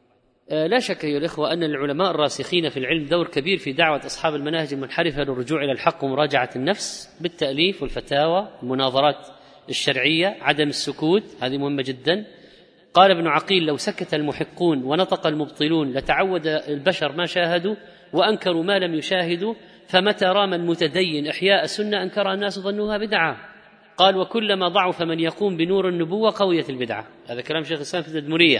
آه، 0.51 0.67
لا 0.67 0.79
شك 0.79 1.05
أيها 1.05 1.17
الإخوة 1.17 1.53
أن 1.53 1.63
العلماء 1.63 2.11
الراسخين 2.11 2.69
في 2.69 2.77
العلم 2.77 3.05
دور 3.05 3.27
كبير 3.27 3.57
في 3.57 3.73
دعوة 3.73 4.05
أصحاب 4.05 4.35
المناهج 4.35 4.73
المنحرفة 4.73 5.23
للرجوع 5.23 5.63
إلى 5.63 5.71
الحق 5.71 6.03
ومراجعة 6.03 6.49
النفس 6.55 7.09
بالتأليف 7.21 7.81
والفتاوى 7.81 8.47
المناظرات 8.63 9.27
الشرعية 9.69 10.37
عدم 10.41 10.67
السكوت 10.67 11.23
هذه 11.41 11.57
مهمة 11.57 11.81
جدا. 11.81 12.25
قال 12.93 13.11
ابن 13.11 13.27
عقيل 13.27 13.65
لو 13.65 13.77
سكت 13.77 14.13
المحقون 14.13 14.83
ونطق 14.83 15.27
المبطلون 15.27 15.91
لتعود 15.91 16.47
البشر 16.47 17.11
ما 17.11 17.25
شاهدوا 17.25 17.75
وأنكروا 18.13 18.63
ما 18.63 18.79
لم 18.79 18.93
يشاهدوا 18.95 19.53
فمتى 19.89 20.25
رام 20.25 20.53
المتدين 20.53 21.27
إحياء 21.27 21.65
سنة 21.65 22.03
أنكرها 22.03 22.33
الناس 22.33 22.59
ظنوها 22.59 22.97
بدعة. 22.97 23.37
قال 23.97 24.17
وكلما 24.17 24.67
ضعف 24.67 25.01
من 25.01 25.19
يقوم 25.19 25.57
بنور 25.57 25.89
النبوة 25.89 26.33
قويت 26.35 26.69
البدعة. 26.69 27.07
هذا 27.29 27.41
كلام 27.41 27.63
شيخ 27.63 27.75
الإسلام 27.75 28.03
في 28.03 28.09
التدمرية. 28.09 28.59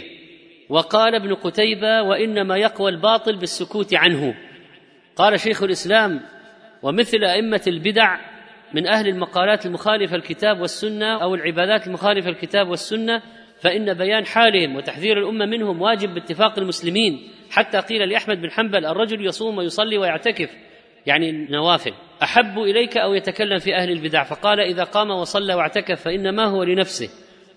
وقال 0.69 1.15
ابن 1.15 1.33
قتيبة 1.33 2.01
وإنما 2.01 2.57
يقوى 2.57 2.91
الباطل 2.91 3.35
بالسكوت 3.35 3.93
عنه. 3.93 4.35
قال 5.15 5.39
شيخ 5.39 5.63
الإسلام 5.63 6.21
ومثل 6.83 7.23
أئمة 7.23 7.61
البدع 7.67 8.17
من 8.73 8.87
أهل 8.87 9.07
المقالات 9.07 9.65
المخالفة 9.65 10.15
الكتاب 10.15 10.59
والسنة 10.59 11.23
أو 11.23 11.35
العبادات 11.35 11.87
المخالفة 11.87 12.29
الكتاب 12.29 12.69
والسنة 12.69 13.21
فإن 13.61 13.93
بيان 13.93 14.25
حالهم 14.25 14.75
وتحذير 14.75 15.17
الأمة 15.17 15.45
منهم 15.45 15.81
واجب 15.81 16.13
باتفاق 16.13 16.59
المسلمين. 16.59 17.19
حتى 17.51 17.77
قيل 17.77 18.09
لأحمد 18.09 18.41
بن 18.41 18.51
حنبل 18.51 18.85
الرجل 18.85 19.25
يصوم 19.25 19.57
ويصلي 19.57 19.97
ويعتكف. 19.97 20.68
يعني 21.05 21.31
نوافل. 21.31 21.93
أحب 22.23 22.59
إليك 22.59 22.97
أو 22.97 23.13
يتكلم 23.13 23.57
في 23.57 23.75
أهل 23.75 23.91
البدع؟ 23.91 24.23
فقال 24.23 24.59
إذا 24.59 24.83
قام 24.83 25.11
وصلى 25.11 25.53
واعتكف 25.53 26.01
فإنما 26.01 26.45
هو 26.45 26.63
لنفسه. 26.63 27.09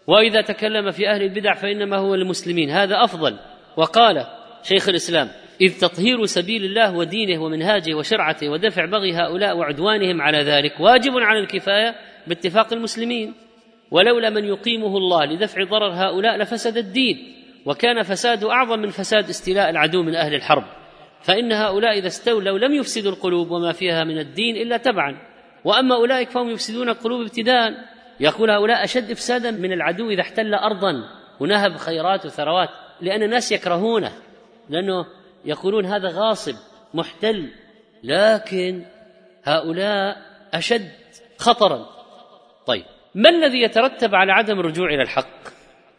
وإذا 0.07 0.40
تكلم 0.40 0.90
في 0.90 1.09
أهل 1.09 1.22
البدع 1.22 1.55
فإنما 1.55 1.97
هو 1.97 2.14
المسلمين 2.14 2.70
هذا 2.70 3.05
أفضل. 3.05 3.38
وقال 3.76 4.26
شيخ 4.62 4.88
الإسلام 4.88 5.28
إذ 5.61 5.80
تطهير 5.80 6.26
سبيل 6.26 6.64
الله 6.64 6.97
ودينه 6.97 7.43
ومنهاجه 7.43 7.95
وشرعته 7.95 8.49
ودفع 8.49 8.84
بغي 8.84 9.12
هؤلاء 9.12 9.57
وعدوانهم 9.57 10.22
على 10.22 10.38
ذلك 10.38 10.80
واجب 10.80 11.12
على 11.16 11.38
الكفاية 11.38 11.95
باتفاق 12.26 12.72
المسلمين. 12.72 13.34
ولولا 13.90 14.30
من 14.30 14.45
يقيمه 14.45 14.97
الله 14.97 15.24
لدفع 15.24 15.64
ضرر 15.64 15.93
هؤلاء 15.93 16.36
لفسد 16.36 16.76
الدين. 16.76 17.16
وكان 17.66 18.03
فساد 18.03 18.45
أعظم 18.45 18.78
من 18.78 18.88
فساد 18.88 19.28
استيلاء 19.28 19.70
العدو 19.70 20.03
من 20.03 20.14
أهل 20.14 20.34
الحرب. 20.34 20.64
فإن 21.22 21.52
هؤلاء 21.52 21.98
إذا 21.98 22.06
استولوا 22.06 22.58
لم 22.58 22.74
يفسدوا 22.74 23.12
القلوب 23.12 23.50
وما 23.50 23.72
فيها 23.72 24.04
من 24.04 24.18
الدين 24.18 24.56
إلا 24.56 24.76
تبعا. 24.76 25.18
وأما 25.64 25.94
أولئك 25.94 26.30
فهم 26.30 26.50
يفسدون 26.50 26.88
القلوب 26.88 27.20
ابتداء. 27.20 27.72
يقول 28.20 28.50
هؤلاء 28.50 28.84
أشد 28.84 29.10
إفسادا 29.10 29.50
من 29.50 29.72
العدو 29.72 30.10
إذا 30.10 30.20
احتل 30.20 30.54
أرضا 30.54 30.92
ونهب 31.40 31.76
خيرات 31.76 32.26
وثروات 32.26 32.68
لأن 33.00 33.22
الناس 33.22 33.52
يكرهونه 33.52 34.12
لأنه 34.70 35.06
يقولون 35.44 35.86
هذا 35.86 36.08
غاصب 36.08 36.54
محتل. 36.94 37.50
لكن 38.04 38.84
هؤلاء 39.44 40.16
أشد 40.54 40.90
خطرا. 41.38 41.86
طيب 42.66 42.84
ما 43.14 43.28
الذي 43.28 43.62
يترتب 43.62 44.14
على 44.14 44.32
عدم 44.32 44.60
الرجوع 44.60 44.88
إلى 44.94 45.02
الحق؟ 45.02 45.48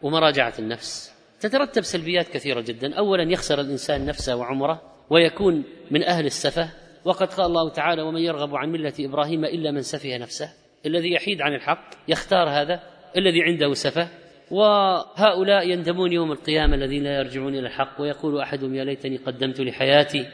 ومراجعة 0.02 0.54
النفس. 0.58 1.14
تترتب 1.40 1.82
سلبيات 1.82 2.28
كثيرة 2.28 2.60
جدا. 2.60 2.94
أولا 2.94 3.32
يخسر 3.32 3.60
الإنسان 3.60 4.06
نفسه 4.06 4.36
وعمره. 4.36 4.93
ويكون 5.10 5.64
من 5.90 6.02
أهل 6.02 6.26
السفة. 6.26 6.68
وقد 7.04 7.32
قال 7.32 7.46
الله 7.46 7.68
تعالى 7.70 8.02
ومن 8.02 8.20
يرغب 8.20 8.56
عن 8.56 8.68
ملة 8.72 8.92
إبراهيم 9.00 9.44
إلا 9.44 9.70
من 9.70 9.80
سفه 9.80 10.18
نفسه. 10.18 10.48
الذي 10.86 11.12
يحيد 11.12 11.42
عن 11.42 11.54
الحق 11.54 11.90
يختار 12.08 12.48
هذا 12.48 12.80
الذي 13.16 13.42
عنده 13.42 13.72
سفه. 13.72 14.08
وهؤلاء 14.50 15.68
يندمون 15.68 16.12
يوم 16.12 16.32
القيامة 16.32 16.74
الذين 16.74 17.04
لا 17.04 17.18
يرجعون 17.18 17.54
إلى 17.54 17.66
الحق. 17.66 18.00
ويقول 18.00 18.40
أحدهم 18.40 18.74
يا 18.74 18.84
ليتني 18.84 19.16
قدمت 19.16 19.60
لحياتي. 19.60 20.26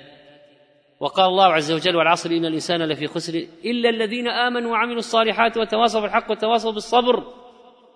وقال 1.01 1.27
الله 1.27 1.53
عز 1.53 1.73
وجل 1.73 1.97
والعصر 1.97 2.31
إن 2.31 2.45
الإنسان 2.45 2.83
لفي 2.83 3.07
خسر 3.07 3.47
إلا 3.65 3.89
الذين 3.89 4.29
آمنوا 4.29 4.73
وعملوا 4.73 4.99
الصالحات 4.99 5.57
وتواصوا 5.57 6.01
بالحق 6.01 6.31
وتواصوا 6.31 6.73
بالصبر. 6.73 7.25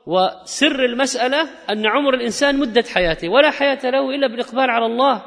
وسر 0.07 0.85
المسألة 0.85 1.43
أن 1.71 1.87
عمر 1.87 2.15
الإنسان 2.15 2.59
مدة 2.59 2.85
حياته 2.95 3.29
ولا 3.29 3.51
حياة 3.51 3.91
له 3.91 4.15
إلا 4.15 4.27
بالإقبال 4.27 4.71
على 4.71 4.87
الله. 4.87 5.23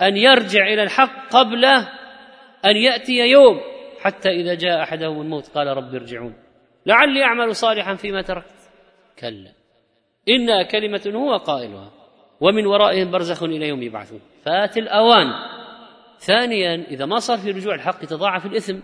وأن 0.00 0.16
يرجع 0.16 0.66
إلى 0.66 0.82
الحق 0.82 1.28
قبل 1.30 1.64
أن 2.64 2.76
يأتي 2.76 3.12
يوم 3.12 3.60
حتى 4.00 4.28
إذا 4.28 4.54
جاء 4.54 4.82
أحدهم 4.82 5.20
الموت 5.20 5.48
قال 5.48 5.66
رب 5.66 5.94
ارجعون. 5.94 6.34
لعلي 6.86 7.24
أعمل 7.24 7.56
صالحا 7.56 7.94
فيما 7.94 8.22
تركت. 8.22 8.70
كلا. 9.18 9.52
إنها 10.28 10.62
كلمة 10.62 11.12
هو 11.14 11.36
قائلها. 11.36 11.92
ومن 12.40 12.66
ورائهم 12.66 13.10
برزخ 13.10 13.42
إلى 13.42 13.68
يوم 13.68 13.82
يبعثون. 13.82 14.20
فآت 14.44 14.78
الأوان. 14.78 15.26
ثانيا 16.18 16.74
إذا 16.74 17.06
ما 17.06 17.18
صار 17.18 17.38
في 17.38 17.50
رجوع 17.50 17.74
الحق 17.74 18.02
يتضاعف 18.02 18.46
الإثم. 18.46 18.78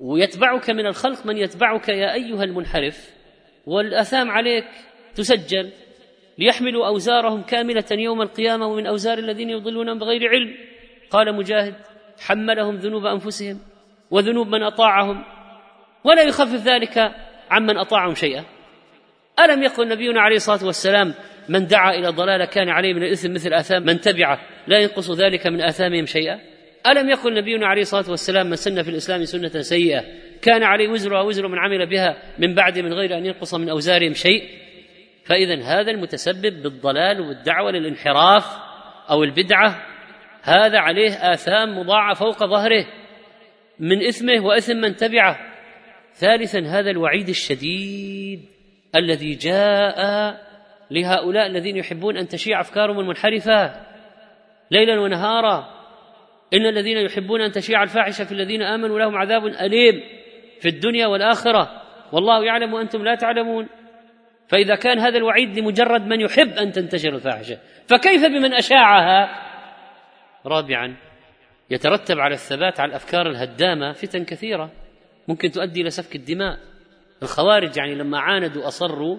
ويتبعك 0.00 0.70
من 0.70 0.86
الخلق 0.86 1.26
من 1.26 1.36
يتبعك 1.36 1.88
يا 1.88 2.14
أيها 2.14 2.44
المنحرف. 2.44 3.10
والأثام 3.66 4.30
عليك 4.30 4.66
تسجل. 5.14 5.70
ليحملوا 6.38 6.86
أوزارهم 6.86 7.42
كاملة 7.42 7.84
يوم 7.90 8.22
القيامة 8.22 8.66
ومن 8.66 8.86
أوزار 8.86 9.18
الذين 9.18 9.50
يضلون 9.50 9.98
بغير 9.98 10.28
علم. 10.28 10.54
قال 11.10 11.34
مجاهد 11.34 11.74
حملهم 12.20 12.76
ذنوب 12.76 13.06
أنفسهم 13.06 13.58
وذنوب 14.10 14.48
من 14.48 14.62
أطاعهم 14.62 15.24
ولا 16.04 16.22
يخفف 16.22 16.66
ذلك 16.66 17.12
عمن 17.50 17.76
أطاعهم 17.76 18.14
شيئا. 18.14 18.44
ألم 19.40 19.62
يقل 19.62 19.88
نبينا 19.88 20.20
عليه 20.20 20.36
الصلاة 20.36 20.66
والسلام 20.66 21.14
من 21.48 21.66
دعا 21.66 21.94
إلى 21.94 22.08
ضلالة 22.08 22.44
كان 22.44 22.68
عليه 22.68 22.94
من 22.94 23.02
الإثم 23.02 23.34
مثل 23.34 23.52
آثام 23.52 23.82
من 23.82 24.00
تبعه 24.00 24.40
لا 24.66 24.78
ينقص 24.78 25.10
ذلك 25.10 25.46
من 25.46 25.60
آثامهم 25.60 26.06
شيئا 26.06 26.40
ألم 26.86 27.08
يقل 27.08 27.34
نبينا 27.34 27.66
عليه 27.66 27.82
الصلاة 27.82 28.10
والسلام 28.10 28.46
من 28.46 28.56
سن 28.56 28.82
في 28.82 28.90
الإسلام 28.90 29.24
سنة 29.24 29.62
سيئة 29.62 30.04
كان 30.42 30.62
عليه 30.62 30.88
وزرها 30.88 31.20
وزر 31.20 31.48
من 31.48 31.58
عمل 31.58 31.86
بها 31.86 32.16
من 32.38 32.54
بعد 32.54 32.78
من 32.78 32.92
غير 32.92 33.18
أن 33.18 33.26
ينقص 33.26 33.54
من 33.54 33.68
أوزارهم 33.68 34.14
شيء 34.14 34.61
فإذا 35.24 35.62
هذا 35.62 35.90
المتسبب 35.90 36.62
بالضلال 36.62 37.20
والدعوة 37.20 37.70
للانحراف 37.70 38.44
أو 39.10 39.22
البدعة 39.22 39.82
هذا 40.42 40.78
عليه 40.78 41.32
آثام 41.32 41.78
مضاعة 41.78 42.14
فوق 42.14 42.44
ظهره 42.44 42.86
من 43.78 44.06
إثمه 44.06 44.46
وإثم 44.46 44.76
من 44.76 44.96
تبعه. 44.96 45.38
ثالثا 46.14 46.58
هذا 46.58 46.90
الوعيد 46.90 47.28
الشديد 47.28 48.40
الذي 48.96 49.34
جاء 49.34 49.96
لهؤلاء 50.90 51.46
الذين 51.46 51.76
يحبون 51.76 52.16
أن 52.16 52.28
تشيع 52.28 52.60
أفكارهم 52.60 53.00
المنحرفة 53.00 53.74
ليلا 54.70 55.00
ونهارا. 55.00 55.82
إن 56.54 56.66
الذين 56.66 56.96
يحبون 56.96 57.40
أن 57.40 57.50
تشيع 57.52 57.82
الفاحشة 57.82 58.24
في 58.24 58.32
الذين 58.32 58.62
آمنوا 58.62 58.98
لهم 58.98 59.16
عذاب 59.16 59.46
أليم 59.46 60.02
في 60.60 60.68
الدنيا 60.68 61.06
والآخرة. 61.06 61.82
والله 62.12 62.44
يعلم 62.44 62.74
وأنتم 62.74 63.04
لا 63.04 63.14
تعلمون. 63.14 63.68
فإذا 64.48 64.74
كان 64.74 64.98
هذا 64.98 65.18
الوعيد 65.18 65.58
لمجرد 65.58 66.06
من 66.06 66.20
يحب 66.20 66.48
أن 66.48 66.72
تنتشر 66.72 67.14
الفاحشة 67.14 67.58
فكيف 67.86 68.24
بمن 68.24 68.52
أشاعها؟ 68.54 69.28
رابعا 70.46 70.96
يترتب 71.70 72.18
على 72.18 72.34
الثبات 72.34 72.80
على 72.80 72.90
الأفكار 72.90 73.26
الهدامة 73.26 73.92
فتن 73.92 74.24
كثيرة 74.24 74.70
ممكن 75.28 75.50
تؤدي 75.50 75.80
إلى 75.80 75.90
سفك 75.90 76.16
الدماء. 76.16 76.58
الخوارج 77.22 77.76
يعني 77.76 77.94
لما 77.94 78.18
عاندوا 78.18 78.68
أصروا 78.68 79.18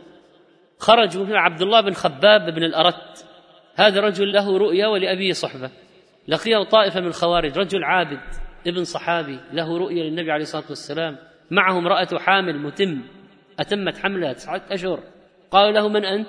خرجوا 0.79 1.25
هنا 1.25 1.39
عبد 1.39 1.61
الله 1.61 1.81
بن 1.81 1.93
خباب 1.93 2.53
بن 2.53 2.63
الأرت. 2.63 3.25
هذا 3.75 4.01
رجل 4.01 4.33
له 4.33 4.57
رؤيا 4.57 4.87
ولأبيه 4.87 5.31
صحبة. 5.31 5.71
لقيه 6.27 6.63
طائفة 6.63 6.99
من 6.99 7.07
الخوارج 7.07 7.57
رجل 7.57 7.83
عابد 7.83 8.19
ابن 8.67 8.83
صحابي 8.83 9.39
له 9.53 9.77
رؤيا 9.77 10.03
للنبي 10.03 10.31
عليه 10.31 10.43
الصلاة 10.43 10.65
والسلام. 10.69 11.17
معه 11.51 11.77
امراه 11.77 12.19
حامل 12.19 12.59
متم 12.59 13.01
أتمت 13.59 13.97
حملها 13.97 14.33
تسعة 14.33 14.61
أشهر. 14.71 15.12
قالوا 15.53 15.71
له 15.71 15.89
من 15.89 16.05
أنت؟ 16.05 16.27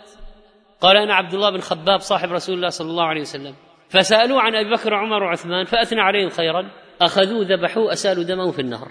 قال 0.80 0.96
أنا 0.96 1.14
عبد 1.14 1.34
الله 1.34 1.50
بن 1.50 1.60
خباب 1.60 2.00
صاحب 2.00 2.32
رسول 2.32 2.54
الله 2.54 2.68
صلى 2.68 2.90
الله 2.90 3.04
عليه 3.04 3.20
وسلم. 3.20 3.54
فسالوه 3.88 4.40
عن 4.40 4.54
أبي 4.54 4.70
بكر 4.70 4.94
وعمر 4.94 5.22
وعثمان 5.22 5.64
فأثنى 5.64 6.00
عليهم 6.00 6.28
خيرا. 6.28 6.70
أخذوه 7.00 7.46
ذبحوه 7.48 7.92
أسالوا 7.92 8.24
دمه 8.24 8.50
في 8.50 8.58
النهر. 8.58 8.88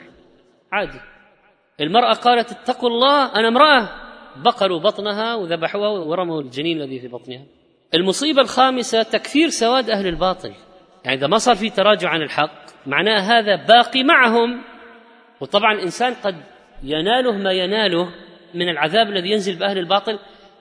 عادي. 0.72 1.00
المرأة 1.82 2.14
قالت 2.14 2.52
اتقوا 2.52 2.90
الله 2.90 3.36
أنا 3.36 3.48
امرأة. 3.48 3.90
بقروا 4.36 4.80
بطنها 4.80 5.36
وذبحوها 5.36 5.90
ورموا 5.90 6.42
الجنين 6.42 6.82
الذي 6.82 7.00
في 7.00 7.08
بطنها. 7.08 7.46
المصيبة 7.94 8.42
الخامسة 8.42 9.04
تكثير 9.04 9.50
سواد 9.50 9.90
أهل 9.90 10.08
الباطل. 10.08 10.54
يعني 11.06 11.18
إذا 11.18 11.28
ما 11.28 11.38
صار 11.38 11.56
في 11.56 11.70
تراجع 11.70 12.10
عن 12.10 12.22
الحق 12.22 12.64
معناه 12.86 13.20
هذا 13.20 13.56
باقي 13.56 14.04
معهم. 14.04 14.64
وطبعا 15.42 15.74
الانسان 15.74 16.14
قد 16.14 16.36
يناله 16.84 17.32
ما 17.32 17.52
يناله 17.52 18.10
من 18.54 18.70
العذاب 18.70 19.08
الذي 19.08 19.30
ينزل 19.30 19.56
بأهل 19.56 19.78
الباطل 19.78 20.20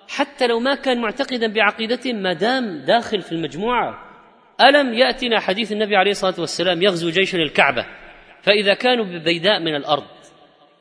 حتى 0.09 0.47
لو 0.47 0.61
ما 0.61 0.75
كان 0.75 1.01
معتقدا 1.01 1.53
بعقيدتهم 1.53 2.17
ما 2.17 2.33
دام 2.33 2.79
داخل 2.79 3.23
في 3.23 3.33
المجموعة. 3.33 4.13
ألم 4.61 4.95
يأتنا 4.95 5.41
حديث 5.41 5.73
النبي 5.73 5.97
عليه 5.97 6.11
الصلاة 6.11 6.35
والسلام 6.41 6.83
يغزو 6.83 7.11
جيش 7.11 7.35
الكعبة 7.35 7.87
فإذا 8.43 8.75
كانوا 8.75 9.05
ببيداء 9.05 9.61
من 9.61 9.75
الأرض 9.75 10.05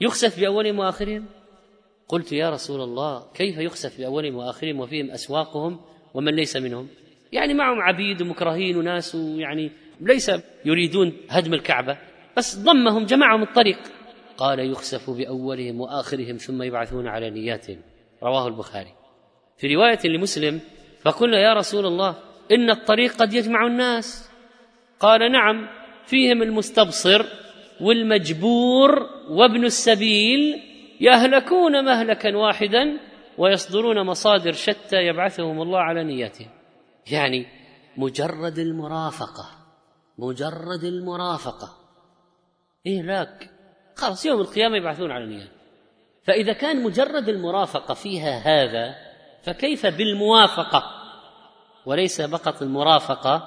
يخسف 0.01 0.39
بأولهم 0.39 0.80
وآخرهم؟ 0.80 1.26
قلت 2.07 2.32
يا 2.32 2.49
رسول 2.49 2.82
الله 2.82 3.32
كيف 3.34 3.57
يخسف 3.57 3.97
بأولهم 3.97 4.36
وآخرهم 4.36 4.80
وفيهم 4.80 5.12
أسواقهم 5.12 5.80
ومن 6.14 6.36
ليس 6.36 6.57
منهم؟ 6.57 6.88
يعني 7.32 7.53
معهم 7.53 7.82
عبيد 7.82 8.22
ومكرهين 8.22 8.78
وناس 8.78 9.16
يعني 9.16 9.72
ليس 10.01 10.32
يريدون 10.66 11.14
هدم 11.30 11.53
الكعبة 11.53 11.97
بس 12.38 12.57
ضمهم 12.57 13.05
جمعهم 13.05 13.41
الطريق. 13.41 13.80
قال 14.38 14.60
يخسف 14.60 15.10
بأولهم 15.10 15.82
وآخرهم 15.82 16.38
ثم 16.38 16.62
يبعثون 16.64 17.08
على 17.08 17.30
نياتهم 17.30 17.82
رواه 18.24 18.48
البخاري. 18.48 18.94
في 19.58 19.76
رواية 19.76 20.00
لمسلم 20.06 20.62
فقلنا 21.02 21.40
يا 21.40 21.54
رسول 21.54 21.86
الله 21.86 22.16
إن 22.52 22.70
الطريق 22.70 23.14
قد 23.14 23.34
يجمع 23.34 23.68
الناس. 23.68 24.30
قال 25.00 25.32
نعم 25.32 25.68
فيهم 26.06 26.42
المستبصر 26.42 27.26
والمجبور 27.82 29.10
وابن 29.30 29.66
السبيل 29.66 30.62
يهلكون 31.02 31.86
مهلكا 31.86 32.36
واحدا 32.36 33.00
ويصدرون 33.38 34.06
مصادر 34.06 34.52
شتى 34.52 34.98
يبعثهم 34.98 35.62
الله 35.62 35.80
على 35.80 36.04
نياتهم. 36.04 36.50
يعني 37.12 37.46
مجرد 37.98 38.60
المرافقة 38.60 39.46
مجرد 40.18 40.84
المرافقة. 40.84 41.78
إهلاك 42.88 43.50
خلاص 43.96 44.26
يوم 44.26 44.42
القيامة 44.42 44.78
يبعثون 44.78 45.12
على 45.12 45.26
نيات 45.26 45.50
فإذا 46.24 46.54
كان 46.54 46.84
مجرد 46.84 47.30
المرافقة 47.30 47.94
فيها 47.94 48.39
هذا 48.39 48.96
فكيف 49.44 49.86
بالموافقة؟ 49.86 50.84
وليس 51.86 52.22
فقط 52.22 52.62
المرافقة 52.62 53.44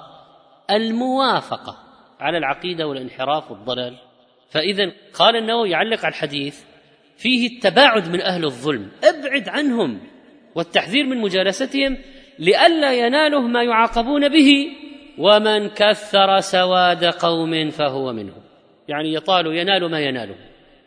الموافقة 0.71 1.77
على 2.19 2.37
العقيدة 2.37 2.87
والانحراف 2.87 3.51
والضلال. 3.51 3.97
فإذا 4.49 4.91
قال 5.13 5.35
النووي 5.35 5.69
يعلق 5.69 5.99
على 5.99 6.11
الحديث 6.11 6.63
فيه 7.17 7.47
التباعد 7.47 8.09
من 8.09 8.21
أهل 8.21 8.45
الظلم. 8.45 8.91
أبعد 9.03 9.49
عنهم 9.49 9.99
والتحذير 10.55 11.05
من 11.05 11.21
مجالستهم 11.21 11.97
لئلا 12.39 12.93
يناله 12.93 13.41
ما 13.41 13.63
يعاقبون 13.63 14.29
به 14.29 14.67
ومن 15.17 15.69
كثر 15.69 16.39
سواد 16.39 17.05
قوم 17.05 17.69
فهو 17.69 18.13
منهم. 18.13 18.44
يعني 18.87 19.13
يطال 19.13 19.57
ينال 19.57 19.91
ما 19.91 19.99
يناله 19.99 20.35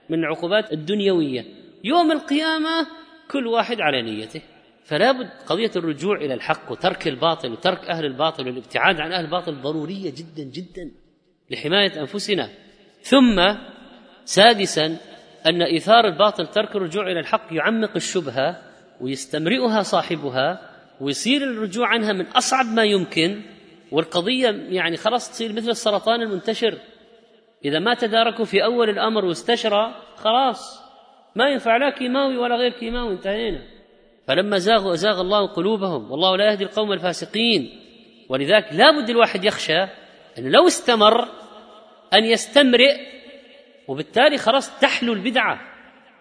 من 0.08 0.18
العقوبات 0.18 0.72
الدنيوية. 0.72 1.44
يوم 1.84 2.12
القيامة 2.12 2.86
كل 3.30 3.46
واحد 3.46 3.80
على 3.80 4.02
نيته. 4.02 4.42
فلا 4.84 5.12
بد 5.12 5.30
قضية 5.46 5.70
الرجوع 5.76 6.16
إلى 6.16 6.34
الحق 6.34 6.72
وترك 6.72 7.08
الباطل 7.08 7.52
وترك 7.52 7.84
أهل 7.84 8.04
الباطل 8.04 8.46
والابتعاد 8.46 9.00
عن 9.00 9.12
أهل 9.12 9.24
الباطل 9.24 9.54
ضرورية 9.54 10.10
جدا 10.10 10.42
جدا 10.42 10.90
لحماية 11.50 12.00
أنفسنا. 12.00 12.48
ثم 13.00 13.56
سادسا 14.24 14.96
أن 15.46 15.62
إيثار 15.62 16.04
الباطل 16.04 16.46
ترك 16.46 16.76
الرجوع 16.76 17.10
إلى 17.10 17.20
الحق 17.20 17.46
يعمق 17.52 17.90
الشبهة 17.96 18.62
ويستمرئها 19.00 19.82
صاحبها 19.82 20.70
ويصير 21.00 21.42
الرجوع 21.42 21.88
عنها 21.88 22.12
من 22.12 22.26
أصعب 22.26 22.66
ما 22.66 22.84
يمكن. 22.84 23.42
والقضية 23.92 24.48
يعني 24.50 24.96
خلاص 24.96 25.30
تصير 25.30 25.52
مثل 25.52 25.70
السرطان 25.70 26.22
المنتشر. 26.22 26.78
إذا 27.64 27.78
ما 27.78 27.94
تداركوا 27.94 28.44
في 28.44 28.64
أول 28.64 28.90
الأمر 28.90 29.24
واستشرى 29.24 29.94
خلاص. 30.16 30.82
ما 31.36 31.48
ينفع 31.48 31.76
لا 31.76 31.90
كيماوي 31.90 32.36
ولا 32.36 32.56
غير 32.56 32.72
كيماوي 32.72 33.12
انتهينا. 33.12 33.62
فلما 34.26 34.58
زاغوا 34.58 34.92
أزاغ 34.92 35.20
الله 35.20 35.46
قلوبهم 35.46 36.10
والله 36.10 36.36
لا 36.36 36.50
يهدي 36.50 36.64
القوم 36.64 36.92
الفاسقين. 36.92 37.80
ولذلك 38.28 38.68
لا 38.72 38.90
بد 38.90 39.10
الواحد 39.10 39.44
يخشى 39.44 39.82
أنه 40.38 40.48
لو 40.48 40.66
استمر 40.66 41.28
أن 42.14 42.24
يستمرئ 42.24 42.96
وبالتالي 43.88 44.38
خلاص 44.38 44.80
تحلو 44.80 45.12
البدعة. 45.12 45.60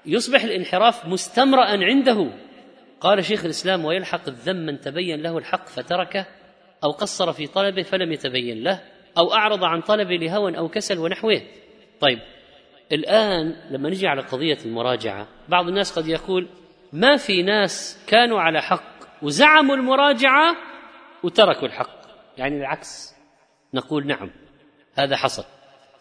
يصبح 0.05 0.43
الانحراف 0.43 1.05
مستمرأ 1.05 1.65
عنده. 1.65 2.29
قال 3.01 3.25
شيخ 3.25 3.45
الإسلام 3.45 3.85
ويلحق 3.85 4.27
الذم 4.27 4.55
من 4.55 4.79
تبين 4.79 5.21
له 5.21 5.38
الحق 5.38 5.67
فتركه 5.67 6.25
أو 6.83 6.91
قصر 6.91 7.33
في 7.33 7.47
طلبه 7.47 7.81
فلم 7.81 8.11
يتبين 8.11 8.63
له. 8.63 8.81
أو 9.18 9.34
أعرض 9.34 9.63
عن 9.63 9.82
طلبه 9.82 10.15
لهوى 10.15 10.57
أو 10.57 10.68
كسل 10.68 10.99
ونحوه. 10.99 11.41
طيب 11.99 12.20
الآن 12.91 13.55
لما 13.70 13.89
نجي 13.89 14.07
على 14.07 14.22
قضية 14.22 14.57
المراجعة 14.65 15.28
بعض 15.49 15.68
الناس 15.68 15.99
قد 15.99 16.07
يقول 16.07 16.47
ما 16.93 17.18
في 17.18 17.43
ناس 17.43 18.05
كانوا 18.07 18.41
على 18.41 18.61
حق 18.61 18.97
وزعموا 19.22 19.76
المراجعة 19.76 20.55
وتركوا 21.24 21.68
الحق. 21.68 21.97
يعني 22.38 22.57
العكس 22.57 23.15
نقول 23.74 24.07
نعم 24.07 24.32
هذا 24.93 25.15
حصل. 25.15 25.43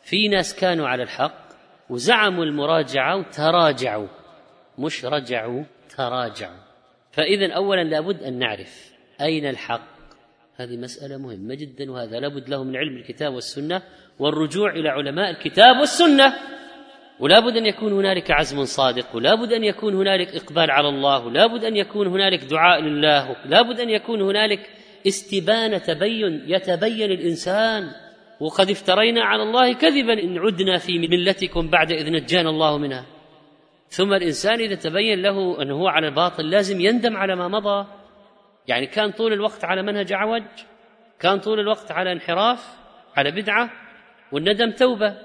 في 0.05 0.29
ناس 0.29 0.55
كانوا 0.55 0.89
على 0.89 1.03
الحق 1.03 1.47
وزعموا 1.91 2.45
المراجعة 2.45 3.17
وتراجعوا. 3.17 4.09
مش 4.79 5.05
رجعوا 5.05 5.64
تراجعوا. 5.97 6.67
فإذا 7.12 7.53
اولا 7.53 7.85
لابد 7.85 8.23
أن 8.23 8.39
نعرف 8.39 8.93
أين 9.21 9.47
الحق 9.47 9.95
هذه 10.57 10.76
مسألة 10.76 11.16
مهمة 11.16 11.54
جدا 11.54 11.92
وهذا 11.92 12.20
لابد 12.20 12.48
له 12.48 12.64
من 12.64 12.76
علم 12.76 12.96
الكتاب 12.96 13.34
والسنة 13.34 13.82
والرجوع 14.18 14.70
إلى 14.70 14.88
علماء 14.88 15.30
الكتاب 15.30 15.76
والسنة. 15.80 16.34
ولا 17.20 17.40
بد 17.40 17.57
أن 17.57 17.66
يكون 17.66 17.92
هنالك 17.92 18.30
عزم 18.30 18.64
صادق 18.64 19.16
ولا 19.16 19.34
بد 19.34 19.52
أن 19.52 19.64
يكون 19.64 19.94
هنالك 19.94 20.36
إقبال 20.36 20.70
على 20.70 20.88
الله 20.88 21.26
ولا 21.26 21.46
بد 21.46 21.64
أن 21.64 21.76
يكون 21.76 22.07
هنالك 22.07 22.44
دعاء 22.44 22.80
لله 22.80 23.36
ولا 23.46 23.62
بد 23.62 23.80
أن 23.80 23.90
يكون 23.90 24.22
هنالك 24.22 24.70
استبانة 25.07 25.78
تبين 25.78 26.44
يتبين 26.46 27.11
الإنسان. 27.11 27.90
وقد 28.40 28.70
افترينا 28.70 29.24
على 29.24 29.42
الله 29.42 29.72
كذبا 29.72 30.12
إن 30.12 30.38
عدنا 30.38 30.78
في 30.78 30.98
ملتكم 30.98 31.70
بعد 31.70 31.92
إذ 31.92 32.12
نجانا 32.12 32.50
الله 32.50 32.78
منها. 32.78 33.07
ثم 33.88 34.12
الإنسان 34.12 34.61
إذا 34.61 34.74
تبين 34.74 35.22
له 35.22 35.62
أنه 35.62 35.74
هو 35.74 35.88
على 35.88 36.09
الباطل 36.09 36.50
لازم 36.50 36.80
يندم 36.80 37.16
على 37.16 37.36
ما 37.36 37.48
مضى. 37.48 37.86
يعني 38.69 38.87
كان 38.87 39.11
طول 39.11 39.33
الوقت 39.33 39.64
على 39.64 39.83
منهج 39.83 40.12
عوج 40.12 40.43
كان 41.21 41.39
طول 41.39 41.61
الوقت 41.61 41.93
على 41.93 42.12
انحراف 42.12 42.77
على 43.17 43.31
بدعة 43.31 43.71
والندم 44.33 44.71
توبة. 44.71 45.17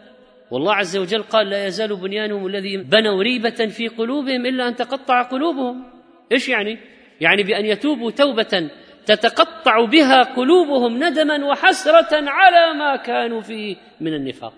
والله 0.52 0.76
عز 0.76 0.98
وجل 0.98 1.24
قال 1.24 1.50
لا 1.50 1.66
يزال 1.66 1.96
بنيانهم 1.96 2.48
الذي 2.48 2.78
بنوا 2.78 3.24
ريبة 3.24 3.68
في 3.68 3.88
قلوبهم 3.88 4.46
إلا 4.46 4.68
أن 4.68 4.76
تقطع 4.76 5.22
قلوبهم. 5.22 5.84
إيش 6.32 6.50
يعني؟ 6.50 6.78
يعني 7.22 7.44
بأن 7.44 7.66
يتوبوا 7.66 8.12
توبة 8.12 8.70
تتقطع 9.06 9.86
بها 9.86 10.24
قلوبهم 10.24 11.04
ندما 11.04 11.46
وحسرة 11.46 12.30
على 12.30 12.80
ما 12.80 12.96
كانوا 12.96 13.42
فيه 13.42 13.76
من 14.02 14.14
النفاق. 14.14 14.54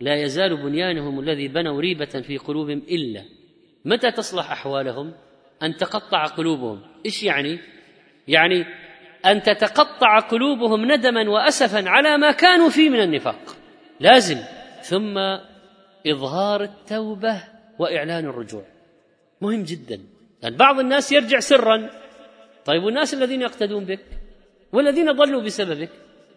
لا 0.00 0.14
يزال 0.14 0.56
بنيانهم 0.56 1.20
الذي 1.20 1.48
بنوا 1.48 1.80
ريبة 1.80 2.22
في 2.26 2.38
قلوبهم 2.38 2.82
إلا. 2.90 3.24
متى 3.84 4.10
تصلح 4.10 4.52
أحوالهم؟ 4.52 5.12
أن 5.62 5.76
تقطع 5.76 6.24
قلوبهم. 6.24 6.80
إيش 7.06 7.22
يعني؟ 7.22 7.58
يعني 8.28 8.66
أن 9.26 9.42
تتقطع 9.42 10.18
قلوبهم 10.18 10.92
ندما 10.92 11.30
وأسفا 11.30 11.88
على 11.88 12.18
ما 12.18 12.30
كانوا 12.30 12.68
فيه 12.68 12.90
من 12.90 13.00
النفاق. 13.00 13.56
لازم. 14.00 14.38
ثم 14.82 15.18
إظهار 16.06 16.62
التوبة 16.62 17.42
وإعلان 17.78 18.24
الرجوع. 18.24 18.64
مهم 19.40 19.62
جدا. 19.62 20.00
يعني 20.42 20.56
بعض 20.56 20.78
الناس 20.80 21.12
يرجع 21.12 21.38
سرا. 21.38 21.90
طيب 22.64 22.82
والناس 22.82 23.14
الذين 23.14 23.42
يقتدون 23.42 23.84
بك؟ 23.84 24.04
والذين 24.72 25.12
ضلوا 25.12 25.42
بسببك؟ 25.42 25.90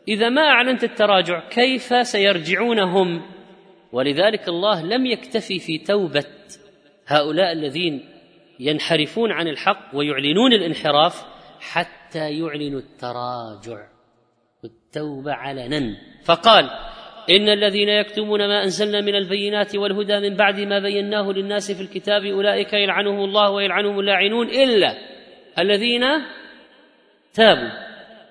إذا 0.08 0.30
ما 0.30 0.42
أعلنت 0.42 0.84
التراجع 0.84 1.50
كيف 1.50 2.08
سيرجعون 2.08 2.80
هم 2.80 3.22
ولذلك 3.92 4.48
الله 4.48 4.84
لم 4.84 5.06
يكتفي 5.06 5.60
في 5.60 5.78
توبة 5.78 6.26
هؤلاء 7.08 7.52
الذين 7.52 8.06
ينحرفون 8.60 9.32
عن 9.32 9.48
الحق 9.48 9.89
ويعلنون 9.94 10.54
الانحراف 10.54 11.30
حتى 11.62 12.39
يعلنوا 12.39 12.80
التراجع. 12.80 13.91
والتوبة 14.64 15.34
علنا 15.34 15.97
فقال 16.26 16.70
إن 17.30 17.49
الذين 17.49 17.89
يكتمون 17.89 18.47
ما 18.47 18.64
أنزلنا 18.64 19.01
من 19.01 19.16
البينات 19.16 19.76
والهدى 19.76 20.20
من 20.20 20.36
بعد 20.36 20.59
ما 20.59 20.80
بيناه 20.80 21.32
للناس 21.32 21.72
في 21.72 21.82
الكتاب 21.82 22.26
أولئك 22.26 22.74
يلعنهم 22.74 23.24
الله 23.24 23.49
ويلعنهم 23.49 23.99
اللاعنون 23.99 24.47
إلا 24.49 24.97
الذين 25.59 26.03
تابوا 27.34 27.70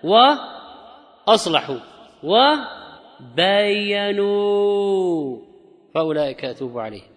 وأصلحوا 0.04 1.78
وبينوا. 4.10 5.38
فأولئك 5.94 6.44
اتوب 6.44 6.78
عليهم. 6.78 7.10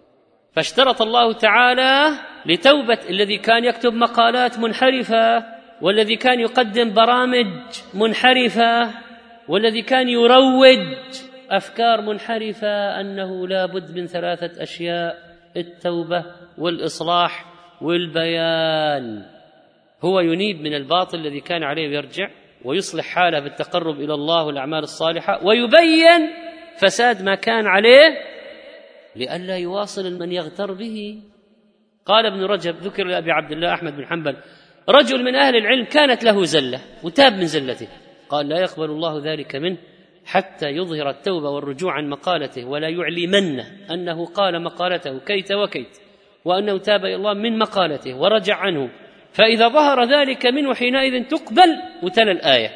فاشترط 0.52 1.02
الله 1.02 1.32
تعالى 1.32 2.10
لتوبة 2.46 2.98
الذي 3.10 3.38
كان 3.38 3.64
يكتب 3.64 3.92
مقالات 3.92 4.58
منحرفة. 4.58 5.53
والذي 5.82 6.16
كان 6.16 6.40
يقدم 6.40 6.94
برامج 6.94 7.46
منحرفة 7.94 8.90
والذي 9.48 9.82
كان 9.82 10.08
يروج 10.08 10.96
أفكار 11.50 12.00
منحرفة 12.00 13.00
أنه 13.00 13.48
لا 13.48 13.66
بد 13.66 13.98
من 13.98 14.06
ثلاثة 14.06 14.62
أشياء 14.62 15.16
التوبة 15.56 16.24
والإصلاح 16.58 17.44
والبيان. 17.82 19.22
هو 20.04 20.20
ينيب 20.20 20.60
من 20.60 20.74
الباطل 20.74 21.18
الذي 21.18 21.40
كان 21.40 21.62
عليه 21.62 21.88
ويرجع 21.88 22.30
ويصلح 22.64 23.04
حاله 23.04 23.40
بالتقرب 23.40 24.00
إلى 24.00 24.14
الله 24.14 24.44
والأعمال 24.44 24.82
الصالحة 24.82 25.46
ويبين 25.46 26.30
فساد 26.78 27.22
ما 27.22 27.34
كان 27.34 27.66
عليه 27.66 28.18
لئلا 29.16 29.56
يواصل 29.56 30.18
من 30.18 30.32
يغتر 30.32 30.72
به. 30.72 31.22
قال 32.06 32.26
ابن 32.26 32.44
رجب 32.44 32.76
ذكر 32.76 33.04
لأبي 33.04 33.32
عبد 33.32 33.52
الله 33.52 33.74
أحمد 33.74 33.96
بن 33.96 34.06
حنبل 34.06 34.36
رجل 34.88 35.24
من 35.24 35.34
أهل 35.34 35.56
العلم 35.56 35.84
كانت 35.84 36.24
له 36.24 36.44
زلة 36.44 36.80
وتاب 37.02 37.32
من 37.32 37.46
زلته. 37.46 37.88
قال 38.28 38.48
لا 38.48 38.58
يقبل 38.58 38.90
الله 38.90 39.32
ذلك 39.32 39.56
منه 39.56 39.76
حتى 40.26 40.68
يظهر 40.68 41.10
التوبة 41.10 41.50
والرجوع 41.50 41.92
عن 41.92 42.08
مقالته 42.08 42.64
ولا 42.64 42.88
يعلمن 42.88 43.60
أنه 43.90 44.26
قال 44.26 44.62
مقالته 44.62 45.18
كيت 45.18 45.52
وكيت 45.52 45.98
وأنه 46.44 46.78
تاب 46.78 47.04
إلى 47.04 47.14
الله 47.14 47.34
من 47.34 47.58
مقالته 47.58 48.14
ورجع 48.16 48.56
عنه. 48.56 48.90
فإذا 49.32 49.68
ظهر 49.68 50.04
ذلك 50.04 50.46
منه 50.46 50.74
حينئذ 50.74 51.24
تقبل 51.24 51.82
وتلا 52.02 52.32
الآية. 52.32 52.70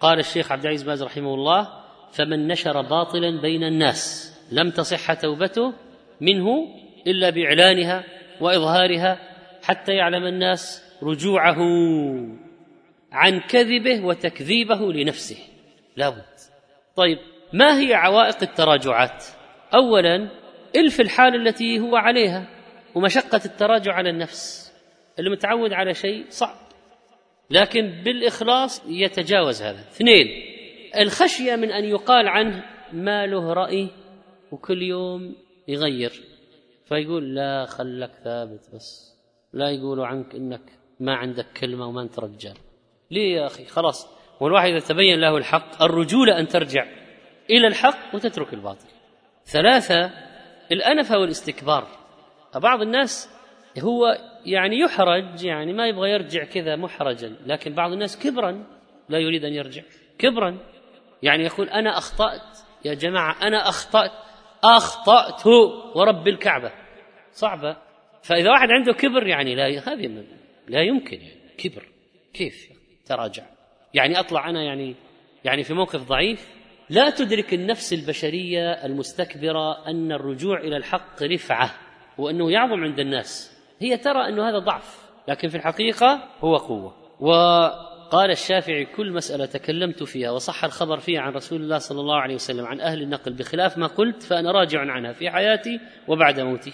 قال 0.00 0.18
الشيخ 0.18 0.52
عبد 0.52 0.64
العزيز 0.64 0.82
باز 0.82 1.02
رحمه 1.02 1.34
الله 1.34 1.68
فمن 2.12 2.46
نشر 2.46 2.82
باطلا 2.82 3.40
بين 3.40 3.64
الناس 3.64 4.32
لم 4.52 4.70
تصح 4.70 5.12
توبته 5.12 5.72
منه 6.20 6.68
إلا 7.06 7.30
بإعلانها 7.30 8.04
وإظهارها 8.40 9.18
حتى 9.62 9.92
يعلم 9.92 10.26
الناس 10.26 10.91
رجوعه 11.02 11.58
عن 13.12 13.40
كذبه 13.40 14.04
وتكذيبه 14.04 14.92
لنفسه. 14.92 15.38
لابد. 15.96 16.24
طيب 16.96 17.18
ما 17.52 17.80
هي 17.80 17.94
عوائق 17.94 18.42
التراجعات؟ 18.42 19.24
اولا 19.74 20.30
إلف 20.76 21.00
الحال 21.00 21.48
التي 21.48 21.80
هو 21.80 21.96
عليها 21.96 22.48
ومشقة 22.94 23.40
التراجع 23.44 23.92
على 23.92 24.10
النفس. 24.10 24.72
اللي 25.18 25.30
متعود 25.30 25.72
على 25.72 25.94
شيء 25.94 26.24
صعب 26.28 26.56
لكن 27.50 28.02
بالإخلاص 28.04 28.82
يتجاوز 28.86 29.62
هذا. 29.62 29.80
اثنين 29.80 30.26
الخشية 30.98 31.56
من 31.56 31.70
أن 31.72 31.84
يقال 31.84 32.28
عنه 32.28 32.64
ما 32.92 33.26
له 33.26 33.52
رأي 33.52 33.88
وكل 34.52 34.82
يوم 34.82 35.36
يغير. 35.68 36.12
فيقول 36.84 37.34
لا 37.34 37.66
خلك 37.66 38.10
ثابت 38.24 38.60
بس 38.74 39.12
لا 39.52 39.70
يقولوا 39.70 40.06
عنك 40.06 40.34
إنك 40.34 40.81
ما 41.02 41.14
عندك 41.14 41.46
كلمة 41.60 41.86
وما 41.86 42.02
أنت 42.02 42.18
رجال. 42.18 42.56
ليه 43.10 43.36
يا 43.36 43.46
أخي؟ 43.46 43.64
خلاص. 43.64 44.08
والواحد 44.40 44.70
إذا 44.70 44.78
تبين 44.78 45.20
له 45.20 45.36
الحق 45.36 45.82
الرجوله 45.82 46.38
أن 46.38 46.48
ترجع 46.48 46.86
إلى 47.50 47.66
الحق 47.66 48.14
وتترك 48.14 48.54
الباطل. 48.54 48.88
ثلاثة 49.44 50.10
الانفه 50.72 51.18
والاستكبار. 51.18 51.86
بعض 52.54 52.82
الناس 52.82 53.30
هو 53.78 54.18
يعني 54.46 54.78
يحرج 54.78 55.44
يعني 55.44 55.72
ما 55.72 55.88
يبغى 55.88 56.10
يرجع 56.10 56.44
كذا 56.44 56.76
محرجا 56.76 57.36
لكن 57.46 57.74
بعض 57.74 57.92
الناس 57.92 58.18
كبرا 58.18 58.64
لا 59.08 59.18
يريد 59.18 59.44
أن 59.44 59.52
يرجع. 59.52 59.82
كبرا. 60.18 60.58
يعني 61.22 61.44
يقول 61.44 61.68
أنا 61.68 61.98
أخطأت. 61.98 62.58
يا 62.84 62.94
جماعة 62.94 63.36
أنا 63.42 63.68
أخطأت. 63.68 64.12
أخطأت 64.64 65.46
ورب 65.96 66.28
الكعبة. 66.28 66.72
صعبة. 67.32 67.76
فإذا 68.22 68.50
واحد 68.50 68.68
عنده 68.70 68.92
كبر 68.92 69.26
يعني 69.26 69.54
لا 69.54 69.92
هذه 69.92 70.06
لا 70.68 70.82
يمكن 70.82 71.20
يعني 71.20 71.40
كبر. 71.58 71.88
كيف؟ 72.34 72.68
تراجع. 73.06 73.42
يعني 73.94 74.20
أطلع 74.20 74.50
أنا 74.50 74.62
يعني 74.62 74.94
يعني 75.44 75.62
في 75.62 75.74
موقف 75.74 76.08
ضعيف. 76.08 76.48
لا 76.90 77.10
تدرك 77.10 77.54
النفس 77.54 77.92
البشرية 77.92 78.70
المستكبرة 78.70 79.86
أن 79.86 80.12
الرجوع 80.12 80.60
إلى 80.60 80.76
الحق 80.76 81.22
رفعة 81.22 81.74
وأنه 82.18 82.50
يعظم 82.50 82.84
عند 82.84 82.98
الناس. 82.98 83.58
هي 83.78 83.96
ترى 83.96 84.28
أنه 84.28 84.48
هذا 84.48 84.58
ضعف 84.58 85.02
لكن 85.28 85.48
في 85.48 85.56
الحقيقة 85.56 86.28
هو 86.40 86.56
قوة. 86.56 86.96
وقال 87.20 88.30
الشافعي 88.30 88.84
كل 88.84 89.12
مسألة 89.12 89.46
تكلمت 89.46 90.02
فيها 90.02 90.30
وصح 90.30 90.64
الخبر 90.64 90.98
فيها 90.98 91.20
عن 91.20 91.32
رسول 91.32 91.62
الله 91.62 91.78
صلى 91.78 92.00
الله 92.00 92.16
عليه 92.16 92.34
وسلم 92.34 92.66
عن 92.66 92.80
أهل 92.80 93.02
النقل 93.02 93.32
بخلاف 93.32 93.78
ما 93.78 93.86
قلت 93.86 94.22
فأنا 94.22 94.52
راجع 94.52 94.80
عنها 94.80 95.12
في 95.12 95.30
حياتي 95.30 95.80
وبعد 96.08 96.40
موتي. 96.40 96.72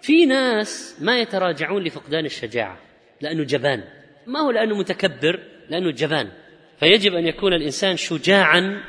في 0.00 0.26
ناس 0.26 0.98
ما 1.02 1.20
يتراجعون 1.20 1.82
لفقدان 1.82 2.24
الشجاعة. 2.24 2.89
لأنه 3.20 3.44
جبان. 3.44 3.84
ما 4.26 4.40
هو 4.40 4.50
لأنه 4.50 4.78
متكبر؟ 4.78 5.40
لأنه 5.68 5.90
جبان. 5.90 6.32
فيجب 6.80 7.14
أن 7.14 7.26
يكون 7.26 7.52
الإنسان 7.52 7.96
شجاعا 7.96 8.82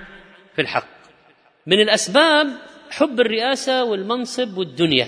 في 0.56 0.62
الحق. 0.62 0.88
من 1.68 1.80
الأسباب 1.80 2.48
حب 2.92 3.20
الرئاسة 3.20 3.84
والمنصب 3.84 4.58
والدنيا. 4.58 5.08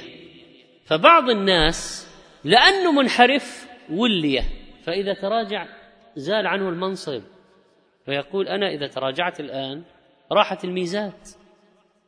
فبعض 0.86 1.30
الناس 1.30 2.09
لأنه 2.43 2.91
منحرف 2.91 3.67
وليه. 3.89 4.43
فإذا 4.86 5.13
تراجع 5.13 5.65
زال 6.15 6.47
عنه 6.47 6.69
المنصب. 6.69 7.21
فيقول 8.05 8.47
أنا 8.47 8.69
إذا 8.69 8.88
تراجعت 8.88 9.39
الآن 9.39 9.84
راحت 10.32 10.65
الميزات. 10.65 11.30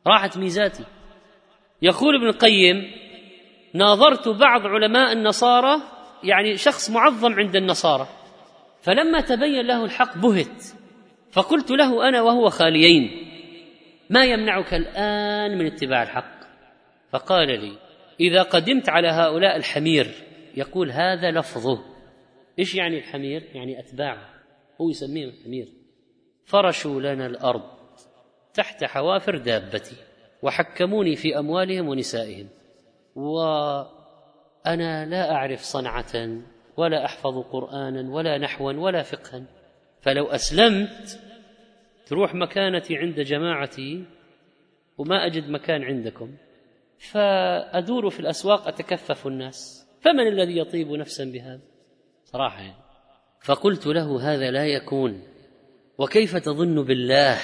راحت 0.06 0.38
ميزاتي. 0.38 0.84
يقول 1.82 2.16
ابن 2.16 2.26
القيم 2.26 2.90
ناظرت 3.74 4.28
بعض 4.28 4.66
علماء 4.66 5.12
النصارى 5.12 5.95
يعني 6.24 6.56
شخص 6.56 6.90
معظم 6.90 7.34
عند 7.34 7.56
النصارى. 7.56 8.08
فلما 8.80 9.20
تبين 9.20 9.66
له 9.66 9.84
الحق 9.84 10.18
بهت. 10.18 10.64
فقلت 11.32 11.70
له 11.70 12.08
أنا 12.08 12.22
وهو 12.22 12.48
خاليين. 12.48 13.10
ما 14.10 14.24
يمنعك 14.24 14.74
الآن 14.74 15.58
من 15.58 15.66
اتباع 15.66 16.02
الحق؟ 16.02 16.36
فقال 17.10 17.48
لي 17.48 17.72
إذا 18.20 18.42
قدمت 18.42 18.88
على 18.88 19.08
هؤلاء 19.08 19.56
الحمير 19.56 20.14
يقول 20.56 20.90
هذا 20.90 21.30
لفظه. 21.30 21.84
إيش 22.58 22.74
يعني 22.74 22.98
الحمير؟ 22.98 23.42
يعني 23.54 23.80
اتباعه 23.80 24.28
هو 24.80 24.90
يسميهم 24.90 25.28
الحمير 25.28 25.68
فرشوا 26.44 27.00
لنا 27.00 27.26
الأرض 27.26 27.62
تحت 28.54 28.84
حوافر 28.84 29.36
دابتي 29.36 29.96
وحكموني 30.42 31.16
في 31.16 31.38
أموالهم 31.38 31.88
ونسائهم. 31.88 32.48
وأنا 34.66 35.06
لا 35.06 35.32
أعرف 35.32 35.60
صنعة 35.60 36.40
ولا 36.76 37.04
أحفظ 37.04 37.38
قرآنا 37.38 38.10
ولا 38.10 38.38
نحوا 38.38 38.72
ولا 38.72 39.02
فقها. 39.02 39.42
فلو 40.00 40.26
أسلمت 40.26 41.20
تروح 42.06 42.34
مكانتي 42.34 42.96
عند 42.96 43.20
جماعتي 43.20 44.04
وما 44.98 45.26
أجد 45.26 45.50
مكان 45.50 45.82
عندكم. 45.82 46.36
فأدور 46.98 48.10
في 48.10 48.20
الأسواق 48.20 48.68
أتكفف 48.68 49.26
الناس. 49.26 49.86
فمن 50.00 50.26
الذي 50.26 50.58
يطيب 50.58 50.92
نفسا 50.92 51.24
بهذا؟ 51.24 51.60
صراحة. 52.24 52.60
يعني 52.62 52.76
فقلت 53.44 53.86
له 53.86 54.32
هذا 54.32 54.50
لا 54.50 54.66
يكون. 54.66 55.22
وكيف 55.98 56.36
تظن 56.36 56.84
بالله 56.84 57.38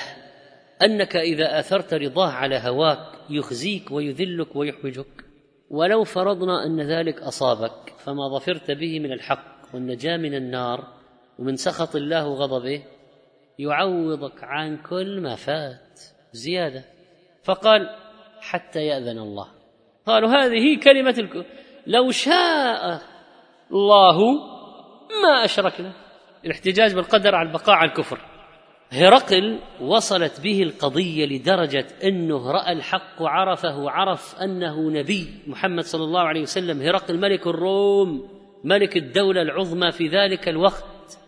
أنك 0.82 1.16
إذا 1.16 1.58
آثرت 1.58 1.94
رضاه 1.94 2.30
على 2.30 2.56
هواك 2.56 3.18
يخزيك 3.30 3.90
ويذلك 3.90 4.56
ويحوجك؟ 4.56 5.31
ولو 5.72 6.04
فرضنا 6.04 6.66
أن 6.66 6.80
ذلك 6.80 7.22
أصابك 7.22 7.94
فما 7.98 8.28
ظفرت 8.28 8.70
به 8.70 9.00
من 9.00 9.12
الحق 9.12 9.74
والنجاة 9.74 10.16
من 10.16 10.34
النار 10.34 10.88
ومن 11.38 11.56
سخط 11.56 11.96
الله 11.96 12.28
وغضبه 12.28 12.84
يعوضك 13.58 14.44
عن 14.44 14.76
كل 14.76 15.20
ما 15.20 15.34
فات 15.34 16.00
زيادة. 16.32 16.84
فقال 17.44 17.96
حتى 18.40 18.80
يأذن 18.80 19.18
الله. 19.18 19.48
قالوا 20.06 20.28
هذه 20.28 20.80
كلمة 20.84 21.14
الك... 21.18 21.46
لو 21.86 22.10
شاء 22.10 23.00
الله 23.70 24.18
ما 25.22 25.44
أشركنا. 25.44 25.92
الاحتجاج 26.44 26.94
بالقدر 26.94 27.34
على 27.34 27.48
البقاء 27.48 27.76
على 27.76 27.90
الكفر. 27.90 28.31
هرقل 28.92 29.58
وصلت 29.80 30.40
به 30.40 30.62
القضية 30.62 31.26
لدرجة 31.26 31.86
أنه 32.04 32.50
رأى 32.50 32.72
الحق 32.72 33.22
وعرفه 33.22 33.90
عرف 33.90 34.34
أنه 34.42 34.90
نبي 34.90 35.28
محمد 35.46 35.84
صلى 35.84 36.04
الله 36.04 36.20
عليه 36.20 36.42
وسلم. 36.42 36.82
هرقل 36.82 37.18
ملك 37.18 37.46
الروم 37.46 38.28
ملك 38.64 38.96
الدولة 38.96 39.42
العظمى 39.42 39.92
في 39.92 40.08
ذلك 40.08 40.48
الوقت 40.48 41.18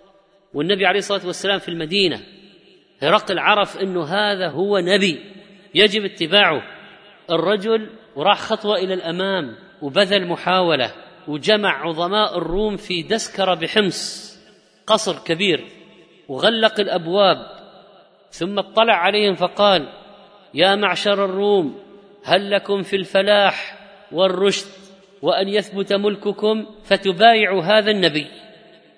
والنبي 0.55 0.87
عليه 0.87 0.99
الصلاة 0.99 1.27
والسلام 1.27 1.59
في 1.59 1.69
المدينة. 1.69 2.21
هرقل 3.01 3.39
عرف 3.39 3.77
أنه 3.77 4.05
هذا 4.05 4.49
هو 4.49 4.79
نبي 4.79 5.21
يجب 5.75 6.05
اتباعه. 6.05 6.63
الرجل 7.31 7.91
وراح 8.17 8.41
خطوة 8.41 8.77
إلى 8.77 8.95
الأمام 8.95 9.57
وبذل 9.83 10.27
محاولة 10.27 10.93
وجمع 11.29 11.87
عظماء 11.87 12.39
الروم 12.39 12.77
في 12.77 13.03
دسكرة 13.03 13.55
بحمص 13.55 14.35
قصر 14.87 15.19
كبير. 15.19 15.65
وغلق 16.29 16.81
الأبواب 16.81 17.47
ثم 18.31 18.59
اطلع 18.59 18.95
عليهم 18.95 19.35
فقال 19.35 19.89
يا 20.55 20.75
معشر 20.75 21.25
الروم 21.25 21.79
هل 22.25 22.51
لكم 22.51 22.83
في 22.83 22.97
الفلاح 22.97 23.79
والرشد 24.13 24.69
وأن 25.23 25.49
يثبت 25.49 25.93
ملككم 25.93 26.67
فتبايعوا 26.85 27.63
هذا 27.63 27.91
النبي؟ 27.91 28.27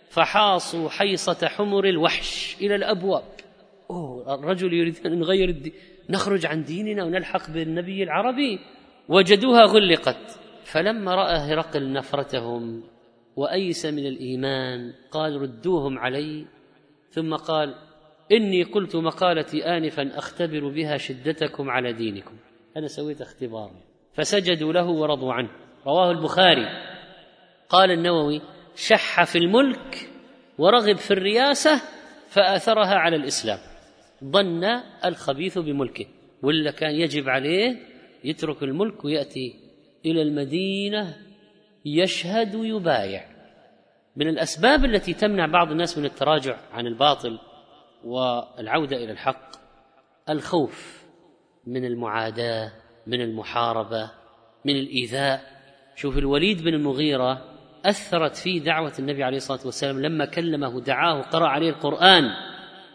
فحاصوا 0.09 0.89
حيصة 0.89 1.49
حمر 1.49 1.85
الوحش 1.85 2.57
إلى 2.61 2.75
الأبواب. 2.75 3.25
أوه 3.91 4.35
الرجل 4.35 4.73
يريد 4.73 5.07
أن 5.07 5.19
نغير 5.19 5.49
الدين 5.49 5.73
نخرج 6.11 6.47
عن 6.47 6.65
ديننا 6.65 7.05
ونلحق 7.05 7.51
بالنبي 7.51 8.03
العربي. 8.03 8.59
وجدوها 9.09 9.63
غلقت. 9.63 10.39
فلما 10.65 11.15
رأى 11.15 11.37
هرقل 11.37 11.93
نفرتهم 11.93 12.83
وأيس 13.37 13.87
من 13.87 14.07
الإيمان 14.07 14.93
قال 15.11 15.41
ردوهم 15.41 15.99
علي 15.99 16.47
ثم 17.17 17.35
قال 17.35 17.75
إني 18.33 18.63
قلت 18.63 18.97
مقالتي 18.97 19.65
انفا 19.65 20.19
أختبر 20.19 20.69
بها 20.69 20.97
شدتكم 20.97 21.71
على 21.71 21.93
دينكم. 21.93 22.37
أنا 22.77 22.87
سويت 22.87 23.21
اختبار 23.21 23.71
فسجدوا 24.13 24.73
له 24.73 24.87
ورضوا 24.87 25.33
عنه. 25.33 25.49
رواه 25.87 26.11
البخاري. 26.11 26.67
قال 27.69 27.91
النووي 27.91 28.41
شح 28.75 29.25
في 29.25 29.39
الملك 29.39 30.11
ورغب 30.59 30.97
في 30.97 31.11
الرياسة 31.11 31.83
فآثرها 32.29 32.95
على 32.95 33.17
الإسلام. 33.17 33.59
ظن 34.25 34.65
الخبيث 35.05 35.59
بملكه. 35.59 36.07
ولا 36.43 36.71
كان 36.71 36.91
يجب 36.91 37.29
عليه 37.29 37.77
يترك 38.25 38.63
الملك 38.63 39.05
ويأتي 39.05 39.55
إلى 40.07 40.23
المدينة 40.23 41.17
يشهد 41.85 42.55
ويبايع 42.55 43.36
من 44.17 44.29
الأسباب 44.29 44.85
التي 44.85 45.15
تمنع 45.15 45.47
بعض 45.47 45.71
الناس 45.71 45.99
من 45.99 46.05
التراجع 46.05 46.57
عن 46.73 46.87
الباطل 46.87 47.39
والعودة 48.05 48.97
إلى 48.97 49.13
الحق 49.13 49.57
الخوف 50.29 51.05
من 51.67 51.85
المعاداة 51.85 52.73
من 53.07 53.21
المحاربة 53.21 54.11
من 54.65 54.77
الإيذاء. 54.77 55.57
شوف 55.97 56.19
الوليد 56.19 56.63
بن 56.63 56.75
المغيرة 56.75 57.45
أثرت 57.85 58.37
فيه 58.37 58.61
دعوة 58.61 58.93
النبي 58.99 59.25
عليه 59.25 59.37
الصلاة 59.37 59.61
والسلام 59.65 60.03
لما 60.03 60.25
كلمه 60.25 60.81
دعاه 60.81 61.23
قرأ 61.23 61.49
عليه 61.49 61.71
القرآن 61.71 62.25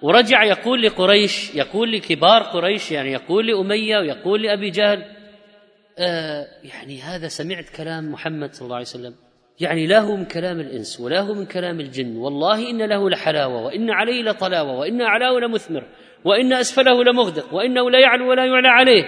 ورجع 0.02 0.44
يقول 0.44 0.82
لقريش 0.82 1.56
يقول 1.56 1.92
لكبار 1.92 2.44
قريش 2.44 2.92
يعني 2.92 3.12
يقول 3.12 3.48
لأمية 3.48 3.98
ويقول 3.98 4.44
لأبي 4.44 4.70
جهل 4.70 5.06
آه 5.98 6.48
يعني 6.64 7.02
هذا 7.02 7.28
سمعت 7.28 7.70
كلام 7.70 8.12
محمد 8.12 8.54
صلى 8.54 8.66
الله 8.66 8.76
عليه 8.76 8.86
وسلم. 8.86 9.16
يعني 9.62 9.88
لا 9.88 10.00
هو 10.00 10.16
من 10.16 10.26
كلام 10.26 10.60
الإنس 10.60 11.00
ولا 11.00 11.22
هو 11.22 11.34
من 11.34 11.46
كلام 11.46 11.80
الجن. 11.80 12.18
والله 12.18 12.70
إن 12.70 12.82
له 12.82 13.10
لحلاوة 13.10 13.62
وإن 13.62 13.90
عليه 13.90 14.24
لطلاوة 14.24 14.80
وإن 14.80 15.02
أعلاه 15.02 15.40
لمثمر 15.40 15.84
وإن 16.26 16.54
أسفله 16.54 17.04
لمغدق 17.04 17.54
وإنه 17.54 17.90
لا 17.92 18.00
يعلو 18.00 18.30
ولا 18.30 18.46
يعلى 18.46 18.68
عليه 18.68 19.04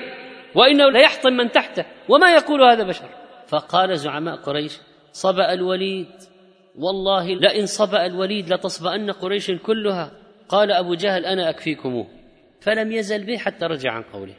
وإنه 0.56 0.90
لا 0.90 1.00
يحطم 1.00 1.34
من 1.34 1.52
تحته. 1.52 1.86
وما 2.10 2.34
يقول 2.34 2.64
هذا 2.64 2.84
بشر؟ 2.84 3.10
فقال 3.48 3.98
زعماء 3.98 4.36
قريش 4.36 4.78
صبأ 5.12 5.54
الوليد. 5.54 6.08
والله 6.76 7.36
لئن 7.36 7.66
صبأ 7.66 8.06
الوليد 8.06 8.54
لتصبأن 8.54 9.12
قريش 9.12 9.52
كلها. 9.52 10.12
قال 10.50 10.72
أبو 10.72 10.94
جهل 10.94 11.26
أنا 11.26 11.50
أكفيكموه. 11.50 12.08
فلم 12.62 12.92
يزل 12.92 13.24
به 13.24 13.38
حتى 13.38 13.66
رجع 13.66 13.92
عن 13.92 14.02
قوله. 14.02 14.36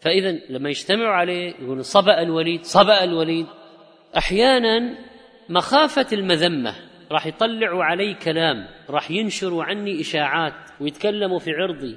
فإذا 0.00 0.38
لما 0.50 0.68
يجتمعوا 0.68 1.14
عليه 1.14 1.54
يقولون 1.60 1.82
صبأ 1.82 2.22
الوليد 2.22 2.64
صبأ 2.64 3.04
الوليد. 3.04 3.46
أحيانا 4.16 4.98
مخافة 5.52 6.06
المذمة 6.12 6.74
راح 7.10 7.26
يطلعوا 7.26 7.84
علي 7.84 8.14
كلام 8.14 8.66
راح 8.90 9.10
ينشروا 9.10 9.64
عني 9.64 10.00
إشاعات 10.00 10.54
ويتكلموا 10.80 11.38
في 11.38 11.50
عرضي. 11.50 11.96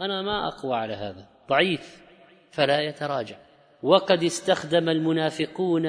أنا 0.00 0.22
ما 0.22 0.48
أقوى 0.48 0.76
على 0.76 0.94
هذا. 0.94 1.28
ضعيف. 1.48 2.02
فلا 2.50 2.80
يتراجع. 2.80 3.36
وقد 3.82 4.22
استخدم 4.22 4.88
المنافقون 4.88 5.82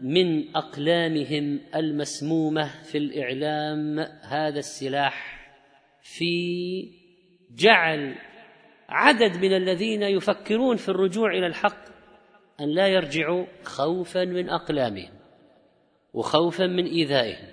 من 0.00 0.56
أقلامهم 0.56 1.60
المسمومة 1.74 2.82
في 2.82 2.98
الإعلام 2.98 3.98
هذا 4.22 4.58
السلاح 4.58 5.46
في 6.02 6.88
جعل 7.50 8.14
عدد 8.88 9.36
من 9.36 9.56
الذين 9.56 10.02
يفكرون 10.02 10.76
في 10.76 10.88
الرجوع 10.88 11.30
إلى 11.30 11.46
الحق 11.46 11.84
أن 12.60 12.74
لا 12.74 12.88
يرجعوا 12.88 13.46
خوفا 13.64 14.24
من 14.24 14.48
أقلامهم. 14.48 15.15
وخوفا 16.16 16.66
من 16.66 16.86
إيذائهم 16.86 17.48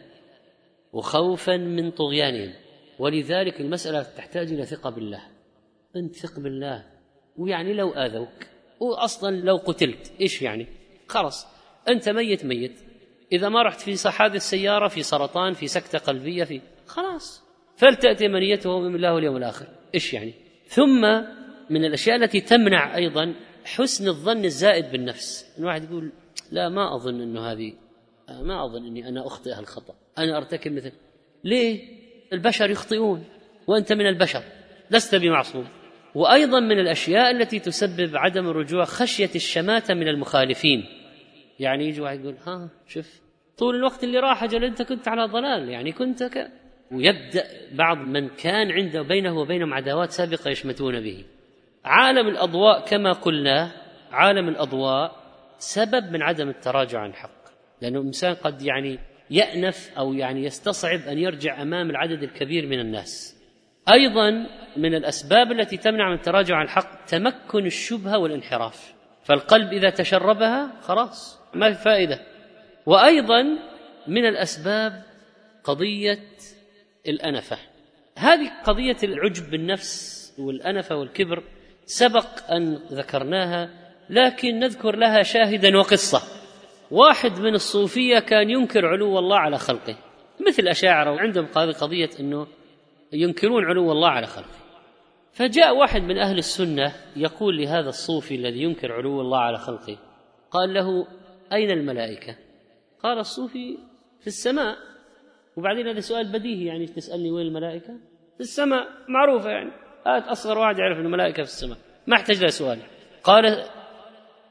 وخوفا 0.94 1.58
من 1.58 1.92
طغيانهم. 1.92 2.54
ولذلك 3.00 3.62
المسألة 3.62 4.04
تحتاج 4.04 4.52
إلى 4.52 4.66
ثقة 4.66 4.90
بالله. 4.90 5.22
أنت 5.96 6.16
ثق 6.16 6.40
بالله 6.40 6.86
ويعني 7.38 7.74
لو 7.74 7.90
آذوك 7.90 8.48
واصلا 8.80 9.36
لو 9.36 9.58
قتلت 9.58 10.12
إيش 10.22 10.42
يعني؟ 10.42 10.68
خلاص 11.08 11.48
أنت 11.88 12.10
ميت 12.10 12.46
ميت. 12.46 12.80
إذا 13.32 13.50
ما 13.50 13.64
رحت 13.64 13.80
في 13.82 14.10
حادث 14.10 14.42
سياره 14.42 14.88
في 14.88 15.04
سرطان 15.04 15.54
في 15.54 15.68
سكتة 15.68 16.00
قلبية 16.00 16.44
في 16.44 16.62
خلاص. 16.88 17.44
فلتأتي 17.76 18.28
منيته 18.28 18.80
من 18.80 18.96
الله 18.96 19.14
واليوم 19.14 19.38
الآخر 19.38 19.68
إيش 19.96 20.14
يعني؟ 20.14 20.34
ثم 20.68 21.02
من 21.70 21.86
الأشياء 21.86 22.16
التي 22.16 22.42
تمنع 22.42 22.96
أيضا 22.96 23.34
حسن 23.66 24.08
الظن 24.08 24.46
الزائد 24.46 24.92
بالنفس. 24.92 25.56
الواحد 25.60 25.84
يقول 25.84 26.12
لا 26.52 26.70
ما 26.70 26.96
أظن 26.96 27.22
إنه 27.22 27.52
هذه 27.52 27.83
ما 28.30 28.66
أظن 28.66 28.86
إني 28.86 29.10
أنا 29.10 29.28
أخطئ 29.28 29.60
الخطا 29.60 29.96
أنا 30.18 30.38
أرتكب 30.38 30.72
مثل 30.72 30.92
ليه؟ 31.44 31.82
البشر 32.34 32.70
يخطئون 32.70 33.24
وأنت 33.68 33.94
من 33.94 34.08
البشر 34.08 34.44
لست 34.92 35.16
بمعصوم. 35.16 35.68
وأيضا 36.16 36.60
من 36.60 36.80
الأشياء 36.80 37.32
التي 37.32 37.60
تسبب 37.60 38.16
عدم 38.16 38.48
الرجوع 38.48 38.86
خشية 38.86 39.30
الشماتة 39.36 39.94
من 39.94 40.08
المخالفين. 40.08 40.86
يعني 41.60 41.88
يجي 41.88 42.02
واحد 42.02 42.20
يقول 42.20 42.38
ها 42.48 42.70
شوف 42.88 43.22
طول 43.58 43.76
الوقت 43.76 44.04
اللي 44.04 44.20
راح 44.20 44.44
أجل 44.44 44.64
أنت 44.64 44.82
كنت 44.82 45.08
على 45.08 45.26
ضلال 45.26 45.70
يعني 45.70 45.92
كنت 45.92 46.24
ك... 46.24 46.52
ويبدأ 46.92 47.44
بعض 47.72 47.98
من 47.98 48.30
كان 48.30 48.72
عنده 48.72 49.02
بينه 49.02 49.38
وبينهم 49.40 49.74
عداوات 49.74 50.12
سابقة 50.12 50.50
يشمتون 50.50 51.00
به. 51.00 51.26
عالم 51.86 52.28
الأضواء 52.28 52.86
كما 52.86 53.12
قلنا 53.12 53.72
عالم 54.12 54.50
الأضواء 54.50 55.24
سبب 55.58 56.12
من 56.12 56.22
عدم 56.22 56.50
التراجع 56.50 57.00
عن 57.00 57.10
الحق 57.10 57.33
لأنه 57.84 58.00
الإنسان 58.00 58.36
قد 58.36 58.62
يعني 58.62 59.00
يأنف 59.30 59.92
أو 59.98 60.14
يعني 60.14 60.44
يستصعب 60.44 61.00
أن 61.00 61.18
يرجع 61.18 61.62
أمام 61.62 61.90
العدد 61.90 62.24
الكبير 62.24 62.68
من 62.68 62.80
الناس. 62.80 63.36
أيضا 63.94 64.48
من 64.78 64.96
الأسباب 64.96 65.52
التي 65.52 65.78
تمنع 65.78 66.10
من 66.10 66.16
التراجع 66.16 66.56
عن 66.56 66.66
الحق 66.66 67.06
تمكن 67.06 67.66
الشبهة 67.66 68.18
والانحراف. 68.18 68.94
فالقلب 69.24 69.74
إذا 69.74 69.90
تشربها 69.90 70.82
خلاص 70.82 71.40
ما 71.54 71.74
في 71.74 71.84
فائدة. 71.84 72.20
وأيضا 72.86 73.44
من 74.08 74.26
الأسباب 74.26 75.04
قضية 75.64 76.20
الأنفة. 77.08 77.58
هذه 78.18 78.52
قضية 78.64 78.98
العجب 79.04 79.50
بالنفس 79.50 80.34
والأنفة 80.40 80.96
والكبر 80.96 81.44
سبق 81.86 82.52
أن 82.52 82.76
ذكرناها 82.92 83.70
لكن 84.10 84.60
نذكر 84.60 84.96
لها 84.96 85.24
شاهدا 85.24 85.78
وقصة. 85.78 86.43
واحد 86.94 87.40
من 87.40 87.54
الصوفية 87.54 88.20
كان 88.20 88.50
ينكر 88.50 88.86
علو 88.86 89.20
الله 89.20 89.38
على 89.38 89.58
خلقه. 89.58 89.96
مثل 90.48 90.64
الاشاعره 90.64 91.12
وعندهم 91.12 91.46
قضية 91.82 92.10
إنه 92.20 92.48
ينكرون 93.14 93.66
علو 93.66 93.92
الله 93.92 94.10
على 94.10 94.28
خلقه. 94.28 94.58
فجاء 95.32 95.76
واحد 95.76 96.02
من 96.02 96.18
أهل 96.18 96.38
السنة 96.38 96.94
يقول 97.16 97.58
لهذا 97.58 97.90
الصوفي 97.90 98.36
الذي 98.36 98.64
ينكر 98.64 98.92
علو 98.92 99.22
الله 99.22 99.40
على 99.40 99.58
خلقه 99.58 99.98
قال 100.52 100.74
له 100.74 101.08
أين 101.54 101.72
الملائكة؟ 101.72 102.36
قال 103.04 103.20
الصوفي 103.20 103.78
في 104.20 104.28
السماء. 104.28 104.78
وبعدين 105.58 105.88
هذا 105.88 106.00
سؤال 106.00 106.32
بديهي 106.32 106.66
يعني 106.66 106.86
تسألني 106.86 107.32
وين 107.32 107.48
الملائكة؟ 107.48 107.94
في 108.36 108.40
السماء. 108.40 108.88
معروفة 109.10 109.50
يعني. 109.50 109.72
هات 110.08 110.28
أصغر 110.28 110.58
واحد 110.58 110.80
يعرف 110.80 110.98
ان 110.98 111.06
الملائكه 111.06 111.44
في 111.44 111.50
السماء. 111.50 111.78
ما 112.08 112.16
احتاج 112.16 112.42
له 112.42 112.48
سؤال. 112.48 112.80
قال 113.24 113.66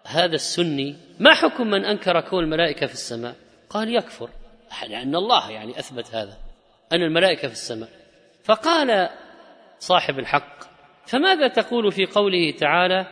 هذا 0.07 0.35
السني 0.35 0.97
ما 1.21 1.35
حكم 1.35 1.67
من 1.67 1.85
أنكر 1.85 2.21
كون 2.21 2.45
الملائكة 2.45 2.87
في 2.87 2.93
السماء؟ 2.93 3.35
قال 3.71 3.95
يكفر 3.95 4.31
لأن 4.89 5.17
الله 5.17 5.51
يعني 5.51 5.79
أثبت 5.79 6.15
هذا 6.15 6.37
أن 6.93 7.03
الملائكة 7.03 7.49
في 7.49 7.55
السماء. 7.55 7.89
فقال 8.45 9.09
صاحب 9.79 10.19
الحق 10.19 10.63
فماذا 11.07 11.49
تقول 11.49 11.93
في 11.93 12.07
قوله 12.07 12.51
تعالى 12.51 13.07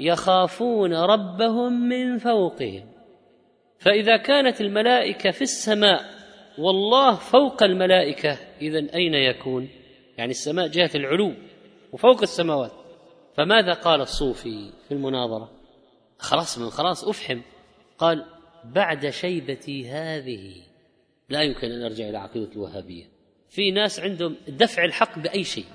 يخافون 0.00 0.94
ربهم 0.94 1.88
من 1.88 2.18
فوقهم؟ 2.18 2.86
فإذا 3.78 4.16
كانت 4.16 4.60
الملائكة 4.60 5.30
في 5.30 5.42
السماء 5.42 6.00
والله 6.58 7.14
فوق 7.14 7.62
الملائكة 7.62 8.38
اذا 8.60 8.94
أين 8.94 9.14
يكون؟ 9.14 9.68
يعني 10.18 10.30
السماء 10.30 10.68
جهة 10.68 10.90
العلو 10.94 11.32
وفوق 11.92 12.22
السماوات. 12.22 12.72
فماذا 13.36 13.72
قال 13.72 14.00
الصوفي 14.00 14.72
في 14.88 14.94
المناظرة؟ 14.94 15.50
خلاص 16.18 16.58
من 16.58 16.70
خلاص 16.70 17.04
أفحم. 17.04 17.40
قال 17.98 18.26
بعد 18.64 19.08
شيبتي 19.10 19.90
هذه. 19.90 20.54
لا 21.28 21.42
يمكن 21.42 21.70
أن 21.70 21.82
أرجع 21.82 22.08
إلى 22.08 22.18
عقيدة 22.18 22.52
الوهابية. 22.52 23.04
في 23.48 23.70
ناس 23.70 24.00
عندهم 24.00 24.36
دفع 24.48 24.84
الحق 24.84 25.18
بأي 25.18 25.44
شيء. 25.44 25.66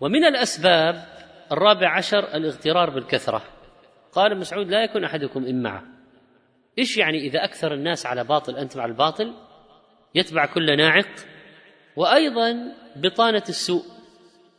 ومن 0.00 0.24
الأسباب 0.24 1.04
الرابع 1.52 1.96
عشر 1.96 2.18
الاغترار 2.18 2.90
بالكثرة. 2.90 3.42
قال 4.12 4.38
مسعود 4.38 4.68
لا 4.68 4.84
يكون 4.84 5.04
أحدكم 5.04 5.44
امعه 5.46 5.82
إيش 6.78 6.96
يعني 6.96 7.18
إذا 7.18 7.44
أكثر 7.44 7.74
الناس 7.74 8.06
على 8.06 8.24
باطل 8.24 8.56
انت 8.56 8.76
مع 8.76 8.84
الباطل؟ 8.84 9.34
يتبع 10.14 10.46
كل 10.46 10.76
ناعق. 10.76 11.08
وأيضا 11.96 12.74
بطانة 12.96 13.42
السوء. 13.48 13.82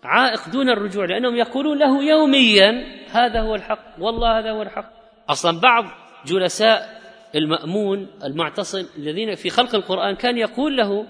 عائق 0.03 0.49
دون 0.49 0.69
الرجوع 0.69 1.05
لأنهم 1.05 1.35
يقولون 1.35 1.79
له 1.79 2.03
يوميا 2.03 2.85
هذا 3.11 3.41
هو 3.41 3.55
الحق 3.55 3.95
والله 3.99 4.39
هذا 4.39 4.51
هو 4.51 4.61
الحق. 4.61 5.02
أصلا 5.29 5.59
بعض 5.59 5.85
جلساء 6.25 7.01
المأمون 7.35 8.07
المعتصم 8.23 8.85
الذين 8.97 9.35
في 9.35 9.49
خلق 9.49 9.75
القرآن 9.75 10.15
كان 10.15 10.37
يقول 10.37 10.77
له 10.77 11.05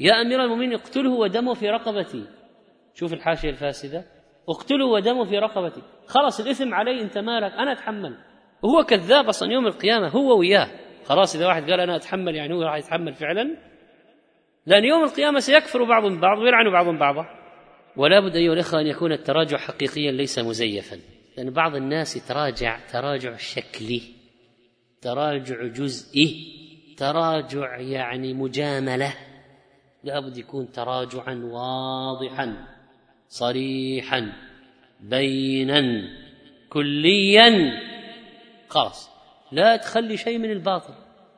يا 0.00 0.20
أمير 0.20 0.44
المؤمنين 0.44 0.74
اقتله 0.74 1.10
ودمه 1.10 1.54
في 1.54 1.70
رقبتي. 1.70 2.24
شوف 2.94 3.12
الحاشية 3.12 3.50
الفاسدة. 3.50 4.04
اقتله 4.48 4.86
ودمه 4.86 5.24
في 5.24 5.38
رقبتي. 5.38 5.82
خلاص 6.06 6.40
الإثم 6.40 6.74
علي 6.74 7.00
أنت 7.00 7.18
مالك؟ 7.18 7.52
أنا 7.52 7.72
أتحمل. 7.72 8.16
وهو 8.62 8.84
كذاب 8.84 9.28
أصلا 9.28 9.52
يوم 9.52 9.66
القيامة 9.66 10.08
هو 10.08 10.38
وياه. 10.38 10.68
خلاص 11.04 11.36
إذا 11.36 11.46
واحد 11.46 11.70
قال 11.70 11.80
أنا 11.80 11.96
أتحمل 11.96 12.34
يعني 12.34 12.54
هو 12.54 12.62
راح 12.62 12.76
يتحمل 12.76 13.14
فعلا؟ 13.14 13.56
لأن 14.66 14.84
يوم 14.84 15.04
القيامة 15.04 15.38
سيكفر 15.38 15.84
بعضهم 15.84 16.20
بعض 16.20 16.38
ويلعن 16.38 16.70
بعضهم 16.72 16.98
بعضا 16.98 17.26
ولا 17.96 18.20
بد 18.20 18.36
أيها 18.36 18.52
الإخوة 18.52 18.80
أن 18.80 18.86
يكون 18.86 19.12
التراجع 19.12 19.56
حقيقيا 19.56 20.12
ليس 20.12 20.38
مزيفا. 20.38 21.15
لأن 21.36 21.50
بعض 21.50 21.76
الناس 21.76 22.16
يتراجع 22.16 22.78
تراجع 22.92 23.36
شكلي 23.36 24.02
تراجع 25.02 25.66
جزئي 25.66 26.56
تراجع 26.96 27.76
يعني 27.76 28.34
مجاملة. 28.34 29.14
لابد 30.04 30.38
يكون 30.38 30.72
تراجعا 30.72 31.34
واضحا 31.34 32.66
صريحا 33.28 34.32
بينا 35.00 36.02
كليا. 36.68 37.72
خلاص 38.68 39.10
لا 39.52 39.76
تخلي 39.76 40.16
شيء 40.16 40.38
من 40.38 40.50
الباطل. 40.50 40.94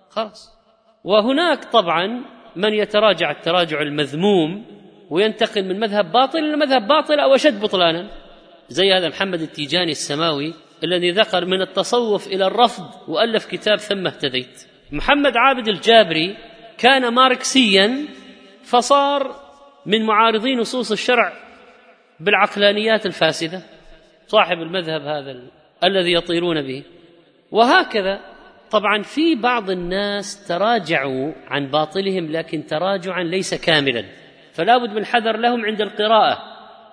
خلاص. 0.09 0.59
وهناك 1.05 1.65
طبعا 1.65 2.25
من 2.57 2.75
يتراجع 2.75 3.31
التراجع 3.31 3.83
المذموم 3.83 4.65
وينتقل 5.11 5.65
من 5.65 5.81
مذهب 5.81 6.13
باطل 6.13 6.39
إلى 6.39 6.57
مذهب 6.57 6.89
باطل 6.89 7.21
أو 7.21 7.35
أشد 7.35 7.61
بطلانا. 7.61 8.28
زي 8.69 8.93
هذا 8.93 9.09
محمد 9.09 9.41
التيجاني 9.41 9.91
السماوي 9.91 10.55
الذي 10.85 11.11
ذكر 11.11 11.45
من 11.45 11.63
التصوف 11.63 12.27
إلى 12.27 12.47
الرفض 12.47 12.85
وألف 13.09 13.47
كتاب 13.47 13.79
ثم 13.79 14.07
اهتديت. 14.07 14.67
محمد 14.93 15.37
عابد 15.37 15.69
الجابري 15.69 16.37
كان 16.79 17.15
ماركسيا 17.15 18.07
فصار 18.65 19.37
من 19.87 20.07
معارضي 20.07 20.55
نصوص 20.55 20.93
الشرع 20.93 21.33
بالعقلانيات 22.21 23.07
الفاسدة 23.07 23.63
صاحب 24.27 24.59
المذهب 24.59 25.03
هذا 25.03 25.43
الذي 25.85 26.13
يطيرون 26.13 26.63
به. 26.63 26.83
وهكذا 27.51 28.21
طبعا 28.71 29.03
في 29.03 29.35
بعض 29.35 29.71
الناس 29.71 30.49
تراجعوا 30.49 31.33
عن 31.47 31.67
باطلهم 31.67 32.33
لكن 32.33 32.67
تراجعا 32.67 33.23
ليس 33.23 33.55
كاملا. 33.55 34.05
فلا 34.53 34.79
بد 34.79 34.91
من 34.91 34.99
الحذر 34.99 35.37
لهم 35.37 35.65
عند 35.65 35.81
القراءة. 35.81 36.39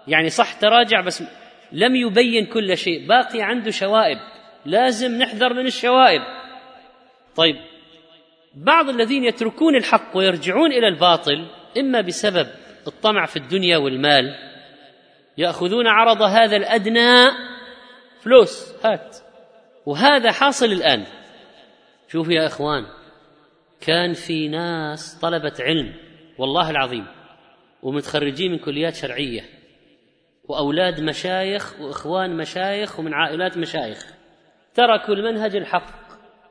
يعني 0.08 0.30
صح 0.30 0.54
تراجع 0.54 1.02
بس 1.02 1.24
لم 1.72 1.96
يبين 1.96 2.46
كل 2.46 2.78
شيء. 2.78 3.08
باقي 3.08 3.42
عنده 3.42 3.72
شوائب. 3.72 4.18
لازم 4.66 5.18
نحذر 5.18 5.54
من 5.54 5.66
الشوائب. 5.66 6.22
طيب 7.36 7.56
بعض 8.56 8.90
الذين 8.90 9.24
يتركون 9.24 9.76
الحق 9.76 10.18
ويرجعون 10.18 10.72
إلى 10.72 10.88
الباطل 10.88 11.48
إما 11.78 12.02
بسبب 12.02 12.48
الطمع 12.88 13.26
في 13.26 13.38
الدنيا 13.38 13.78
والمال 13.78 14.36
يأخذون 15.38 15.88
عرض 15.88 16.22
هذا 16.22 16.58
الأدنى 16.58 17.32
فلوس. 18.22 18.74
هات. 18.86 19.18
وهذا 19.86 20.32
حاصل 20.32 20.66
الآن. 20.66 21.06
شوفوا 22.12 22.34
يا 22.34 22.46
إخوان 22.46 22.86
كان 23.82 24.14
في 24.14 24.48
ناس 24.48 25.20
طلبة 25.22 25.54
علم 25.60 25.94
والله 26.38 26.70
العظيم 26.70 27.06
ومتخرجين 27.82 28.52
من 28.52 28.58
كليات 28.58 28.96
شرعية. 28.96 29.55
وأولاد 30.48 31.02
مشايخ 31.02 31.82
وإخوان 31.82 32.38
مشايخ 32.38 33.00
ومن 33.00 33.14
عائلات 33.14 33.58
مشايخ. 33.58 34.06
تركوا 34.74 35.14
المنهج 35.16 35.56
الحق 35.56 36.06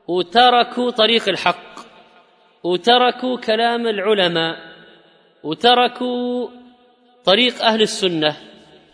وتركوا 0.07 0.91
طريق 0.91 1.29
الحق 1.29 1.75
وتركوا 2.63 3.37
كلام 3.37 3.87
العلماء 3.87 4.57
وتركوا 5.43 6.49
طريق 7.25 7.61
أهل 7.61 7.81
السنة 7.81 8.35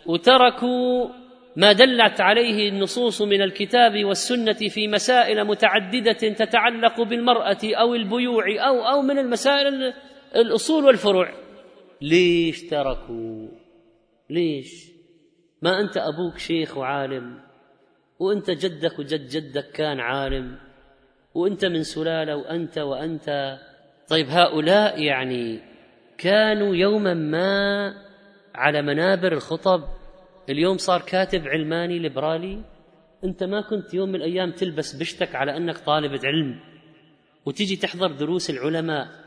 وتركوا 0.06 1.08
ما 1.56 1.72
دلت 1.72 2.20
عليه 2.20 2.68
النصوص 2.68 3.22
من 3.22 3.42
الكتاب 3.42 4.04
والسنة 4.04 4.52
في 4.68 4.88
مسائل 4.88 5.44
متعددة 5.44 6.12
تتعلق 6.12 7.02
بالمرأة 7.02 7.58
أو 7.64 7.94
البيوع 7.94 8.44
أو 8.68 8.80
أو 8.80 9.02
من 9.02 9.18
المسائل 9.18 9.92
الأصول 10.36 10.84
والفروع. 10.84 11.32
ليش 12.00 12.62
تركوا؟ 12.62 13.48
ليش؟ 14.30 14.91
ما 15.62 15.80
أنت 15.80 15.96
أبوك 15.96 16.38
شيخ 16.38 16.76
وعالم 16.76 17.40
وأنت 18.18 18.50
جدك 18.50 18.98
وجد 18.98 19.28
جدك 19.28 19.70
كان 19.70 20.00
عالم 20.00 20.58
وأنت 21.34 21.64
من 21.64 21.82
سلالة 21.82 22.36
وأنت 22.36 22.78
وأنت. 22.78 23.58
طيب 24.08 24.26
هؤلاء 24.30 25.02
يعني 25.02 25.60
كانوا 26.18 26.74
يوما 26.74 27.14
ما 27.14 27.94
على 28.54 28.82
منابر 28.82 29.32
الخطب. 29.32 29.84
اليوم 30.48 30.76
صار 30.78 31.00
كاتب 31.00 31.48
علماني 31.48 31.98
ليبرالي. 31.98 32.62
أنت 33.24 33.44
ما 33.44 33.60
كنت 33.60 33.94
يوم 33.94 34.08
من 34.08 34.14
الأيام 34.14 34.50
تلبس 34.50 34.96
بشتك 34.96 35.34
على 35.34 35.56
أنك 35.56 35.78
طالب 35.78 36.24
علم 36.24 36.60
وتيجي 37.46 37.76
تحضر 37.76 38.12
دروس 38.12 38.50
العلماء. 38.50 39.21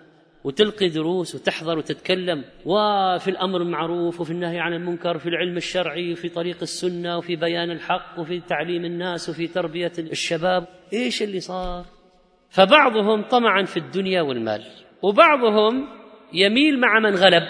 وتلقي 0.45 0.89
دروس 0.89 1.35
وتحضر 1.35 1.77
وتتكلم 1.77 2.43
وفي 2.65 3.27
الأمر 3.27 3.61
المعروف 3.61 4.21
وفي 4.21 4.31
النهي 4.31 4.59
عن 4.59 4.73
المنكر 4.73 5.17
في 5.17 5.29
العلم 5.29 5.57
الشرعي 5.57 6.11
وفي 6.11 6.29
طريق 6.29 6.57
السنة 6.61 7.17
وفي 7.17 7.35
بيان 7.35 7.71
الحق 7.71 8.19
وفي 8.19 8.39
تعليم 8.39 8.85
الناس 8.85 9.29
وفي 9.29 9.47
تربية 9.47 9.91
الشباب. 9.99 10.67
إيش 10.93 11.23
اللي 11.23 11.39
صار؟ 11.39 11.85
فبعضهم 12.49 13.21
طمعا 13.21 13.63
في 13.63 13.77
الدنيا 13.77 14.21
والمال 14.21 14.63
وبعضهم 15.01 15.87
يميل 16.33 16.79
مع 16.79 16.99
من 16.99 17.15
غلب. 17.15 17.43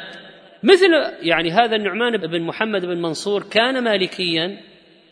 مثل 0.64 0.90
يعني 1.22 1.52
هذا 1.52 1.76
النعمان 1.76 2.18
بن 2.18 2.42
محمد 2.42 2.86
بن 2.86 3.02
منصور 3.02 3.44
كان 3.44 3.84
مالكيا 3.84 4.58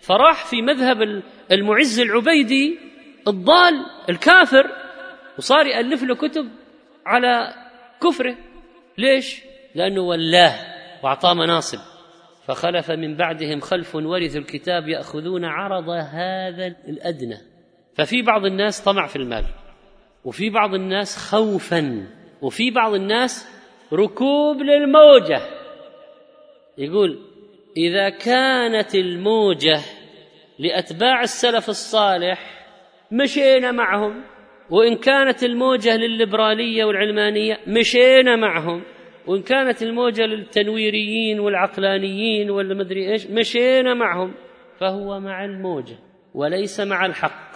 فراح 0.02 0.46
في 0.46 0.62
مذهب 0.62 1.24
المعز 1.52 2.00
العبيدي 2.00 2.80
الضال 3.28 3.86
الكافر 4.10 4.70
وصار 5.38 5.66
يألف 5.66 6.04
له 6.04 6.16
كتب 6.16 6.50
على 7.06 7.63
كفره 8.04 8.36
ليش؟ 8.98 9.42
لأنه 9.76 10.02
ولاه 10.02 10.56
وأعطاه 11.04 11.34
مناصب. 11.34 11.80
فخلف 12.46 12.92
من 12.92 13.16
بعدهم 13.18 13.60
خلف 13.60 13.96
ورثوا 13.96 14.42
الكتاب 14.42 14.88
يأخذون 14.88 15.46
عرض 15.46 15.90
هذا 15.90 16.68
الأدنى. 16.88 17.38
ففي 17.96 18.22
بعض 18.22 18.46
الناس 18.46 18.82
طمع 18.82 19.08
في 19.08 19.16
المال. 19.16 19.46
وفي 20.24 20.50
بعض 20.50 20.74
الناس 20.74 21.18
خوفا. 21.18 22.08
وفي 22.42 22.72
بعض 22.72 22.94
الناس 22.94 23.48
ركوب 23.94 24.62
للموجة. 24.62 25.42
يقول 26.78 27.20
إذا 27.78 28.10
كانت 28.10 28.96
الموجة 28.96 29.80
لأتباع 30.60 31.22
السلف 31.22 31.70
الصالح 31.70 32.68
مشينا 33.12 33.72
معهم. 33.72 34.24
وإن 34.70 34.96
كانت 34.96 35.44
الموجة 35.44 35.98
للليبرالية 35.98 36.86
والعلمانية 36.86 37.60
مشينا 37.68 38.36
معهم 38.36 38.84
وإن 39.28 39.42
كانت 39.42 39.84
الموجة 39.84 40.26
للتنويريين 40.26 41.40
والعقلانيين 41.40 42.50
والمدري 42.50 43.12
إيش 43.12 43.28
مشينا 43.28 43.94
معهم 43.94 44.34
فهو 44.80 45.20
مع 45.20 45.46
الموجة 45.46 45.96
وليس 46.34 46.80
مع 46.80 47.06
الحق. 47.06 47.54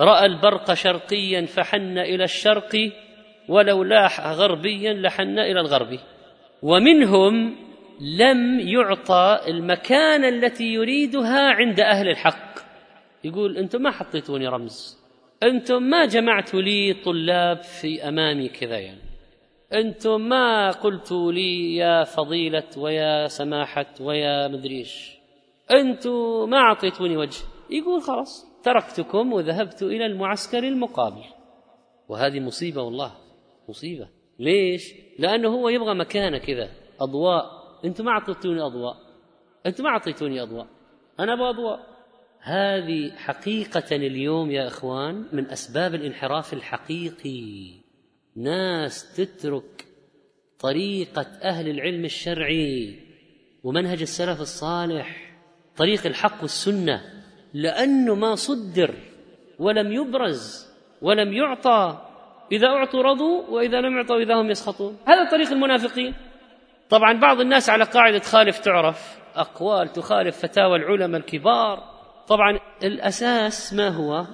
رأى 0.00 0.26
البرق 0.26 0.74
شرقيا 0.74 1.46
فحن 1.46 1.98
إلى 1.98 2.24
الشرق 2.24 2.92
ولو 3.48 3.84
لاح 3.84 4.26
غربيا 4.26 4.92
لحن 4.92 5.38
إلى 5.38 5.60
الغرب. 5.60 5.98
ومنهم 6.62 7.56
لم 8.00 8.60
يعطى 8.60 9.40
المكانة 9.48 10.28
التي 10.28 10.64
يريدها 10.64 11.52
عند 11.52 11.80
أهل 11.80 12.08
الحق. 12.08 12.58
يقول 13.24 13.56
أنتم 13.56 13.82
ما 13.82 13.90
حطيتوني 13.90 14.48
رمز. 14.48 14.97
أنتم 15.42 15.82
ما 15.82 16.06
جمعتوا 16.06 16.60
لي 16.60 16.94
طلاب 17.04 17.62
في 17.62 18.08
أمامي 18.08 18.48
كذا 18.48 18.78
يعني. 18.78 19.00
أنتم 19.72 20.20
ما 20.20 20.70
قلتوا 20.70 21.32
لي 21.32 21.76
يا 21.76 22.04
فضيلة 22.04 22.68
ويا 22.76 23.26
سماحة 23.26 23.94
ويا 24.00 24.48
مدريش 24.48 25.18
أنتم 25.70 26.50
ما 26.50 26.56
أعطيتوني 26.58 27.16
وجه. 27.16 27.44
يقول 27.70 28.02
خلاص 28.02 28.46
تركتكم 28.64 29.32
وذهبت 29.32 29.82
إلى 29.82 30.06
المعسكر 30.06 30.58
المقابل. 30.58 31.24
وهذه 32.08 32.40
مصيبة 32.40 32.82
والله 32.82 33.12
مصيبة. 33.68 34.08
ليش؟ 34.38 34.94
لأنه 35.18 35.48
هو 35.48 35.68
يبغى 35.68 35.94
مكانة 35.94 36.38
كذا 36.38 36.70
أضواء. 37.00 37.44
أنتم 37.84 38.04
ما 38.04 38.10
أعطيتوني 38.10 38.60
أضواء. 38.60 38.96
أنتم 39.66 39.84
ما 39.84 39.90
أعطيتوني 39.90 40.42
أضواء. 40.42 40.66
أنا 41.20 41.32
أبغى 41.32 41.48
أضواء. 41.50 41.97
هذه 42.40 43.10
حقيقة 43.16 43.96
اليوم 43.96 44.50
يا 44.50 44.66
إخوان 44.66 45.24
من 45.32 45.50
أسباب 45.50 45.94
الانحراف 45.94 46.52
الحقيقي. 46.52 47.70
ناس 48.36 49.16
تترك 49.16 49.86
طريقة 50.60 51.26
أهل 51.42 51.68
العلم 51.68 52.04
الشرعي 52.04 52.98
ومنهج 53.64 54.00
السلف 54.00 54.40
الصالح 54.40 55.34
طريق 55.76 56.06
الحق 56.06 56.42
والسنة 56.42 57.02
لأنه 57.54 58.14
ما 58.14 58.34
صدر 58.34 58.94
ولم 59.58 59.92
يبرز 59.92 60.68
ولم 61.02 61.32
يعطى 61.32 62.08
إذا 62.52 62.66
أعطوا 62.66 63.02
رضوا 63.02 63.46
وإذا 63.48 63.80
لم 63.80 63.96
يعطوا 63.96 64.20
إذا 64.20 64.34
هم 64.34 64.50
يسخطون. 64.50 64.96
هذا 65.06 65.30
طريق 65.30 65.50
المنافقين. 65.50 66.14
طبعا 66.90 67.12
بعض 67.12 67.40
الناس 67.40 67.70
على 67.70 67.84
قاعدة 67.84 68.18
خالف 68.18 68.58
تعرف 68.58 69.18
أقوال 69.34 69.92
تخالف 69.92 70.38
فتاوى 70.38 70.76
العلماء 70.76 71.20
الكبار. 71.20 71.97
طبعا 72.28 72.58
الأساس 72.82 73.74
ما 73.74 73.88
هو؟ 73.88 74.26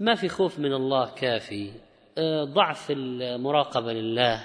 ما 0.00 0.14
في 0.14 0.28
خوف 0.28 0.58
من 0.58 0.72
الله 0.72 1.14
كافي. 1.14 1.70
آه، 2.18 2.44
ضعف 2.44 2.90
المراقبة 2.90 3.92
لله. 3.92 4.42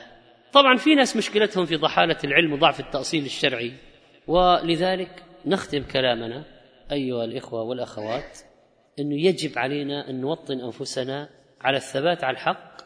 طبعا 0.54 0.78
في 0.78 0.96
ناس 0.96 1.18
مشكلتهم 1.18 1.66
في 1.66 1.76
ضحالة 1.76 2.18
العلم 2.24 2.54
وضعف 2.54 2.80
التأصيل 2.80 3.26
الشرعي. 3.26 3.74
ولذلك 4.28 5.24
نختم 5.46 5.84
كلامنا 5.84 6.44
أيها 6.92 7.24
الإخوة 7.26 7.62
والأخوات 7.62 8.38
أنه 9.00 9.16
يجب 9.16 9.58
علينا 9.58 10.10
أن 10.10 10.22
نوطن 10.22 10.60
أنفسنا 10.60 11.30
على 11.62 11.78
الثبات 11.78 12.24
على 12.24 12.34
الحق 12.34 12.82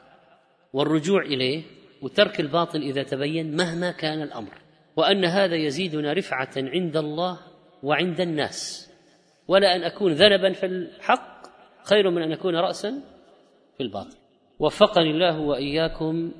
والرجوع 0.74 1.22
إليه 1.22 1.64
وترك 2.02 2.40
الباطل 2.40 2.82
إذا 2.82 3.04
تبين 3.04 3.56
مهما 3.56 3.92
كان 3.92 4.22
الأمر 4.22 4.52
وأن 4.96 5.26
هذا 5.26 5.56
يزيدنا 5.56 6.14
رفعة 6.14 6.52
عند 6.58 6.98
الله 6.98 7.40
وعند 7.84 8.22
الناس. 8.22 8.93
ولا 9.48 9.76
أن 9.76 9.84
أكون 9.84 10.14
ذنبا 10.14 10.54
في 10.54 10.66
الحق 10.66 11.44
خير 11.84 12.10
من 12.10 12.22
أن 12.22 12.32
أكون 12.32 12.56
راسا 12.56 13.02
في 13.78 13.84
الباطل. 13.84 14.18
وفقني 14.60 15.12
الله 15.12 15.40
وإياكم 15.40 16.32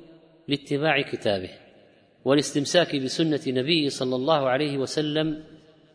لاتباع 0.48 1.02
كتابه 1.02 1.50
والاستمساك 2.24 2.96
بسنة 2.96 3.40
نبيه 3.46 3.88
صلى 3.88 4.16
الله 4.16 4.48
عليه 4.48 4.78
وسلم. 4.78 5.44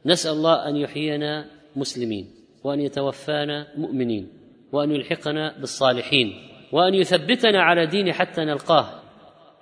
نسأل 0.05 0.31
الله 0.31 0.69
أن 0.69 0.75
يحيينا 0.75 1.45
مسلمين 1.75 2.27
وأن 2.63 2.79
يتوفانا 2.79 3.67
مؤمنين 3.77 4.29
وأن 4.71 4.91
يلحقنا 4.91 5.59
بالصالحين 5.59 6.33
وأن 6.71 6.93
يثبتنا 6.93 7.61
على 7.61 7.85
دين 7.85 8.13
حتى 8.13 8.41
نلقاه. 8.41 9.01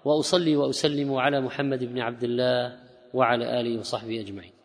وأصلي 0.06 0.56
وأسلم 0.56 1.14
على 1.14 1.42
محمد 1.42 1.84
بن 1.84 2.00
عبد 2.00 2.24
الله 2.24 2.80
وعلى 3.14 3.60
آله 3.60 3.80
وصحبه 3.80 4.20
أجمعين. 4.22 4.57